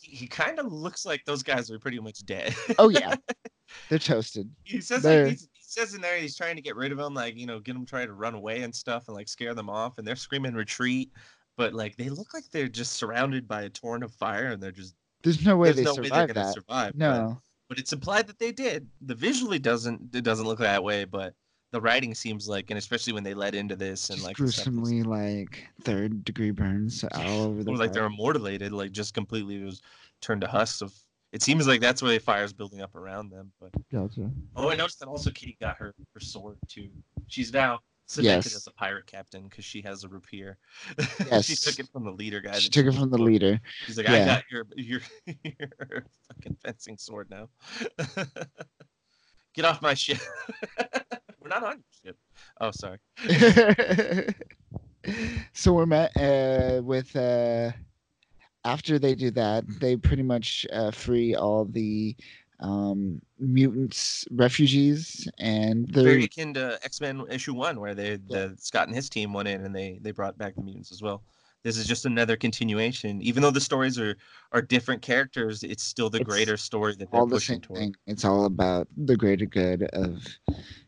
he, 0.00 0.26
kind 0.26 0.58
of 0.58 0.72
looks 0.72 1.04
like 1.04 1.24
those 1.24 1.42
guys 1.42 1.70
are 1.70 1.78
pretty 1.78 1.98
much 2.00 2.24
dead 2.26 2.54
Oh 2.78 2.88
yeah, 2.88 3.14
they're 3.88 3.98
toasted. 3.98 4.50
he 4.64 4.80
says 4.80 5.02
They're- 5.02 5.24
like 5.24 5.32
he's, 5.32 5.42
he 5.52 5.62
says 5.62 5.94
in 5.94 6.00
there 6.00 6.16
he's 6.18 6.36
trying 6.36 6.56
to 6.56 6.62
get 6.62 6.76
rid 6.76 6.92
of 6.92 6.98
them 6.98 7.14
like 7.14 7.36
you 7.36 7.46
know 7.46 7.60
get 7.60 7.74
them 7.74 7.84
trying 7.86 8.06
to 8.06 8.12
run 8.14 8.34
away 8.34 8.62
and 8.62 8.74
stuff 8.74 9.04
and 9.08 9.16
like 9.16 9.28
scare 9.28 9.54
them 9.54 9.68
off 9.68 9.98
and 9.98 10.06
they're 10.06 10.16
screaming 10.16 10.54
retreat 10.54 11.10
but 11.56 11.74
like 11.74 11.96
they 11.96 12.08
look 12.08 12.32
like 12.34 12.44
they're 12.52 12.68
just 12.68 12.94
surrounded 12.94 13.46
by 13.48 13.62
a 13.62 13.68
torrent 13.68 14.04
of 14.04 14.12
fire 14.12 14.46
and 14.48 14.62
they're 14.62 14.70
just 14.72 14.94
There's 15.22 15.44
no 15.44 15.56
way 15.56 15.68
there's 15.72 15.76
they 15.78 15.84
no 15.84 15.90
way 15.94 15.96
they're 15.96 16.04
survive 16.08 16.28
gonna 16.34 16.46
that. 16.46 16.54
survive 16.54 16.92
but- 16.94 16.98
No, 16.98 17.40
but 17.68 17.78
it's 17.78 17.92
implied 17.92 18.26
that 18.28 18.38
they 18.38 18.50
did. 18.52 18.86
The 19.02 19.14
visually 19.14 19.58
doesn't 19.58 20.14
it 20.14 20.24
doesn't 20.24 20.46
look 20.46 20.60
that 20.60 20.82
way, 20.82 21.04
but 21.04 21.34
the 21.70 21.80
writing 21.80 22.14
seems 22.14 22.48
like, 22.48 22.70
and 22.70 22.78
especially 22.78 23.12
when 23.12 23.22
they 23.24 23.34
led 23.34 23.54
into 23.54 23.76
this 23.76 24.08
and 24.10 24.16
just 24.18 24.26
like 24.26 24.36
the 24.36 24.50
stuff 24.50 24.64
that's- 24.66 24.78
gruesomely 24.80 25.02
like 25.02 25.66
third 25.82 26.24
degree 26.24 26.50
burns 26.50 27.04
all 27.12 27.42
over 27.48 27.62
the. 27.62 27.68
it 27.68 27.72
was 27.72 27.80
like 27.80 27.92
they're 27.92 28.08
immortalated, 28.08 28.70
like 28.72 28.92
just 28.92 29.12
completely 29.14 29.62
was 29.62 29.82
turned 30.22 30.40
to 30.40 30.46
husks 30.48 30.80
of. 30.80 30.94
It 31.32 31.42
seems 31.42 31.66
like 31.68 31.82
that's 31.82 32.02
where 32.02 32.12
the 32.12 32.18
fire's 32.18 32.54
building 32.54 32.80
up 32.80 32.94
around 32.94 33.28
them. 33.30 33.52
But 33.60 33.70
Gotcha. 33.92 34.30
oh, 34.56 34.70
I 34.70 34.76
noticed 34.76 34.98
that 35.00 35.08
also 35.08 35.30
Kitty 35.30 35.58
got 35.60 35.76
her 35.76 35.94
her 36.14 36.20
sword 36.20 36.56
too. 36.68 36.88
She's 37.26 37.52
now 37.52 37.80
cemented 38.06 38.46
Yes. 38.46 38.56
as 38.56 38.66
a 38.66 38.70
pirate 38.70 39.06
captain 39.06 39.42
because 39.46 39.66
she 39.66 39.82
has 39.82 40.04
a 40.04 40.08
rapier. 40.08 40.56
Yes. 41.30 41.44
she 41.44 41.54
took 41.54 41.78
it 41.78 41.86
from 41.92 42.04
the 42.04 42.10
leader 42.12 42.40
guy. 42.40 42.58
She 42.58 42.70
took 42.70 42.86
it 42.86 42.94
from 42.94 43.10
the 43.10 43.18
leader. 43.18 43.60
She's 43.84 43.98
like, 43.98 44.08
I 44.08 44.16
Yeah. 44.16 44.24
got 44.24 44.44
your 44.50 44.66
your 44.74 45.00
your 45.44 46.04
fucking 46.28 46.56
fencing 46.64 46.96
sword 46.96 47.28
now. 47.30 47.50
Get 49.54 49.66
off 49.66 49.82
my 49.82 49.92
ship. 49.92 50.18
We're 51.48 51.60
not 51.60 51.70
on 51.70 51.82
your. 52.02 52.14
Oh, 52.60 52.70
sorry. 52.70 52.98
so 55.52 55.72
we're 55.72 55.86
met 55.86 56.14
uh, 56.16 56.82
with 56.82 57.14
uh, 57.16 57.72
after 58.64 58.98
they 58.98 59.14
do 59.14 59.30
that, 59.32 59.64
they 59.80 59.96
pretty 59.96 60.22
much 60.22 60.66
uh, 60.72 60.90
free 60.90 61.34
all 61.34 61.64
the 61.64 62.14
um, 62.60 63.22
mutants, 63.38 64.26
refugees, 64.30 65.28
and 65.38 65.88
they're 65.88 66.04
very 66.04 66.24
akin 66.24 66.52
to 66.54 66.78
X 66.82 67.00
Men 67.00 67.24
issue 67.30 67.54
one, 67.54 67.80
where 67.80 67.94
they 67.94 68.16
the 68.16 68.54
Scott 68.58 68.88
and 68.88 68.96
his 68.96 69.08
team 69.08 69.32
went 69.32 69.48
in 69.48 69.64
and 69.64 69.74
they 69.74 69.98
they 70.02 70.10
brought 70.10 70.36
back 70.36 70.54
the 70.54 70.62
mutants 70.62 70.92
as 70.92 71.00
well. 71.00 71.22
This 71.64 71.76
is 71.76 71.86
just 71.86 72.06
another 72.06 72.36
continuation. 72.36 73.20
Even 73.20 73.42
though 73.42 73.50
the 73.50 73.60
stories 73.60 73.98
are 73.98 74.16
are 74.52 74.62
different 74.62 75.02
characters, 75.02 75.62
it's 75.62 75.82
still 75.82 76.08
the 76.08 76.18
It's 76.18 76.24
greater 76.26 76.56
story 76.56 76.94
that 76.96 77.10
they're 77.10 77.20
all 77.20 77.26
the 77.26 77.36
pushing 77.36 77.56
same 77.56 77.60
toward. 77.62 77.78
thing. 77.80 77.96
It's 78.06 78.24
all 78.24 78.44
about 78.44 78.88
the 78.96 79.16
greater 79.16 79.46
good 79.46 79.82
of 79.92 80.24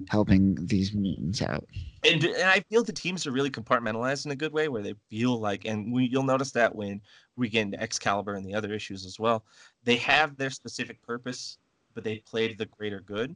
helping 0.08 0.54
these 0.66 0.94
mutants 0.94 1.42
out. 1.42 1.66
and, 2.04 2.24
and 2.24 2.48
I 2.48 2.60
feel 2.60 2.82
the 2.84 2.92
teams 2.92 3.26
are 3.26 3.32
really 3.32 3.50
compartmentalized 3.50 4.24
in 4.26 4.32
a 4.32 4.36
good 4.36 4.52
way, 4.52 4.68
where 4.68 4.82
they 4.82 4.94
feel 5.10 5.38
like, 5.38 5.64
and 5.66 5.92
we, 5.92 6.04
you'll 6.06 6.22
notice 6.22 6.52
that 6.52 6.74
when 6.74 7.02
we 7.36 7.48
get 7.48 7.62
into 7.62 7.80
Excalibur 7.80 8.34
and 8.34 8.46
the 8.46 8.54
other 8.54 8.72
issues 8.72 9.04
as 9.04 9.18
well, 9.18 9.44
they 9.84 9.96
have 9.96 10.36
their 10.36 10.50
specific 10.50 11.02
purpose, 11.02 11.58
but 11.94 12.04
they 12.04 12.18
played 12.18 12.56
the 12.58 12.66
greater 12.66 13.00
good, 13.00 13.34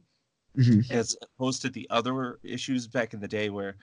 Mhm. 0.57 0.89
as 0.89 1.15
opposed 1.21 1.61
to 1.61 1.69
the 1.69 1.85
other 1.89 2.39
issues 2.43 2.87
back 2.87 3.13
in 3.13 3.19
the 3.19 3.27
day 3.27 3.49
where. 3.49 3.75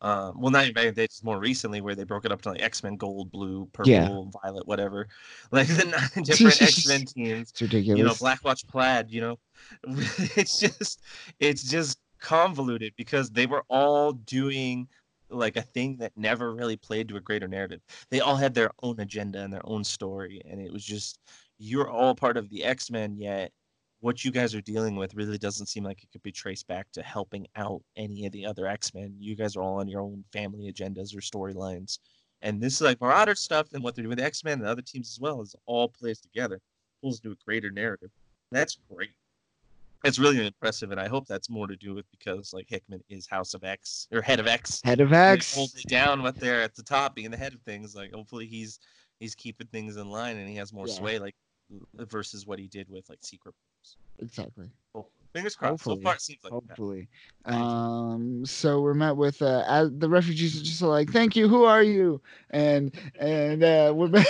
Um, 0.00 0.40
well, 0.40 0.50
not 0.52 0.62
even 0.62 0.74
back 0.74 0.84
in 0.84 0.94
the 0.94 1.00
day, 1.02 1.06
just 1.08 1.24
more 1.24 1.40
recently, 1.40 1.80
where 1.80 1.94
they 1.96 2.04
broke 2.04 2.24
it 2.24 2.30
up 2.32 2.40
to 2.42 2.50
like 2.50 2.62
X 2.62 2.82
Men 2.84 2.96
Gold, 2.96 3.32
Blue, 3.32 3.66
Purple, 3.72 3.90
Yeah. 3.90 4.40
Violet, 4.42 4.66
whatever, 4.66 5.08
like 5.50 5.66
the 5.66 5.86
nine 5.86 6.22
different 6.24 6.62
X 6.62 6.86
Men 6.86 7.04
teams 7.04 7.50
It's 7.50 7.60
ridiculous. 7.62 7.98
you 7.98 8.04
know 8.04 8.14
black 8.14 8.44
watch 8.44 8.66
plaid 8.68 9.10
you 9.10 9.20
know 9.20 9.38
it's 10.36 10.60
just 10.60 11.02
it's 11.40 11.62
just 11.64 11.98
convoluted 12.20 12.92
because 12.96 13.30
they 13.30 13.46
were 13.46 13.64
all 13.68 14.12
doing 14.12 14.88
like 15.30 15.56
a 15.56 15.62
thing 15.62 15.96
that 15.98 16.12
never 16.16 16.54
really 16.54 16.76
played 16.76 17.08
to 17.08 17.16
a 17.16 17.20
greater 17.20 17.46
narrative 17.48 17.80
they 18.10 18.20
all 18.20 18.36
had 18.36 18.54
their 18.54 18.70
own 18.82 18.98
agenda 19.00 19.42
and 19.42 19.52
their 19.52 19.64
own 19.66 19.84
story 19.84 20.40
and 20.48 20.60
it 20.60 20.72
was 20.72 20.84
just 20.84 21.18
you're 21.58 21.88
all 21.90 22.14
part 22.14 22.36
of 22.36 22.48
the 22.50 22.64
x-men 22.64 23.16
yet 23.16 23.52
what 24.00 24.24
you 24.24 24.30
guys 24.30 24.54
are 24.54 24.60
dealing 24.60 24.94
with 24.96 25.14
really 25.14 25.38
doesn't 25.38 25.66
seem 25.66 25.84
like 25.84 26.02
it 26.02 26.10
could 26.12 26.22
be 26.22 26.32
traced 26.32 26.66
back 26.68 26.86
to 26.92 27.02
helping 27.02 27.46
out 27.56 27.82
any 27.96 28.26
of 28.26 28.32
the 28.32 28.46
other 28.46 28.66
x-men 28.66 29.14
you 29.18 29.34
guys 29.34 29.56
are 29.56 29.62
all 29.62 29.80
on 29.80 29.88
your 29.88 30.00
own 30.00 30.24
family 30.32 30.72
agendas 30.72 31.14
or 31.16 31.20
storylines 31.20 31.98
and 32.42 32.60
this 32.60 32.74
is 32.74 32.80
like 32.82 33.00
marauder 33.00 33.34
stuff 33.34 33.66
and 33.72 33.82
what 33.82 33.94
they're 33.94 34.04
doing 34.04 34.10
with 34.16 34.20
x-men 34.24 34.58
and 34.60 34.68
other 34.68 34.82
teams 34.82 35.10
as 35.10 35.20
well 35.20 35.40
is 35.42 35.54
all 35.66 35.88
plays 35.88 36.20
together 36.20 36.60
pulls 37.00 37.18
into 37.20 37.30
a 37.32 37.44
greater 37.44 37.70
narrative. 37.70 38.10
That's 38.50 38.78
great. 38.92 39.10
It's 40.04 40.18
really 40.18 40.46
impressive, 40.46 40.92
and 40.92 41.00
I 41.00 41.08
hope 41.08 41.26
that's 41.26 41.50
more 41.50 41.66
to 41.66 41.76
do 41.76 41.94
with 41.94 42.08
because 42.12 42.52
like 42.52 42.66
Hickman 42.68 43.02
is 43.08 43.26
House 43.26 43.54
of 43.54 43.64
X 43.64 44.06
or 44.12 44.22
Head 44.22 44.38
of 44.38 44.46
X. 44.46 44.80
Head 44.84 45.00
of 45.00 45.12
X. 45.12 45.54
hold 45.54 45.70
it 45.76 45.88
down 45.88 46.22
what 46.22 46.36
they're 46.36 46.62
at 46.62 46.74
the 46.76 46.84
top, 46.84 47.16
being 47.16 47.30
the 47.30 47.36
head 47.36 47.52
of 47.52 47.60
things. 47.62 47.96
Like 47.96 48.12
hopefully 48.14 48.46
he's 48.46 48.78
he's 49.18 49.34
keeping 49.34 49.66
things 49.68 49.96
in 49.96 50.08
line 50.08 50.36
and 50.36 50.48
he 50.48 50.54
has 50.56 50.72
more 50.72 50.86
Yeah. 50.86 50.94
sway, 50.94 51.18
like 51.18 51.34
versus 51.94 52.46
what 52.46 52.58
he 52.60 52.68
did 52.68 52.88
with 52.88 53.08
like 53.08 53.18
Secret. 53.22 53.54
Exactly. 54.18 54.70
Hopefully. 54.94 55.17
Fingers 55.32 55.54
crossed. 55.56 55.84
So 55.84 55.96
far, 55.96 56.14
it 56.14 56.20
seems 56.20 56.40
like 56.42 56.52
that. 56.52 56.54
Hopefully. 56.68 57.08
Um, 57.44 58.44
so 58.44 58.80
we're 58.80 58.94
met 58.94 59.16
with 59.16 59.40
uh, 59.40 59.64
as 59.66 59.90
the 59.96 60.08
refugees 60.08 60.60
are 60.60 60.64
just 60.64 60.82
like, 60.82 61.10
"Thank 61.10 61.36
you. 61.36 61.48
Who 61.48 61.64
are 61.64 61.82
you?" 61.82 62.20
And 62.50 62.94
and 63.18 63.62
uh, 63.62 63.92
we're 63.96 64.08
met, 64.08 64.26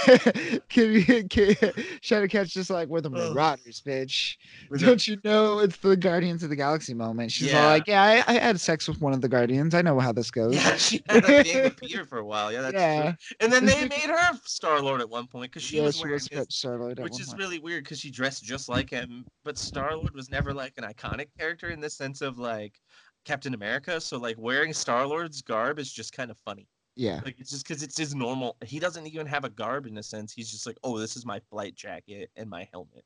kid, 0.68 1.28
kid, 1.30 1.56
Shadowcat's 2.02 2.52
just 2.52 2.70
like, 2.70 2.88
"We're 2.88 3.00
the 3.00 3.10
Marauders, 3.10 3.82
bitch. 3.84 4.36
Don't 4.76 5.06
you 5.06 5.18
know 5.24 5.58
it's 5.60 5.76
the 5.78 5.96
Guardians 5.96 6.42
of 6.42 6.50
the 6.50 6.56
Galaxy 6.56 6.94
moment?" 6.94 7.32
She's 7.32 7.52
all 7.54 7.60
Yeah. 7.62 7.66
like, 7.68 7.86
"Yeah, 7.88 8.02
I, 8.02 8.34
I 8.34 8.38
had 8.38 8.60
sex 8.60 8.86
with 8.88 9.00
one 9.00 9.12
of 9.12 9.20
the 9.20 9.28
Guardians. 9.28 9.74
I 9.74 9.82
know 9.82 9.98
how 9.98 10.12
this 10.12 10.30
goes." 10.30 10.54
Yeah, 10.54 10.76
she 10.76 11.02
had 11.08 11.24
a 11.24 11.42
thing 11.44 11.62
with 11.64 11.76
Peter 11.76 12.04
for 12.06 12.18
a 12.18 12.24
while. 12.24 12.52
Yeah, 12.52 12.62
that's 12.62 12.74
Yeah. 12.74 13.02
true. 13.02 13.12
And 13.40 13.52
then 13.52 13.64
they 13.66 13.82
made 13.88 14.10
her 14.10 14.38
Star 14.44 14.80
Lord 14.80 15.00
at 15.00 15.08
one 15.10 15.26
point 15.26 15.50
because 15.50 15.62
she 15.62 15.76
yeah, 15.78 15.84
was 15.84 15.96
she 15.96 16.02
wearing 16.02 16.14
was 16.14 16.28
his 16.28 16.46
Star-Lord 16.50 16.98
which 17.00 17.20
is 17.20 17.28
point. 17.28 17.38
really 17.38 17.58
weird 17.58 17.84
because 17.84 17.98
she 18.00 18.10
dressed 18.10 18.44
just 18.44 18.68
like 18.68 18.90
him 18.90 19.24
but 19.44 19.56
star 19.58 19.96
lord 19.96 20.14
was 20.14 20.30
never 20.30 20.52
like 20.52 20.72
an 20.76 20.84
iconic 20.98 21.28
character 21.38 21.70
in 21.70 21.80
the 21.80 21.90
sense 21.90 22.20
of 22.20 22.38
like 22.38 22.80
captain 23.24 23.54
america 23.54 24.00
so 24.00 24.16
like 24.18 24.36
wearing 24.38 24.72
star 24.72 25.06
lord's 25.06 25.42
garb 25.42 25.78
is 25.78 25.92
just 25.92 26.12
kind 26.12 26.30
of 26.30 26.38
funny 26.38 26.66
yeah. 26.96 27.20
like 27.24 27.38
it's 27.38 27.50
just 27.50 27.66
because 27.66 27.82
it's 27.82 27.96
his 27.96 28.14
normal 28.14 28.56
he 28.64 28.80
doesn't 28.80 29.06
even 29.06 29.26
have 29.26 29.44
a 29.44 29.50
garb 29.50 29.86
in 29.86 29.98
a 29.98 30.02
sense 30.02 30.32
he's 30.32 30.50
just 30.50 30.66
like 30.66 30.76
oh 30.82 30.98
this 30.98 31.16
is 31.16 31.24
my 31.24 31.38
flight 31.50 31.74
jacket 31.74 32.30
and 32.36 32.50
my 32.50 32.68
helmet 32.72 33.04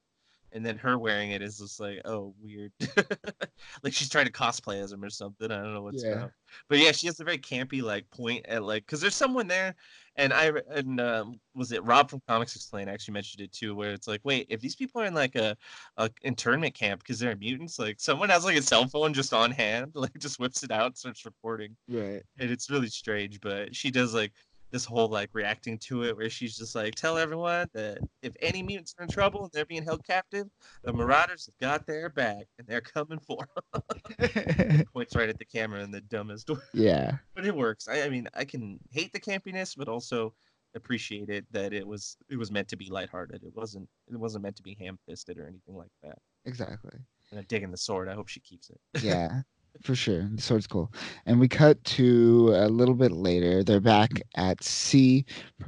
and 0.52 0.64
then 0.64 0.76
her 0.76 0.98
wearing 0.98 1.30
it 1.30 1.42
is 1.42 1.58
just 1.58 1.80
like 1.80 2.00
oh 2.04 2.34
weird 2.40 2.72
like 3.82 3.92
she's 3.92 4.08
trying 4.08 4.26
to 4.26 4.32
cosplay 4.32 4.82
as 4.82 4.92
him 4.92 5.02
or 5.04 5.10
something 5.10 5.50
i 5.50 5.56
don't 5.62 5.74
know 5.74 5.82
what's 5.82 6.02
Yeah. 6.02 6.10
going 6.10 6.22
on 6.24 6.30
but 6.68 6.78
yeah 6.78 6.92
she 6.92 7.06
has 7.06 7.20
a 7.20 7.24
very 7.24 7.38
campy 7.38 7.82
like 7.82 8.08
point 8.10 8.44
at 8.46 8.62
like 8.62 8.84
because 8.86 9.00
there's 9.00 9.14
someone 9.14 9.46
there 9.48 9.74
and 10.16 10.32
I 10.32 10.52
and 10.70 11.00
um, 11.00 11.40
was 11.54 11.72
it 11.72 11.82
Rob 11.84 12.10
from 12.10 12.20
Comics 12.28 12.54
Explain 12.54 12.88
actually 12.88 13.14
mentioned 13.14 13.42
it 13.42 13.50
too, 13.50 13.74
where 13.74 13.92
it's 13.92 14.06
like, 14.06 14.20
wait, 14.24 14.46
if 14.50 14.60
these 14.60 14.76
people 14.76 15.00
are 15.00 15.06
in 15.06 15.14
like 15.14 15.36
a, 15.36 15.56
a 15.96 16.10
internment 16.20 16.74
camp 16.74 17.00
because 17.00 17.18
they're 17.18 17.34
mutants, 17.34 17.78
like 17.78 17.98
someone 17.98 18.28
has 18.28 18.44
like 18.44 18.56
a 18.58 18.62
cell 18.62 18.86
phone 18.86 19.14
just 19.14 19.32
on 19.32 19.50
hand, 19.50 19.92
like 19.94 20.12
just 20.18 20.38
whips 20.38 20.62
it 20.62 20.70
out, 20.70 20.98
starts 20.98 21.24
recording, 21.24 21.74
Right. 21.88 22.22
and 22.38 22.50
it's 22.50 22.68
really 22.68 22.88
strange. 22.88 23.40
But 23.40 23.74
she 23.74 23.90
does 23.90 24.12
like 24.12 24.32
this 24.72 24.84
whole 24.84 25.08
like 25.08 25.30
reacting 25.34 25.78
to 25.78 26.02
it 26.04 26.16
where 26.16 26.30
she's 26.30 26.56
just 26.56 26.74
like 26.74 26.94
tell 26.94 27.18
everyone 27.18 27.68
that 27.74 27.98
if 28.22 28.32
any 28.40 28.62
mutants 28.62 28.94
are 28.98 29.04
in 29.04 29.08
trouble 29.10 29.42
and 29.44 29.52
they're 29.52 29.66
being 29.66 29.84
held 29.84 30.02
captive 30.04 30.46
the 30.82 30.92
marauders 30.92 31.46
have 31.46 31.58
got 31.60 31.86
their 31.86 32.08
back 32.08 32.46
and 32.58 32.66
they're 32.66 32.80
coming 32.80 33.18
for 33.20 33.46
'em." 33.74 34.84
points 34.94 35.14
right 35.14 35.28
at 35.28 35.38
the 35.38 35.44
camera 35.44 35.82
in 35.82 35.90
the 35.90 36.00
dumbest 36.00 36.48
way 36.50 36.56
yeah. 36.72 37.16
but 37.34 37.46
it 37.46 37.54
works 37.54 37.86
I, 37.88 38.02
I 38.02 38.08
mean 38.08 38.26
i 38.34 38.44
can 38.44 38.80
hate 38.90 39.12
the 39.12 39.20
campiness 39.20 39.76
but 39.76 39.88
also 39.88 40.34
appreciate 40.74 41.28
it 41.28 41.44
that 41.52 41.74
it 41.74 41.86
was 41.86 42.16
it 42.30 42.38
was 42.38 42.50
meant 42.50 42.68
to 42.68 42.76
be 42.76 42.88
lighthearted 42.88 43.42
it 43.44 43.54
wasn't 43.54 43.86
it 44.10 44.16
wasn't 44.18 44.42
meant 44.42 44.56
to 44.56 44.62
be 44.62 44.74
ham-fisted 44.80 45.38
or 45.38 45.46
anything 45.46 45.76
like 45.76 45.92
that 46.02 46.18
Exactly. 46.46 46.98
and 47.30 47.38
i'm 47.40 47.46
digging 47.46 47.70
the 47.70 47.76
sword 47.76 48.08
i 48.08 48.14
hope 48.14 48.28
she 48.28 48.40
keeps 48.40 48.70
it 48.70 48.80
Yeah. 49.02 49.42
For 49.82 49.96
sure. 49.96 50.28
The 50.32 50.40
sword's 50.40 50.68
cool. 50.68 50.92
And 51.26 51.40
we 51.40 51.48
cut 51.48 51.82
to 51.84 52.52
a 52.54 52.68
little 52.68 52.94
bit 52.94 53.10
later. 53.10 53.64
They're 53.64 53.80
back 53.80 54.22
at 54.36 54.62
sea, 54.62 55.24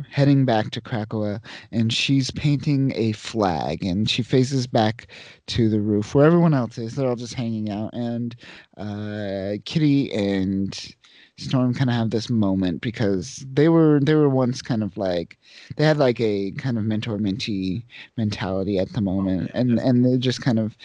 heading 0.08 0.44
back 0.44 0.70
to 0.70 0.80
Krakoa, 0.80 1.40
and 1.72 1.92
she's 1.92 2.30
painting 2.30 2.92
a 2.94 3.10
flag. 3.12 3.84
And 3.84 4.08
she 4.08 4.22
faces 4.22 4.68
back 4.68 5.08
to 5.48 5.68
the 5.68 5.80
roof 5.80 6.14
where 6.14 6.26
everyone 6.26 6.54
else 6.54 6.78
is. 6.78 6.94
They're 6.94 7.08
all 7.08 7.16
just 7.16 7.34
hanging 7.34 7.70
out. 7.70 7.92
And 7.92 8.36
uh, 8.76 9.54
Kitty 9.64 10.12
and 10.12 10.94
Storm 11.36 11.74
kind 11.74 11.90
of 11.90 11.96
have 11.96 12.10
this 12.10 12.30
moment 12.30 12.80
because 12.80 13.44
they 13.52 13.68
were 13.68 13.98
they 14.00 14.14
were 14.14 14.28
once 14.28 14.62
kind 14.62 14.84
of 14.84 14.96
like 14.96 15.36
they 15.76 15.84
had 15.84 15.96
like 15.96 16.20
a 16.20 16.52
kind 16.52 16.78
of 16.78 16.84
mentor 16.84 17.18
mentee 17.18 17.82
mentality 18.16 18.78
at 18.78 18.92
the 18.92 19.00
moment, 19.00 19.50
yeah, 19.52 19.60
and 19.60 19.80
and 19.80 20.04
they 20.04 20.16
just 20.16 20.42
kind 20.42 20.60
of. 20.60 20.76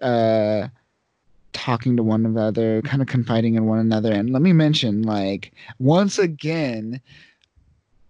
Uh, 0.00 0.68
talking 1.52 1.96
to 1.96 2.02
one 2.02 2.24
another, 2.26 2.82
kind 2.82 3.02
of 3.02 3.08
confiding 3.08 3.54
in 3.54 3.66
one 3.66 3.78
another. 3.78 4.12
And 4.12 4.30
let 4.30 4.42
me 4.42 4.52
mention, 4.52 5.02
like, 5.02 5.52
once 5.78 6.18
again, 6.18 7.00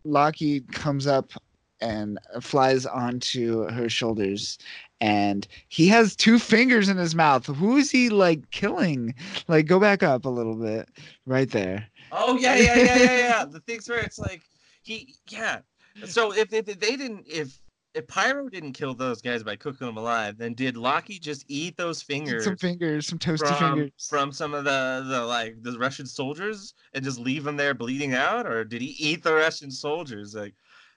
Lockheed 0.05 0.73
comes 0.73 1.07
up 1.07 1.33
and 1.81 2.19
flies 2.41 2.87
onto 2.87 3.69
her 3.71 3.89
shoulders. 3.89 4.59
And 5.01 5.47
he 5.69 5.87
has 5.89 6.17
two 6.17 6.39
fingers 6.39 6.89
in 6.89 6.97
his 6.97 7.15
mouth. 7.15 7.47
Who 7.47 7.77
is 7.77 7.91
he 7.91 8.09
like 8.09 8.51
killing? 8.51 9.15
Like, 9.47 9.67
go 9.67 9.79
back 9.79 10.03
up 10.03 10.25
a 10.25 10.31
little 10.31 10.57
bit, 10.57 10.89
right 11.25 11.51
there. 11.51 11.87
Oh 12.11 12.37
yeah, 12.37 12.57
yeah, 12.57 12.77
yeah, 12.77 12.97
yeah, 12.97 13.19
yeah. 13.19 13.45
the 13.45 13.61
things 13.61 13.89
where 13.89 14.01
it's 14.01 14.19
like 14.19 14.43
he, 14.83 15.15
yeah. 15.29 15.61
So 16.05 16.33
if, 16.33 16.53
if 16.53 16.67
they 16.67 16.97
didn't, 16.97 17.27
if 17.29 17.59
if 17.95 18.07
Pyro 18.07 18.49
didn't 18.49 18.73
kill 18.73 18.95
those 18.95 19.23
guys 19.23 19.43
by 19.43 19.57
cooking 19.57 19.87
them 19.87 19.97
alive, 19.97 20.37
then 20.39 20.55
did 20.55 20.77
Lockheed 20.77 21.23
just 21.23 21.45
eat 21.49 21.77
those 21.77 22.03
fingers 22.03 22.45
Some 22.45 22.57
fingers, 22.57 23.07
some 23.07 23.19
toasty 23.19 23.59
from 23.59 23.75
fingers. 23.75 24.09
from 24.09 24.33
some 24.33 24.55
of 24.55 24.65
the 24.65 25.05
the 25.09 25.25
like 25.25 25.63
the 25.63 25.79
Russian 25.79 26.07
soldiers 26.07 26.75
and 26.95 27.05
just 27.05 27.19
leave 27.19 27.45
them 27.45 27.57
there 27.57 27.75
bleeding 27.75 28.15
out, 28.15 28.47
or 28.47 28.65
did 28.65 28.83
he 28.83 28.95
eat 28.99 29.23
the 29.23 29.35
Russian 29.35 29.71
soldiers? 29.71 30.35
Like 30.35 30.55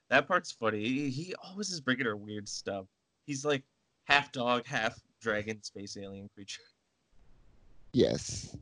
that 0.09 0.27
part's 0.27 0.51
funny. 0.51 0.83
He, 0.83 1.09
he 1.09 1.35
always 1.43 1.69
is 1.69 1.81
bringing 1.81 2.05
her 2.05 2.17
weird 2.17 2.47
stuff. 2.47 2.85
He's 3.25 3.45
like 3.45 3.63
half 4.03 4.31
dog, 4.31 4.65
half 4.65 4.99
dragon, 5.21 5.63
space 5.63 5.97
alien 5.97 6.29
creature. 6.35 6.61
Yes. 7.93 8.55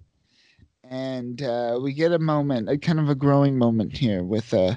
And 0.89 1.41
uh, 1.41 1.79
we 1.81 1.93
get 1.93 2.13
a 2.13 2.19
moment, 2.19 2.69
a 2.69 2.77
kind 2.77 2.99
of 2.99 3.09
a 3.09 3.15
growing 3.15 3.57
moment 3.57 3.97
here 3.97 4.23
with 4.23 4.53
uh 4.53 4.75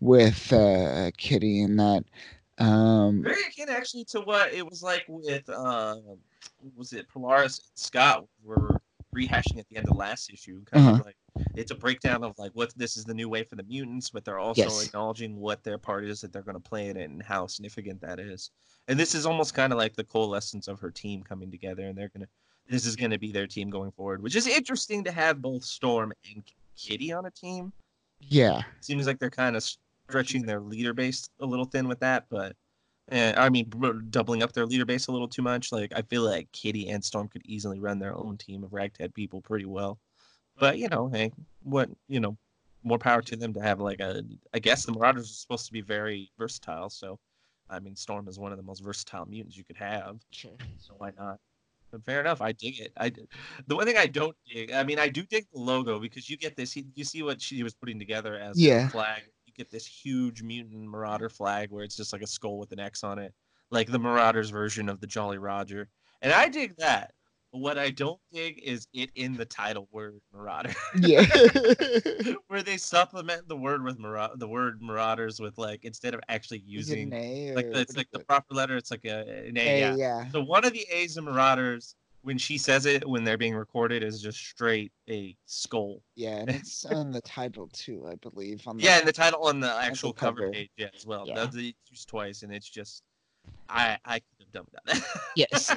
with 0.00 0.52
uh 0.52 1.10
Kitty 1.18 1.62
in 1.62 1.76
that 1.76 2.04
um 2.58 3.22
Very 3.22 3.42
akin 3.48 3.68
actually 3.68 4.04
to 4.06 4.20
what 4.20 4.52
it 4.52 4.68
was 4.68 4.82
like 4.82 5.04
with 5.08 5.48
uh 5.48 5.96
was 6.76 6.92
it 6.92 7.08
Polaris 7.08 7.58
and 7.58 7.68
Scott 7.74 8.26
were 8.42 8.80
rehashing 9.14 9.58
at 9.58 9.68
the 9.68 9.76
end 9.76 9.88
of 9.88 9.96
last 9.96 10.30
issue. 10.30 10.62
Kind 10.64 10.86
Uh-huh. 10.86 11.00
of 11.00 11.06
like 11.06 11.16
it's 11.56 11.70
a 11.70 11.74
breakdown 11.74 12.22
of 12.24 12.36
like 12.38 12.52
what 12.54 12.72
this 12.76 12.96
is 12.96 13.04
the 13.04 13.14
new 13.14 13.28
way 13.28 13.42
for 13.44 13.56
the 13.56 13.62
mutants, 13.64 14.10
but 14.10 14.24
they're 14.24 14.38
also 14.38 14.62
Yes. 14.62 14.86
acknowledging 14.86 15.36
what 15.36 15.62
their 15.62 15.78
part 15.78 16.04
is 16.04 16.20
that 16.20 16.32
they're 16.32 16.42
gonna 16.42 16.60
play 16.60 16.88
in 16.88 16.96
it 16.96 17.10
and 17.10 17.22
how 17.22 17.46
significant 17.46 18.00
that 18.00 18.18
is. 18.20 18.50
And 18.88 18.98
this 18.98 19.14
is 19.14 19.24
almost 19.26 19.54
kind 19.54 19.72
of 19.72 19.78
like 19.78 19.94
the 19.94 20.04
coalescence 20.04 20.68
of 20.68 20.80
her 20.80 20.90
team 20.90 21.22
coming 21.22 21.50
together 21.50 21.86
and 21.86 21.96
they're 21.96 22.10
gonna 22.10 22.28
this 22.68 22.86
is 22.86 22.96
gonna 22.96 23.18
be 23.18 23.30
their 23.30 23.46
team 23.46 23.68
going 23.68 23.90
forward, 23.92 24.22
which 24.22 24.36
is 24.36 24.46
interesting 24.46 25.04
to 25.04 25.12
have 25.12 25.42
both 25.42 25.64
Storm 25.64 26.12
and 26.32 26.42
Kitty 26.76 27.12
on 27.12 27.26
a 27.26 27.30
team 27.30 27.72
yeah. 28.20 28.62
seems 28.80 29.06
like 29.06 29.18
they're 29.18 29.28
kind 29.30 29.54
of 29.56 29.68
stretching 30.08 30.46
their 30.46 30.60
leader 30.60 30.92
base 30.92 31.28
a 31.40 31.46
little 31.46 31.64
thin 31.64 31.88
with 31.88 32.00
that, 32.00 32.26
but 32.28 32.56
eh, 33.10 33.32
I 33.36 33.48
mean, 33.48 33.70
doubling 34.10 34.42
up 34.42 34.52
their 34.52 34.66
leader 34.66 34.84
base 34.84 35.06
a 35.06 35.12
little 35.12 35.28
too 35.28 35.42
much. 35.42 35.72
Like, 35.72 35.92
I 35.94 36.02
feel 36.02 36.22
like 36.22 36.50
Kitty 36.52 36.88
and 36.90 37.04
Storm 37.04 37.28
could 37.28 37.42
easily 37.44 37.80
run 37.80 37.98
their 37.98 38.16
own 38.16 38.36
team 38.36 38.64
of 38.64 38.72
ragtag 38.72 39.14
people 39.14 39.40
pretty 39.40 39.64
well. 39.66 39.98
But 40.58 40.78
you 40.78 40.88
know, 40.88 41.08
hey, 41.08 41.32
what 41.62 41.90
you 42.08 42.20
know, 42.20 42.36
more 42.82 42.98
power 42.98 43.22
to 43.22 43.36
them 43.36 43.52
to 43.54 43.60
have 43.60 43.80
like 43.80 44.00
a. 44.00 44.22
I 44.52 44.58
guess 44.58 44.84
the 44.84 44.92
Marauders 44.92 45.30
are 45.30 45.34
supposed 45.34 45.66
to 45.66 45.72
be 45.72 45.80
very 45.80 46.30
versatile, 46.38 46.90
so 46.90 47.18
I 47.70 47.80
mean, 47.80 47.96
Storm 47.96 48.28
is 48.28 48.38
one 48.38 48.52
of 48.52 48.58
the 48.58 48.62
most 48.64 48.84
versatile 48.84 49.26
mutants 49.26 49.56
you 49.56 49.64
could 49.64 49.76
have. 49.76 50.18
Sure. 50.30 50.52
So 50.78 50.94
why 50.98 51.10
not? 51.18 51.40
But 51.90 52.04
fair 52.04 52.20
enough. 52.20 52.40
I 52.40 52.52
dig 52.52 52.80
it. 52.80 52.92
I 52.96 53.10
the 53.66 53.74
one 53.76 53.86
thing 53.86 53.96
I 53.96 54.06
don't 54.06 54.36
dig. 54.52 54.70
I 54.72 54.84
mean, 54.84 54.98
I 54.98 55.08
do 55.08 55.22
dig 55.24 55.46
the 55.52 55.60
logo 55.60 55.98
because 55.98 56.28
you 56.30 56.36
get 56.36 56.56
this. 56.56 56.76
You 56.76 56.84
you 56.94 57.04
see 57.04 57.22
what 57.22 57.40
she 57.40 57.62
was 57.62 57.74
putting 57.74 57.98
together 57.98 58.36
as 58.36 58.58
Yeah. 58.60 58.86
a 58.86 58.90
flag. 58.90 59.22
Get 59.56 59.70
this 59.70 59.86
huge 59.86 60.42
mutant 60.42 60.88
marauder 60.88 61.28
flag 61.28 61.70
where 61.70 61.84
it's 61.84 61.96
just 61.96 62.12
like 62.12 62.22
a 62.22 62.26
skull 62.26 62.58
with 62.58 62.72
an 62.72 62.80
X 62.80 63.04
on 63.04 63.18
it, 63.18 63.32
like 63.70 63.90
the 63.90 63.98
Marauders 63.98 64.50
version 64.50 64.88
of 64.88 65.00
the 65.00 65.06
Jolly 65.06 65.38
Roger. 65.38 65.88
And 66.22 66.32
I 66.32 66.48
dig 66.48 66.76
that. 66.76 67.12
But 67.52 67.60
what 67.60 67.78
I 67.78 67.90
don't 67.90 68.18
dig 68.32 68.60
is 68.64 68.88
it 68.92 69.10
in 69.14 69.34
the 69.34 69.44
title 69.44 69.88
word 69.92 70.20
Marauder, 70.32 70.74
Yeah. 70.98 71.24
where 72.48 72.64
they 72.64 72.76
supplement 72.76 73.46
the 73.46 73.56
word 73.56 73.84
with 73.84 73.96
Mara- 73.96 74.32
the 74.34 74.48
word 74.48 74.82
Marauders 74.82 75.38
with 75.38 75.56
like 75.56 75.84
instead 75.84 76.14
of 76.14 76.20
actually 76.28 76.64
using 76.66 77.10
like 77.10 77.70
the, 77.70 77.80
it's 77.80 77.96
like 77.96 78.10
the 78.12 78.18
proper 78.18 78.54
letter. 78.54 78.76
It's 78.76 78.90
like 78.90 79.04
a 79.04 79.46
an 79.46 79.56
A. 79.56 79.60
A, 79.60 79.78
yeah. 79.80 79.94
yeah. 79.96 80.28
So 80.30 80.42
one 80.42 80.64
of 80.64 80.72
the 80.72 80.84
A's 80.90 81.16
in 81.16 81.24
Marauders, 81.24 81.94
when 82.24 82.38
she 82.38 82.56
says 82.58 82.86
it, 82.86 83.06
when 83.08 83.22
they're 83.22 83.38
being 83.38 83.54
recorded, 83.54 84.02
is 84.02 84.20
just 84.20 84.38
straight 84.38 84.90
a 85.08 85.36
skull. 85.46 86.02
Yeah, 86.16 86.38
and 86.38 86.50
it's 86.50 86.84
on 86.86 87.10
the 87.12 87.20
title 87.20 87.68
too, 87.72 88.06
I 88.10 88.14
believe. 88.16 88.66
On 88.66 88.76
the, 88.76 88.82
Yeah, 88.82 88.98
and 88.98 89.06
the 89.06 89.12
title 89.12 89.44
on 89.44 89.60
the 89.60 89.72
actual 89.72 90.12
cover. 90.12 90.42
cover. 90.42 90.50
page, 90.52 90.70
yeah, 90.76 90.88
as 90.94 91.06
well. 91.06 91.26
Yeah. 91.28 91.34
That's 91.34 91.56
used 91.56 92.08
twice, 92.08 92.42
and 92.42 92.52
it's 92.52 92.68
just, 92.68 93.02
I 93.68 93.98
I 94.04 94.20
could 94.20 94.24
have 94.40 94.52
done 94.52 94.64
without 94.70 94.84
that. 94.86 95.02
Yes. 95.36 95.66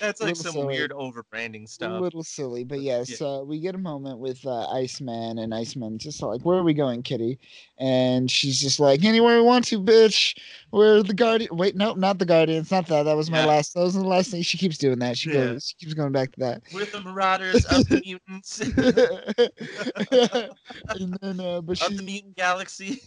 That's 0.00 0.20
like 0.20 0.36
some 0.36 0.52
silly. 0.52 0.66
weird 0.66 0.92
over 0.92 1.22
branding 1.30 1.66
a 1.80 1.88
little 2.00 2.22
silly, 2.22 2.62
but 2.64 2.74
But, 2.76 2.82
yes, 2.82 3.18
uh, 3.22 3.40
we 3.46 3.60
get 3.60 3.74
a 3.74 3.78
moment 3.78 4.18
with 4.18 4.44
uh, 4.44 4.68
Iceman, 4.70 5.38
and 5.38 5.54
Iceman 5.54 5.96
just 5.96 6.20
like, 6.22 6.42
"Where 6.42 6.58
are 6.58 6.62
we 6.62 6.74
going, 6.74 7.02
Kitty?" 7.02 7.38
And 7.78 8.30
she's 8.30 8.60
just 8.60 8.78
like, 8.78 9.06
"Anywhere 9.06 9.36
we 9.36 9.42
want 9.42 9.64
to, 9.68 9.80
bitch. 9.80 10.36
We're 10.70 11.02
the 11.02 11.14
guardian." 11.14 11.56
Wait, 11.56 11.76
nope, 11.76 11.96
not 11.96 12.18
the 12.18 12.26
guardians. 12.26 12.70
Not 12.70 12.88
that. 12.88 13.04
That 13.04 13.16
was 13.16 13.30
my 13.30 13.38
Yeah. 13.40 13.46
last. 13.46 13.72
That 13.72 13.80
was 13.80 13.94
the 13.94 14.04
last 14.04 14.30
thing. 14.30 14.42
She 14.42 14.58
keeps 14.58 14.76
doing 14.76 14.98
that. 14.98 15.16
She 15.16 15.30
Yeah. 15.30 15.46
goes. 15.46 15.68
She 15.68 15.76
keeps 15.86 15.94
going 15.94 16.12
back 16.12 16.32
to 16.32 16.40
that. 16.40 16.62
We're 16.74 16.84
the 16.84 17.00
Marauders 17.00 17.64
of 17.64 17.88
the 17.88 18.02
mutants 18.04 18.60
and 20.88 21.16
then, 21.22 21.40
uh, 21.40 21.62
but 21.62 21.80
of 21.82 21.96
the 21.96 22.02
mutant 22.02 22.36
galaxy. 22.36 23.00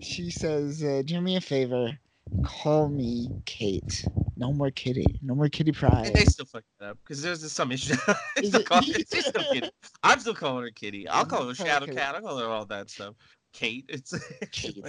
she 0.00 0.30
says, 0.30 0.84
uh, 0.84 1.00
"Do 1.06 1.18
me 1.22 1.36
a 1.36 1.40
favor. 1.40 1.98
Call 2.44 2.88
me 2.88 3.28
Kate. 3.46 4.06
No 4.36 4.52
more 4.52 4.70
Kitty. 4.70 5.04
No 5.22 5.34
more 5.34 5.48
Kitty 5.48 5.72
Pryde." 5.72 6.06
And 6.06 6.14
they 6.16 6.24
still 6.24 6.46
fuck 6.46 6.64
it 6.80 6.84
up 6.84 6.98
because 7.04 7.22
there's 7.22 7.50
some 7.52 7.70
issue. 7.72 7.94
Still 8.38 8.60
it- 8.60 8.66
call- 8.66 8.82
still. 8.82 9.70
I'm 10.02 10.18
still 10.20 10.34
calling 10.34 10.64
her 10.64 10.70
Kitty. 10.70 11.06
I'll 11.08 11.24
call 11.26 11.46
her 11.48 11.54
Shadow. 11.54 11.86
Cat. 11.86 12.14
I'll 12.16 12.20
call 12.22 12.38
her 12.38 12.46
all 12.46 12.64
that 12.66 12.90
stuff. 12.90 13.14
Kate. 13.52 13.84
It's 13.88 14.12
Kate. 14.52 14.82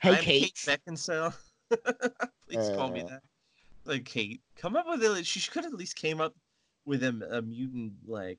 Hey, 0.00 0.10
I'm 0.10 0.16
Kate. 0.16 0.52
Kate 0.54 0.80
Beckinsale. 0.86 1.34
Please 2.48 2.68
call 2.76 2.90
me 2.90 3.02
Uh. 3.02 3.06
that. 3.08 3.22
Like 3.84 4.04
Kate, 4.04 4.40
come 4.56 4.76
up 4.76 4.86
with 4.88 5.02
a. 5.02 5.24
She 5.24 5.50
could 5.50 5.64
at 5.64 5.74
least 5.74 5.96
came 5.96 6.20
up 6.20 6.34
with 6.84 7.02
a, 7.02 7.28
a 7.32 7.42
mutant 7.42 7.92
like 8.06 8.38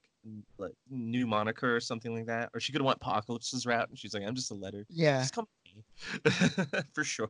like 0.57 0.73
new 0.89 1.27
moniker 1.27 1.75
or 1.75 1.79
something 1.81 2.15
like 2.15 2.27
that. 2.27 2.49
Or 2.53 2.59
she 2.61 2.71
could 2.71 2.79
have 2.81 2.85
went 2.85 2.97
Apocalypse's 3.01 3.65
route, 3.65 3.89
and 3.89 3.97
she's 3.99 4.13
like, 4.13 4.23
I'm 4.23 4.35
just 4.35 4.51
a 4.51 4.53
letter. 4.53 4.85
Yeah. 4.89 5.19
Just 5.19 5.33
call 5.35 5.49
me 5.75 5.83
for 6.93 7.03
sure. 7.03 7.29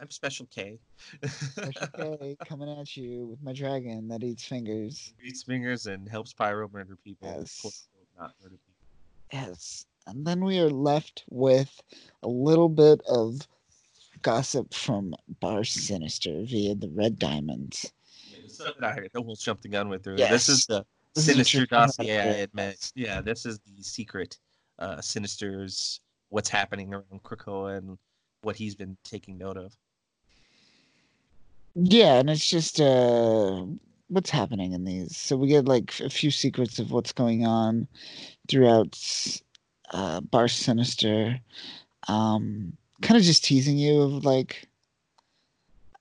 I'm 0.00 0.10
Special 0.10 0.46
K. 0.46 0.78
Special 1.26 1.86
K 1.96 2.36
coming 2.46 2.68
at 2.68 2.96
you 2.96 3.26
with 3.26 3.42
my 3.42 3.52
dragon 3.52 4.08
that 4.08 4.22
eats 4.22 4.44
fingers. 4.44 5.12
Eats 5.24 5.42
fingers 5.42 5.86
and 5.86 6.08
helps 6.08 6.32
Pyro 6.32 6.68
murder 6.72 6.96
people. 6.96 7.28
Yes. 7.28 7.60
quote, 7.60 7.74
unquote, 7.74 8.20
Not 8.20 8.34
murder 8.42 8.56
people. 8.56 9.48
Yes. 9.48 9.86
And 10.06 10.26
then 10.26 10.44
we 10.44 10.58
are 10.58 10.70
left 10.70 11.24
with 11.30 11.80
a 12.22 12.28
little 12.28 12.68
bit 12.68 13.00
of 13.08 13.46
gossip 14.22 14.74
from 14.74 15.14
Bar 15.40 15.64
Sinister 15.64 16.42
via 16.44 16.74
the 16.74 16.88
Red 16.88 17.18
Diamonds. 17.18 17.92
Yeah, 18.30 18.38
this 18.42 18.60
is 18.60 18.72
I 18.82 19.08
almost 19.16 19.44
jumped 19.44 19.62
the 19.62 19.68
gun 19.68 19.88
with 19.88 20.04
her. 20.04 20.14
Yes. 20.16 20.30
This 20.30 20.48
is 20.48 20.66
the 20.66 20.84
This 21.14 21.26
sinister 21.26 21.58
true 21.58 21.66
dossier 21.66 22.18
I 22.18 22.24
admit. 22.24 22.92
Yeah, 22.94 23.20
this 23.20 23.46
is 23.46 23.60
the 23.60 23.82
secret 23.82 24.38
uh 24.78 25.00
Sinister's 25.00 26.00
what's 26.30 26.48
happening 26.48 26.92
around 26.92 27.22
Krakoa 27.22 27.78
and 27.78 27.96
what 28.42 28.56
he's 28.56 28.74
been 28.74 28.96
taking 29.04 29.38
note 29.38 29.56
of. 29.56 29.76
Yeah, 31.74 32.18
and 32.20 32.30
it's 32.30 32.48
just 32.48 32.80
uh 32.80 33.64
what's 34.08 34.30
happening 34.30 34.72
in 34.72 34.84
these. 34.84 35.16
So 35.16 35.36
we 35.36 35.48
get 35.48 35.64
like 35.66 35.98
a 36.00 36.10
few 36.10 36.30
secrets 36.30 36.78
of 36.78 36.92
what's 36.92 37.12
going 37.12 37.46
on 37.46 37.88
throughout 38.48 38.98
uh, 39.92 40.20
Bar 40.20 40.48
Sinister, 40.48 41.40
um, 42.08 42.76
kind 43.02 43.18
of 43.18 43.24
just 43.24 43.44
teasing 43.44 43.78
you 43.78 44.02
of 44.02 44.24
like, 44.24 44.68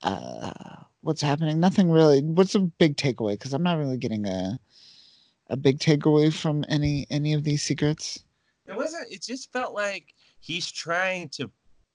uh, 0.04 0.52
what's 1.02 1.22
happening. 1.22 1.60
Nothing 1.60 1.90
really. 1.90 2.22
What's 2.22 2.56
a 2.56 2.60
big 2.60 2.98
takeaway? 2.98 3.34
Because 3.34 3.54
I'm 3.54 3.64
not 3.64 3.78
really 3.78 3.98
getting 3.98 4.28
a 4.28 4.60
a 5.48 5.58
big 5.58 5.80
takeaway 5.80 6.34
from 6.34 6.64
any 6.70 7.06
any 7.10 7.34
of 7.34 7.44
these 7.44 7.64
secrets. 7.64 8.24
It 8.66 8.76
wasn't. 8.76 9.12
It 9.12 9.22
just 9.22 9.52
felt 9.52 9.74
like 9.74 10.14
he's 10.40 10.72
trying 10.72 11.30
to 11.30 11.50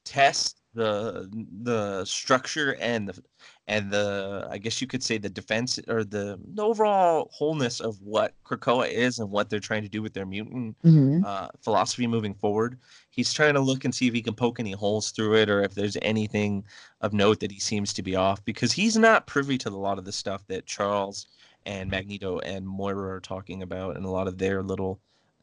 test 0.04 0.60
the 0.78 1.28
the 1.62 2.04
structure 2.04 2.76
and 2.80 3.08
the 3.08 3.22
and 3.66 3.90
the 3.90 4.46
I 4.50 4.58
guess 4.58 4.80
you 4.80 4.86
could 4.86 5.02
say 5.02 5.18
the 5.18 5.28
defense 5.28 5.78
or 5.88 6.04
the, 6.04 6.38
the 6.54 6.62
overall 6.62 7.28
wholeness 7.32 7.80
of 7.80 8.00
what 8.00 8.34
Krakoa 8.44 8.90
is 8.90 9.18
and 9.18 9.30
what 9.30 9.50
they're 9.50 9.60
trying 9.60 9.82
to 9.82 9.88
do 9.88 10.02
with 10.02 10.14
their 10.14 10.26
mutant 10.26 10.76
Mm-hmm. 10.84 11.24
uh, 11.24 11.48
philosophy 11.62 12.06
moving 12.06 12.34
forward. 12.34 12.78
He's 13.10 13.32
trying 13.32 13.54
to 13.54 13.60
look 13.60 13.84
and 13.84 13.94
see 13.94 14.06
if 14.06 14.14
he 14.14 14.22
can 14.22 14.34
poke 14.34 14.60
any 14.60 14.72
holes 14.72 15.10
through 15.10 15.34
it 15.36 15.50
or 15.50 15.62
if 15.62 15.74
there's 15.74 15.96
anything 16.02 16.64
of 17.00 17.12
note 17.12 17.40
that 17.40 17.50
he 17.52 17.60
seems 17.60 17.92
to 17.94 18.02
be 18.02 18.14
off 18.16 18.44
because 18.44 18.72
he's 18.72 18.96
not 18.96 19.26
privy 19.26 19.58
to 19.58 19.68
a 19.68 19.70
lot 19.70 19.98
of 19.98 20.04
the 20.04 20.12
stuff 20.12 20.46
that 20.46 20.66
Charles 20.66 21.26
and 21.66 21.90
Magneto 21.90 22.38
and 22.40 22.66
Moira 22.66 23.16
are 23.16 23.20
talking 23.20 23.62
about 23.62 23.96
and 23.96 24.04
a 24.06 24.10
lot 24.10 24.28
of 24.28 24.38
their 24.38 24.62
little 24.62 25.00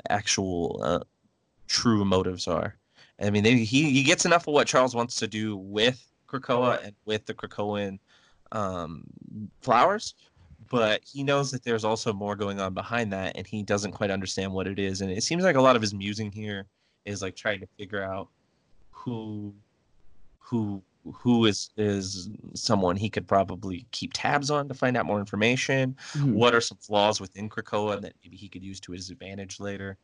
actual 0.09 0.79
uh, 0.83 0.99
true 1.67 2.05
motives 2.05 2.47
are. 2.47 2.77
I 3.22 3.30
mean, 3.30 3.43
they, 3.43 3.55
he 3.57 3.91
he 3.91 4.03
gets 4.03 4.26
enough 4.26 4.47
of 4.47 4.53
what 4.53 4.68
Charles 4.68 4.93
wants 4.95 5.16
to 5.18 5.28
do 5.28 5.55
with 5.57 6.05
Krakoa 6.28 6.84
and 6.84 6.95
with 7.05 7.26
the 7.26 7.34
Krakoan 7.34 7.99
um, 8.51 9.05
flowers, 9.61 10.16
but 10.70 11.01
he 11.05 11.24
knows 11.24 11.51
that 11.51 11.63
there's 11.63 11.86
also 11.86 12.11
more 12.11 12.36
going 12.36 12.59
on 12.59 12.74
behind 12.74 13.13
that, 13.13 13.38
and 13.38 13.47
he 13.47 13.63
doesn't 13.63 13.93
quite 13.93 14.11
understand 14.11 14.51
what 14.51 14.68
it 14.68 14.80
is. 14.80 15.01
And 15.01 15.11
it 15.11 15.24
seems 15.24 15.43
like 15.43 15.55
a 15.55 15.61
lot 15.61 15.76
of 15.76 15.82
his 15.82 15.93
musing 15.93 16.32
here 16.32 16.66
is 17.05 17.22
like 17.22 17.36
trying 17.36 17.59
to 17.61 17.68
figure 17.78 18.03
out 18.03 18.28
who 18.91 19.53
who 20.39 20.82
who 21.13 21.45
is 21.45 21.70
is 21.78 22.30
someone 22.55 22.95
he 22.97 23.09
could 23.09 23.28
probably 23.28 23.86
keep 23.91 24.11
tabs 24.13 24.49
on 24.49 24.68
to 24.68 24.74
find 24.74 24.97
out 24.97 25.05
more 25.05 25.20
information 25.20 25.95
Mhm. 26.13 26.34
what 26.34 26.55
are 26.55 26.61
some 26.61 26.80
flaws 26.80 27.22
within 27.22 27.47
Krakoa 27.47 28.01
that 28.01 28.13
maybe 28.24 28.36
he 28.36 28.47
could 28.49 28.63
use 28.63 28.80
to 28.82 28.91
his 28.91 29.09
advantage 29.11 29.59
later. 29.59 29.97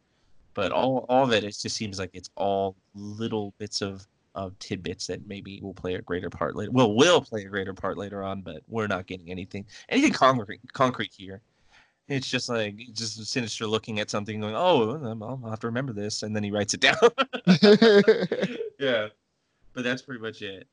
But 0.54 0.72
all 0.72 1.06
all 1.10 1.24
of 1.24 1.32
it, 1.32 1.43
it 1.43 1.58
just 1.58 1.76
seems 1.76 1.99
like 1.99 2.12
it's 2.14 2.30
all 2.36 2.76
little 2.95 3.54
bits 3.58 3.82
of 3.82 4.06
of 4.34 4.58
tidbits 4.60 5.08
that 5.08 5.28
maybe 5.28 5.60
will 5.62 5.74
play 5.74 5.95
a 5.95 6.02
greater 6.02 6.30
part 6.30 6.56
later. 6.56 6.72
Well, 6.72 6.93
will 6.93 7.22
play 7.22 7.43
a 7.43 7.49
greater 7.49 7.74
part 7.74 7.97
later 7.97 8.24
on, 8.24 8.41
but 8.41 8.64
we're 8.68 8.88
not 8.88 9.08
getting 9.08 9.30
anything 9.30 9.66
anything 9.89 10.14
concrete 10.14 10.62
concrete 10.74 11.14
here. 11.16 11.41
It's 12.08 12.30
just 12.30 12.49
like 12.49 12.76
just 12.93 13.26
sinister 13.26 13.66
looking 13.68 13.99
at 13.99 14.10
something, 14.10 14.39
going, 14.41 14.56
"Oh, 14.56 15.18
I'll 15.22 15.49
have 15.49 15.60
to 15.62 15.68
remember 15.68 15.93
this," 15.93 16.24
and 16.24 16.36
then 16.36 16.43
he 16.43 16.52
writes 16.52 16.74
it 16.74 16.82
down. 16.82 16.95
yeah, 18.80 19.08
but 19.74 19.84
that's 19.84 20.02
pretty 20.02 20.22
much 20.22 20.41
it. 20.41 20.68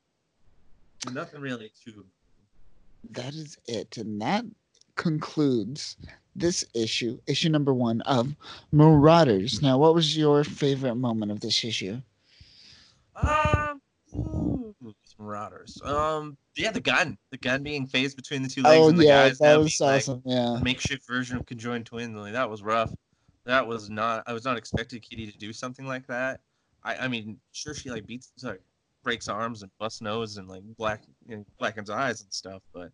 Nothing 1.13 1.41
really 1.41 1.71
too 1.85 2.05
that 3.11 3.35
is 3.35 3.57
it, 3.67 3.97
and 3.97 4.21
that 4.21 4.45
concludes 4.99 5.97
this 6.37 6.65
issue, 6.75 7.19
issue 7.27 7.49
number 7.49 7.73
one 7.73 8.03
of 8.03 8.35
Marauders. 8.71 9.63
Now, 9.63 9.79
what 9.79 9.95
was 9.95 10.15
your 10.15 10.45
favorite 10.45 10.97
moment 10.97 11.33
of 11.33 11.41
this 11.41 11.65
issue? 11.65 12.03
Um, 13.17 13.81
ooh, 14.15 14.75
Marauders. 15.19 15.81
Um, 15.83 16.37
yeah, 16.57 16.71
the 16.71 16.81
gun, 16.81 17.17
the 17.31 17.39
gun 17.39 17.63
being 17.63 17.87
phased 17.87 18.17
between 18.17 18.43
the 18.43 18.49
two 18.49 18.63
legs 18.63 18.85
Oh 18.85 18.89
and 18.91 18.99
the 18.99 19.05
yeah, 19.07 19.29
guys. 19.29 19.39
that 19.39 19.55
being, 19.55 19.65
was 19.65 19.81
like. 19.81 20.21
Yeah. 20.25 20.61
makeshift 20.63 21.07
version 21.07 21.39
of 21.39 21.47
conjoined 21.47 21.87
twins. 21.87 22.15
Like 22.15 22.35
that 22.35 22.51
was 22.51 22.63
rough. 22.63 22.93
That 23.47 23.67
was 23.67 23.89
not. 23.89 24.25
I 24.27 24.35
was 24.35 24.45
not 24.45 24.59
expecting 24.59 25.01
Kitty 25.01 25.31
to 25.31 25.39
do 25.39 25.53
something 25.53 25.87
like 25.87 26.07
that. 26.09 26.41
I, 26.85 26.97
I 26.97 27.09
mean, 27.09 27.39
sure 27.53 27.75
she 27.75 27.91
like 27.91 28.07
beats, 28.07 28.31
like 28.43 28.61
breaks 29.03 29.29
arms 29.29 29.63
and 29.63 29.71
busts 29.79 30.03
nose 30.03 30.37
and 30.37 30.49
like 30.49 30.63
black, 30.77 31.03
you 31.27 31.39
know, 31.39 31.45
blackens 31.59 31.89
eyes 31.89 32.21
and 32.21 32.33
stuff, 32.33 32.63
but. 32.75 32.91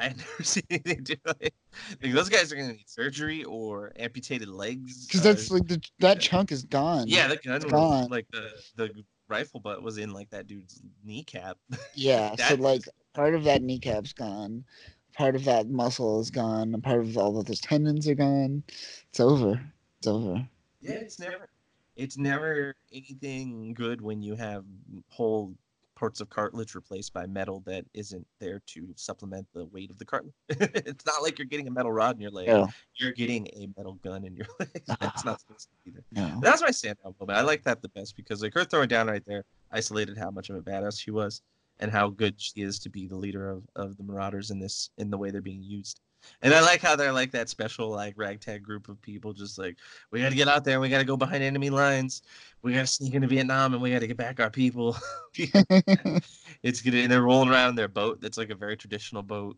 I 0.00 0.04
had 0.04 0.16
never 0.30 0.42
seen 0.42 0.62
anything 0.70 1.02
do 1.04 1.14
like, 1.26 1.54
like 2.02 2.12
those 2.12 2.28
guys 2.28 2.50
are 2.50 2.56
gonna 2.56 2.72
need 2.72 2.88
surgery 2.88 3.44
or 3.44 3.92
amputated 3.96 4.48
legs. 4.48 5.06
Because 5.06 5.20
uh, 5.20 5.24
that's 5.24 5.50
like 5.50 5.68
the, 5.68 5.80
that 6.00 6.20
chunk 6.20 6.50
is 6.50 6.64
gone. 6.64 7.06
yeah, 7.06 7.28
the 7.28 7.36
gun 7.36 7.62
was 7.62 7.70
gone. 7.70 8.08
like 8.08 8.26
the 8.32 8.50
the 8.76 9.04
rifle 9.28 9.60
butt 9.60 9.82
was 9.82 9.98
in 9.98 10.12
like 10.12 10.30
that 10.30 10.46
dude's 10.46 10.82
kneecap. 11.04 11.58
Yeah. 11.94 12.34
So 12.36 12.54
like 12.54 12.82
part 13.14 13.34
of 13.34 13.44
that 13.44 13.62
kneecap's 13.62 14.12
gone, 14.14 14.64
part 15.12 15.36
of 15.36 15.44
that 15.44 15.68
muscle 15.68 16.20
is 16.20 16.30
gone, 16.30 16.72
and 16.72 16.82
part 16.82 17.00
of 17.00 17.16
all 17.18 17.38
of 17.38 17.44
those 17.44 17.60
tendons 17.60 18.08
are 18.08 18.14
gone. 18.14 18.62
It's 19.10 19.20
over. 19.20 19.60
It's 19.98 20.06
over. 20.06 20.48
Yeah, 20.80 20.92
it's 20.92 21.18
never 21.18 21.50
it's 21.96 22.16
never 22.16 22.74
anything 22.90 23.74
good 23.74 24.00
when 24.00 24.22
you 24.22 24.34
have 24.34 24.64
whole 25.08 25.54
parts 26.00 26.22
of 26.22 26.30
cartilage 26.30 26.74
replaced 26.74 27.12
by 27.12 27.26
metal 27.26 27.62
that 27.66 27.84
isn't 27.92 28.26
there 28.40 28.62
to 28.66 28.88
supplement 28.96 29.46
the 29.52 29.66
weight 29.66 29.90
of 29.90 29.98
the 29.98 30.04
cartilage. 30.06 30.32
it's 30.48 31.04
not 31.04 31.22
like 31.22 31.38
you're 31.38 31.46
getting 31.46 31.68
a 31.68 31.70
metal 31.70 31.92
rod 31.92 32.16
in 32.16 32.22
your 32.22 32.30
leg. 32.30 32.48
No. 32.48 32.68
You're 32.94 33.12
getting 33.12 33.46
a 33.48 33.68
metal 33.76 33.98
gun 34.02 34.24
in 34.24 34.34
your 34.34 34.46
leg. 34.58 34.82
That's 34.98 35.26
not 35.26 35.40
supposed 35.42 35.68
to 35.68 35.76
be 35.84 35.90
there. 35.90 36.04
No. 36.10 36.40
That's 36.40 36.62
my 36.62 36.70
standout 36.70 37.20
moment. 37.20 37.38
I 37.38 37.42
like 37.42 37.62
that 37.64 37.82
the 37.82 37.90
best 37.90 38.16
because 38.16 38.42
like 38.42 38.54
her 38.54 38.64
throwing 38.64 38.88
down 38.88 39.08
right 39.08 39.22
there 39.26 39.44
isolated 39.70 40.16
how 40.16 40.30
much 40.30 40.48
of 40.48 40.56
a 40.56 40.62
badass 40.62 40.98
she 40.98 41.10
was 41.10 41.42
and 41.80 41.90
how 41.90 42.08
good 42.08 42.40
she 42.40 42.62
is 42.62 42.78
to 42.78 42.88
be 42.88 43.06
the 43.06 43.16
leader 43.16 43.50
of, 43.50 43.64
of 43.76 43.98
the 43.98 44.02
Marauders 44.02 44.50
in 44.50 44.58
this 44.58 44.88
in 44.96 45.10
the 45.10 45.18
way 45.18 45.30
they're 45.30 45.42
being 45.42 45.62
used. 45.62 46.00
And 46.42 46.52
I 46.52 46.60
like 46.60 46.80
how 46.80 46.96
they're 46.96 47.12
like 47.12 47.32
that 47.32 47.48
special 47.48 47.90
like 47.90 48.14
ragtag 48.16 48.62
group 48.62 48.88
of 48.88 49.00
people 49.02 49.32
just 49.32 49.58
like 49.58 49.76
we 50.10 50.20
gotta 50.20 50.34
get 50.34 50.48
out 50.48 50.64
there, 50.64 50.80
we 50.80 50.88
gotta 50.88 51.04
go 51.04 51.16
behind 51.16 51.42
enemy 51.42 51.70
lines, 51.70 52.22
we 52.62 52.72
gotta 52.72 52.86
sneak 52.86 53.14
into 53.14 53.28
Vietnam 53.28 53.74
and 53.74 53.82
we 53.82 53.90
gotta 53.90 54.06
get 54.06 54.16
back 54.16 54.40
our 54.40 54.50
people. 54.50 54.96
it's 55.34 56.82
good 56.82 56.94
and 56.94 57.10
they're 57.10 57.22
rolling 57.22 57.48
around 57.48 57.70
in 57.70 57.74
their 57.76 57.88
boat 57.88 58.20
that's 58.20 58.38
like 58.38 58.50
a 58.50 58.54
very 58.54 58.76
traditional 58.76 59.22
boat. 59.22 59.56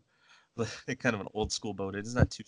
like 0.87 0.99
kind 0.99 1.15
of 1.15 1.21
an 1.21 1.27
old 1.33 1.51
school 1.51 1.73
boat. 1.73 1.95
It's 1.95 2.13
not 2.13 2.29
too. 2.29 2.43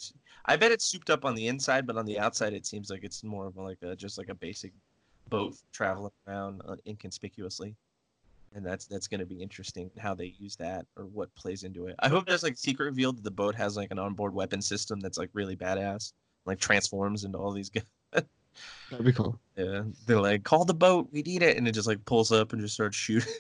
I 0.45 0.55
bet 0.55 0.72
it's 0.72 0.86
souped 0.86 1.09
up 1.09 1.26
on 1.26 1.34
the 1.34 1.47
inside, 1.47 1.88
but 1.88 1.97
on 1.97 2.05
the 2.05 2.20
outside, 2.20 2.53
it 2.53 2.66
seems 2.66 2.89
like 2.89 3.03
it's 3.03 3.24
more 3.24 3.47
of 3.47 3.57
like 3.57 3.80
a 3.82 3.95
just 3.95 4.18
like 4.18 4.30
a 4.30 4.36
basic 4.36 4.74
boat 5.30 5.55
traveling 5.72 6.11
around 6.28 6.61
uh, 6.68 6.76
inconspicuously. 6.86 7.76
And 8.55 8.65
that's 8.65 8.85
that's 8.85 9.07
going 9.07 9.19
to 9.19 9.25
be 9.25 9.41
interesting 9.41 9.91
how 9.99 10.15
they 10.15 10.33
use 10.39 10.55
that 10.55 10.85
or 10.97 11.05
what 11.05 11.33
plays 11.35 11.63
into 11.63 11.87
it. 11.87 11.95
I 11.99 12.07
hope 12.07 12.25
there's 12.25 12.41
like 12.41 12.57
secret 12.57 12.85
revealed 12.85 13.17
that 13.17 13.23
the 13.23 13.31
boat 13.31 13.53
has 13.55 13.75
like 13.75 13.91
an 13.91 13.99
onboard 13.99 14.33
weapon 14.33 14.61
system 14.61 15.01
that's 15.01 15.17
like 15.17 15.29
really 15.33 15.57
badass, 15.57 16.13
like 16.45 16.59
transforms 16.59 17.25
into 17.25 17.37
all 17.37 17.51
these 17.51 17.69
guys. 18.13 18.23
That'd 18.89 19.05
be 19.05 19.11
cool. 19.11 19.37
Yeah, 19.57 19.83
they're 20.05 20.21
like, 20.21 20.43
call 20.43 20.65
the 20.65 20.73
boat, 20.73 21.09
we 21.11 21.21
need 21.21 21.43
it, 21.43 21.57
and 21.57 21.67
it 21.67 21.73
just 21.73 21.87
like 21.87 22.03
pulls 22.05 22.31
up 22.31 22.53
and 22.53 22.61
just 22.61 22.75
starts 22.75 22.95
shooting. 22.95 23.33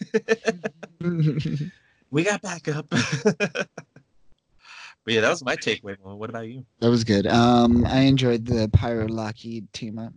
we 2.11 2.23
got 2.23 2.41
backup. 2.41 2.89
but 2.89 3.67
yeah, 5.05 5.21
that 5.21 5.29
was 5.29 5.45
my 5.45 5.55
takeaway. 5.55 5.95
What 6.01 6.29
about 6.29 6.47
you? 6.47 6.65
That 6.79 6.89
was 6.89 7.03
good. 7.03 7.27
Um, 7.27 7.85
I 7.85 8.01
enjoyed 8.01 8.45
the 8.45 8.69
Pyro 8.73 9.07
Lockheed 9.07 9.71
team 9.71 9.99
up. 9.99 10.13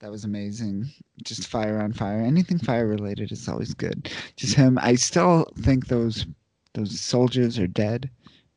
That 0.00 0.10
was 0.10 0.24
amazing. 0.24 0.90
Just 1.22 1.46
fire 1.46 1.80
on 1.80 1.92
fire. 1.92 2.20
Anything 2.20 2.58
fire 2.58 2.86
related 2.86 3.32
is 3.32 3.48
always 3.48 3.74
good. 3.74 4.10
Just 4.36 4.54
him. 4.54 4.78
I 4.80 4.96
still 4.96 5.46
think 5.60 5.86
those 5.86 6.26
those 6.74 7.00
soldiers 7.00 7.58
are 7.58 7.66
dead, 7.68 8.10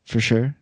for 0.05 0.19
sure. 0.19 0.55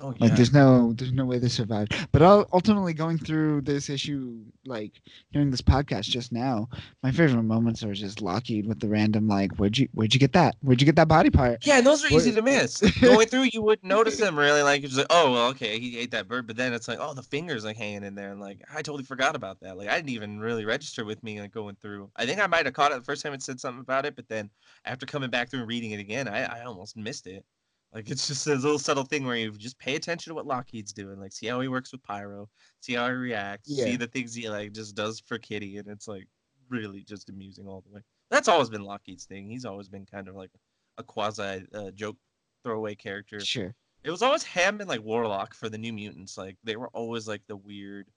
Oh 0.00 0.14
Like 0.20 0.36
there's 0.36 0.52
no 0.52 0.92
there's 0.92 1.12
no 1.12 1.24
way 1.24 1.38
they 1.40 1.48
survived. 1.48 1.92
But 2.12 2.22
ul- 2.22 2.48
ultimately, 2.52 2.94
going 2.94 3.18
through 3.18 3.62
this 3.62 3.90
issue, 3.90 4.38
like 4.64 4.92
during 5.32 5.50
this 5.50 5.60
podcast 5.60 6.04
just 6.04 6.30
now, 6.30 6.68
my 7.02 7.10
favorite 7.10 7.42
moments 7.42 7.82
are 7.82 7.92
just 7.94 8.22
Lockheed 8.22 8.68
with 8.68 8.78
the 8.78 8.88
random 8.88 9.26
like, 9.26 9.56
where'd 9.56 9.76
you 9.76 9.88
where'd 9.94 10.14
you 10.14 10.20
get 10.20 10.34
that? 10.34 10.54
Where'd 10.60 10.80
you 10.80 10.84
get 10.84 10.94
that 10.96 11.08
body 11.08 11.30
part? 11.30 11.66
Yeah, 11.66 11.78
and 11.78 11.86
those 11.86 12.04
are 12.04 12.08
What- 12.08 12.20
easy 12.22 12.32
to 12.32 12.42
miss. 12.42 12.80
Going 13.00 13.26
through, 13.26 13.48
you 13.52 13.60
wouldn't 13.60 13.88
notice 13.88 14.18
them 14.18 14.38
really. 14.38 14.62
Like 14.62 14.84
it's 14.84 14.96
like, 14.96 15.08
oh, 15.10 15.32
well, 15.32 15.48
okay, 15.48 15.80
he 15.80 15.98
ate 15.98 16.12
that 16.12 16.28
bird, 16.28 16.46
but 16.46 16.56
then 16.56 16.72
it's 16.74 16.86
like, 16.86 16.98
oh, 17.00 17.12
the 17.14 17.22
fingers 17.24 17.64
like 17.64 17.76
hanging 17.76 18.04
in 18.04 18.14
there, 18.14 18.30
and 18.30 18.40
like 18.40 18.60
I 18.72 18.82
totally 18.82 19.02
forgot 19.02 19.34
about 19.34 19.58
that. 19.62 19.76
Like 19.76 19.88
I 19.88 19.96
didn't 19.96 20.10
even 20.10 20.38
really 20.38 20.64
register 20.64 21.04
with 21.04 21.24
me 21.24 21.40
like 21.40 21.50
going 21.50 21.76
through. 21.82 22.08
I 22.14 22.24
think 22.24 22.40
I 22.40 22.46
might 22.46 22.66
have 22.66 22.74
caught 22.74 22.92
it 22.92 22.98
the 22.98 23.04
first 23.04 23.24
time 23.24 23.32
it 23.32 23.42
said 23.42 23.58
something 23.58 23.80
about 23.80 24.06
it, 24.06 24.14
but 24.14 24.28
then 24.28 24.48
after 24.84 25.06
coming 25.06 25.30
back 25.30 25.50
through 25.50 25.60
and 25.60 25.68
reading 25.68 25.90
it 25.90 25.98
again, 25.98 26.28
I, 26.28 26.60
I 26.60 26.64
almost 26.66 26.96
missed 26.96 27.26
it. 27.26 27.44
Like 27.92 28.10
it's 28.10 28.26
just 28.28 28.44
this 28.44 28.62
little 28.62 28.78
subtle 28.78 29.04
thing 29.04 29.26
where 29.26 29.36
you 29.36 29.50
just 29.52 29.78
pay 29.78 29.94
attention 29.96 30.30
to 30.30 30.34
what 30.34 30.46
Lockheed's 30.46 30.92
doing, 30.92 31.18
like 31.18 31.32
see 31.32 31.46
how 31.46 31.60
he 31.60 31.68
works 31.68 31.90
with 31.90 32.02
Pyro, 32.02 32.48
see 32.80 32.94
how 32.94 33.06
he 33.06 33.14
reacts, 33.14 33.70
Yeah. 33.70 33.84
see 33.84 33.96
the 33.96 34.06
things 34.06 34.34
he 34.34 34.48
like 34.48 34.72
just 34.72 34.94
does 34.94 35.20
for 35.20 35.38
Kitty, 35.38 35.78
and 35.78 35.88
it's 35.88 36.06
like 36.06 36.26
really 36.68 37.02
just 37.02 37.30
amusing 37.30 37.66
all 37.66 37.82
the 37.86 37.94
way. 37.94 38.02
That's 38.30 38.46
always 38.48 38.68
been 38.68 38.82
Lockheed's 38.82 39.24
thing. 39.24 39.48
He's 39.48 39.64
always 39.64 39.88
been 39.88 40.04
kind 40.04 40.28
of 40.28 40.34
like 40.34 40.50
a 40.98 41.02
quasi 41.02 41.64
uh, 41.74 41.90
joke 41.92 42.16
throwaway 42.62 42.94
character. 42.94 43.40
Sure. 43.40 43.74
It 44.04 44.10
was 44.10 44.22
always 44.22 44.42
him 44.44 44.80
and 44.80 44.88
like 44.88 45.02
Warlock 45.02 45.54
for 45.54 45.68
the 45.70 45.78
New 45.78 45.92
Mutants. 45.94 46.36
Like 46.36 46.56
they 46.64 46.76
were 46.76 46.88
always 46.88 47.26
like 47.26 47.42
the 47.48 47.56
weird, 47.56 48.08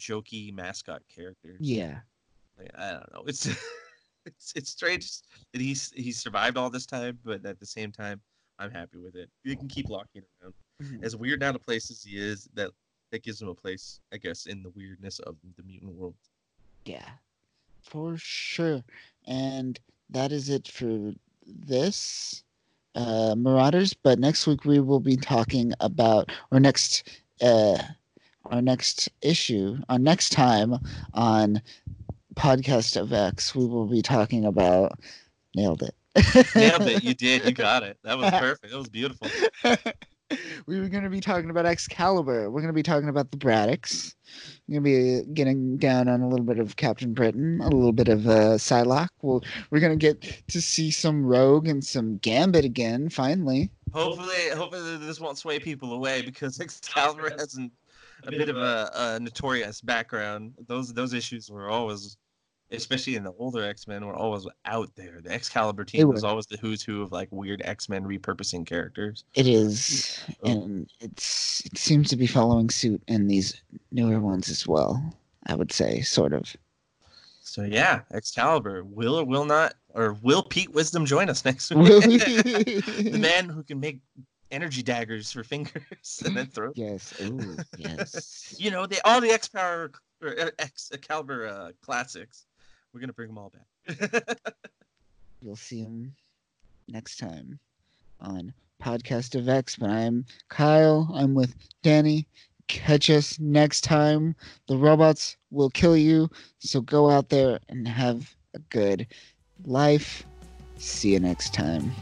jokey 0.00 0.54
mascot 0.54 1.02
characters. 1.14 1.58
Yeah. 1.60 1.98
Like, 2.58 2.70
I 2.78 2.92
don't 2.92 3.12
know. 3.12 3.24
It's 3.26 3.46
it's 4.26 4.52
it's 4.56 4.70
strange 4.70 5.10
that 5.52 5.60
he's 5.60 5.92
he's 5.94 6.18
survived 6.18 6.56
all 6.56 6.70
this 6.70 6.86
time, 6.86 7.18
but 7.24 7.44
at 7.44 7.60
the 7.60 7.66
same 7.66 7.92
time, 7.92 8.20
I'm 8.58 8.70
happy 8.70 8.98
with 8.98 9.14
it. 9.14 9.30
You 9.44 9.56
can 9.56 9.68
keep 9.68 9.88
Lockheed 9.88 10.24
around. 10.42 10.54
As 11.02 11.16
weird 11.16 11.42
out 11.42 11.54
of 11.54 11.64
place 11.64 11.90
as 11.90 12.02
he 12.02 12.16
is, 12.18 12.48
that 12.54 12.70
that 13.10 13.22
gives 13.22 13.40
him 13.40 13.48
a 13.48 13.54
place, 13.54 14.00
I 14.12 14.16
guess, 14.16 14.46
in 14.46 14.62
the 14.62 14.70
weirdness 14.70 15.18
of 15.20 15.36
the 15.56 15.62
mutant 15.62 15.94
world. 15.94 16.14
Yeah. 16.84 17.08
For 17.82 18.16
sure. 18.16 18.82
And 19.26 19.78
that 20.10 20.30
is 20.30 20.48
it 20.50 20.68
for 20.68 21.12
this 21.46 22.44
uh, 22.94 23.34
Marauders. 23.36 23.94
But 23.94 24.18
next 24.18 24.46
week 24.46 24.64
we 24.64 24.80
will 24.80 25.00
be 25.00 25.16
talking 25.16 25.72
about, 25.80 26.30
or 26.52 26.60
next, 26.60 27.08
uh, 27.40 27.78
our 28.46 28.62
next 28.62 29.08
issue, 29.22 29.78
our 29.88 29.98
next 29.98 30.30
time 30.30 30.74
on 31.14 31.62
Podcast 32.34 33.00
of 33.00 33.12
X, 33.12 33.54
we 33.54 33.66
will 33.66 33.86
be 33.86 34.02
talking 34.02 34.44
about. 34.44 34.98
Nailed 35.56 35.82
it. 35.82 35.94
Nailed 36.16 36.82
it. 36.82 37.02
You 37.08 37.14
did. 37.14 37.44
You 37.44 37.52
got 37.52 37.82
it. 37.82 37.98
That 38.04 38.18
was 38.18 38.30
perfect. 38.30 38.70
That 38.70 38.78
was 38.78 38.88
beautiful. 38.88 39.28
we 40.66 40.80
were 40.80 40.88
going 40.88 41.04
to 41.04 41.10
be 41.10 41.20
talking 41.20 41.50
about 41.50 41.66
Excalibur. 41.66 42.50
We're 42.50 42.60
going 42.60 42.72
to 42.72 42.72
be 42.72 42.82
talking 42.82 43.08
about 43.08 43.30
the 43.30 43.36
Braddocks. 43.36 44.14
We're 44.66 44.80
going 44.80 44.84
to 44.84 45.24
be 45.26 45.32
getting 45.32 45.78
down 45.78 46.08
on 46.08 46.20
a 46.20 46.28
little 46.28 46.44
bit 46.44 46.58
of 46.58 46.76
Captain 46.76 47.14
Britain, 47.14 47.60
a 47.62 47.68
little 47.68 47.92
bit 47.92 48.08
of 48.08 48.26
uh, 48.26 48.56
Psylocke. 48.56 49.08
We'll, 49.22 49.42
we're 49.70 49.80
going 49.80 49.98
to 49.98 50.12
get 50.14 50.20
to 50.48 50.60
see 50.60 50.90
some 50.90 51.24
Rogue 51.24 51.68
and 51.68 51.82
some 51.82 52.18
Gambit 52.18 52.64
again, 52.64 53.08
finally. 53.08 53.70
Hopefully, 53.92 54.50
hopefully 54.54 54.98
this 54.98 55.20
won't 55.20 55.38
sway 55.38 55.58
people 55.58 55.92
away 55.92 56.22
because 56.22 56.60
Excalibur 56.60 57.30
has 57.38 57.54
an, 57.54 57.70
a 58.24 58.30
bit 58.30 58.48
of 58.48 58.56
a, 58.56 58.90
a 58.94 59.20
notorious 59.20 59.80
background. 59.80 60.52
Those 60.66 60.92
those 60.92 61.14
issues 61.14 61.50
were 61.50 61.70
always 61.70 62.18
especially 62.70 63.16
in 63.16 63.24
the 63.24 63.32
older 63.38 63.62
X 63.64 63.86
Men, 63.86 64.06
were 64.06 64.14
always 64.14 64.46
out 64.64 64.90
there. 64.96 65.20
The 65.22 65.32
Excalibur 65.32 65.84
team 65.84 66.08
was 66.08 66.24
always 66.24 66.46
the 66.46 66.56
who's 66.56 66.82
who 66.82 67.02
of 67.02 67.12
like 67.12 67.28
weird 67.30 67.62
X 67.64 67.88
Men 67.88 68.04
repurposing 68.04 68.66
characters. 68.66 69.24
It 69.34 69.46
is, 69.46 70.20
oh. 70.42 70.50
and 70.50 70.90
it's 71.00 71.62
it 71.64 71.78
seems 71.78 72.08
to 72.10 72.16
be 72.16 72.26
following 72.26 72.70
suit 72.70 73.02
in 73.08 73.28
these 73.28 73.62
newer 73.90 74.20
ones 74.20 74.48
as 74.48 74.66
well. 74.66 75.02
I 75.46 75.54
would 75.54 75.72
say, 75.72 76.02
sort 76.02 76.32
of. 76.32 76.54
So 77.40 77.62
yeah, 77.62 78.00
Excalibur 78.12 78.84
will 78.84 79.18
or 79.18 79.24
will 79.24 79.46
not, 79.46 79.74
or 79.94 80.14
will 80.22 80.42
Pete 80.42 80.72
Wisdom 80.74 81.06
join 81.06 81.30
us 81.30 81.44
next 81.44 81.74
week? 81.74 81.88
the 82.04 83.18
man 83.18 83.48
who 83.48 83.62
can 83.62 83.80
make 83.80 84.00
energy 84.50 84.82
daggers 84.82 85.32
for 85.32 85.42
fingers 85.42 86.22
and 86.24 86.36
then 86.36 86.46
throw. 86.46 86.72
Yes. 86.74 87.14
Ooh, 87.22 87.56
yes. 87.78 88.54
you 88.58 88.70
know, 88.70 88.86
they 88.86 88.98
all 89.04 89.20
the 89.20 89.30
X 89.30 89.48
Power 89.48 89.90
or 90.22 90.38
uh, 90.38 90.50
X 90.58 90.90
Excalibur 90.92 91.46
uh, 91.46 91.70
classics 91.80 92.44
we're 92.92 93.00
gonna 93.00 93.12
bring 93.12 93.28
them 93.28 93.38
all 93.38 93.52
back. 93.86 94.38
You'll 95.42 95.56
see 95.56 95.82
them 95.82 96.14
next 96.88 97.18
time 97.18 97.58
on 98.20 98.52
Podcast 98.82 99.34
of 99.34 99.48
X. 99.48 99.76
But 99.76 99.90
I'm 99.90 100.24
Kyle. 100.48 101.10
I'm 101.14 101.34
with 101.34 101.54
Danny. 101.82 102.26
Catch 102.66 103.08
us 103.10 103.38
next 103.38 103.82
time. 103.82 104.34
The 104.66 104.76
robots 104.76 105.36
will 105.50 105.70
kill 105.70 105.96
you. 105.96 106.28
So 106.58 106.80
go 106.80 107.10
out 107.10 107.28
there 107.28 107.58
and 107.68 107.86
have 107.88 108.34
a 108.54 108.58
good 108.70 109.06
life. 109.64 110.24
See 110.76 111.12
you 111.12 111.20
next 111.20 111.54
time. 111.54 111.92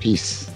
Peace. 0.00 0.50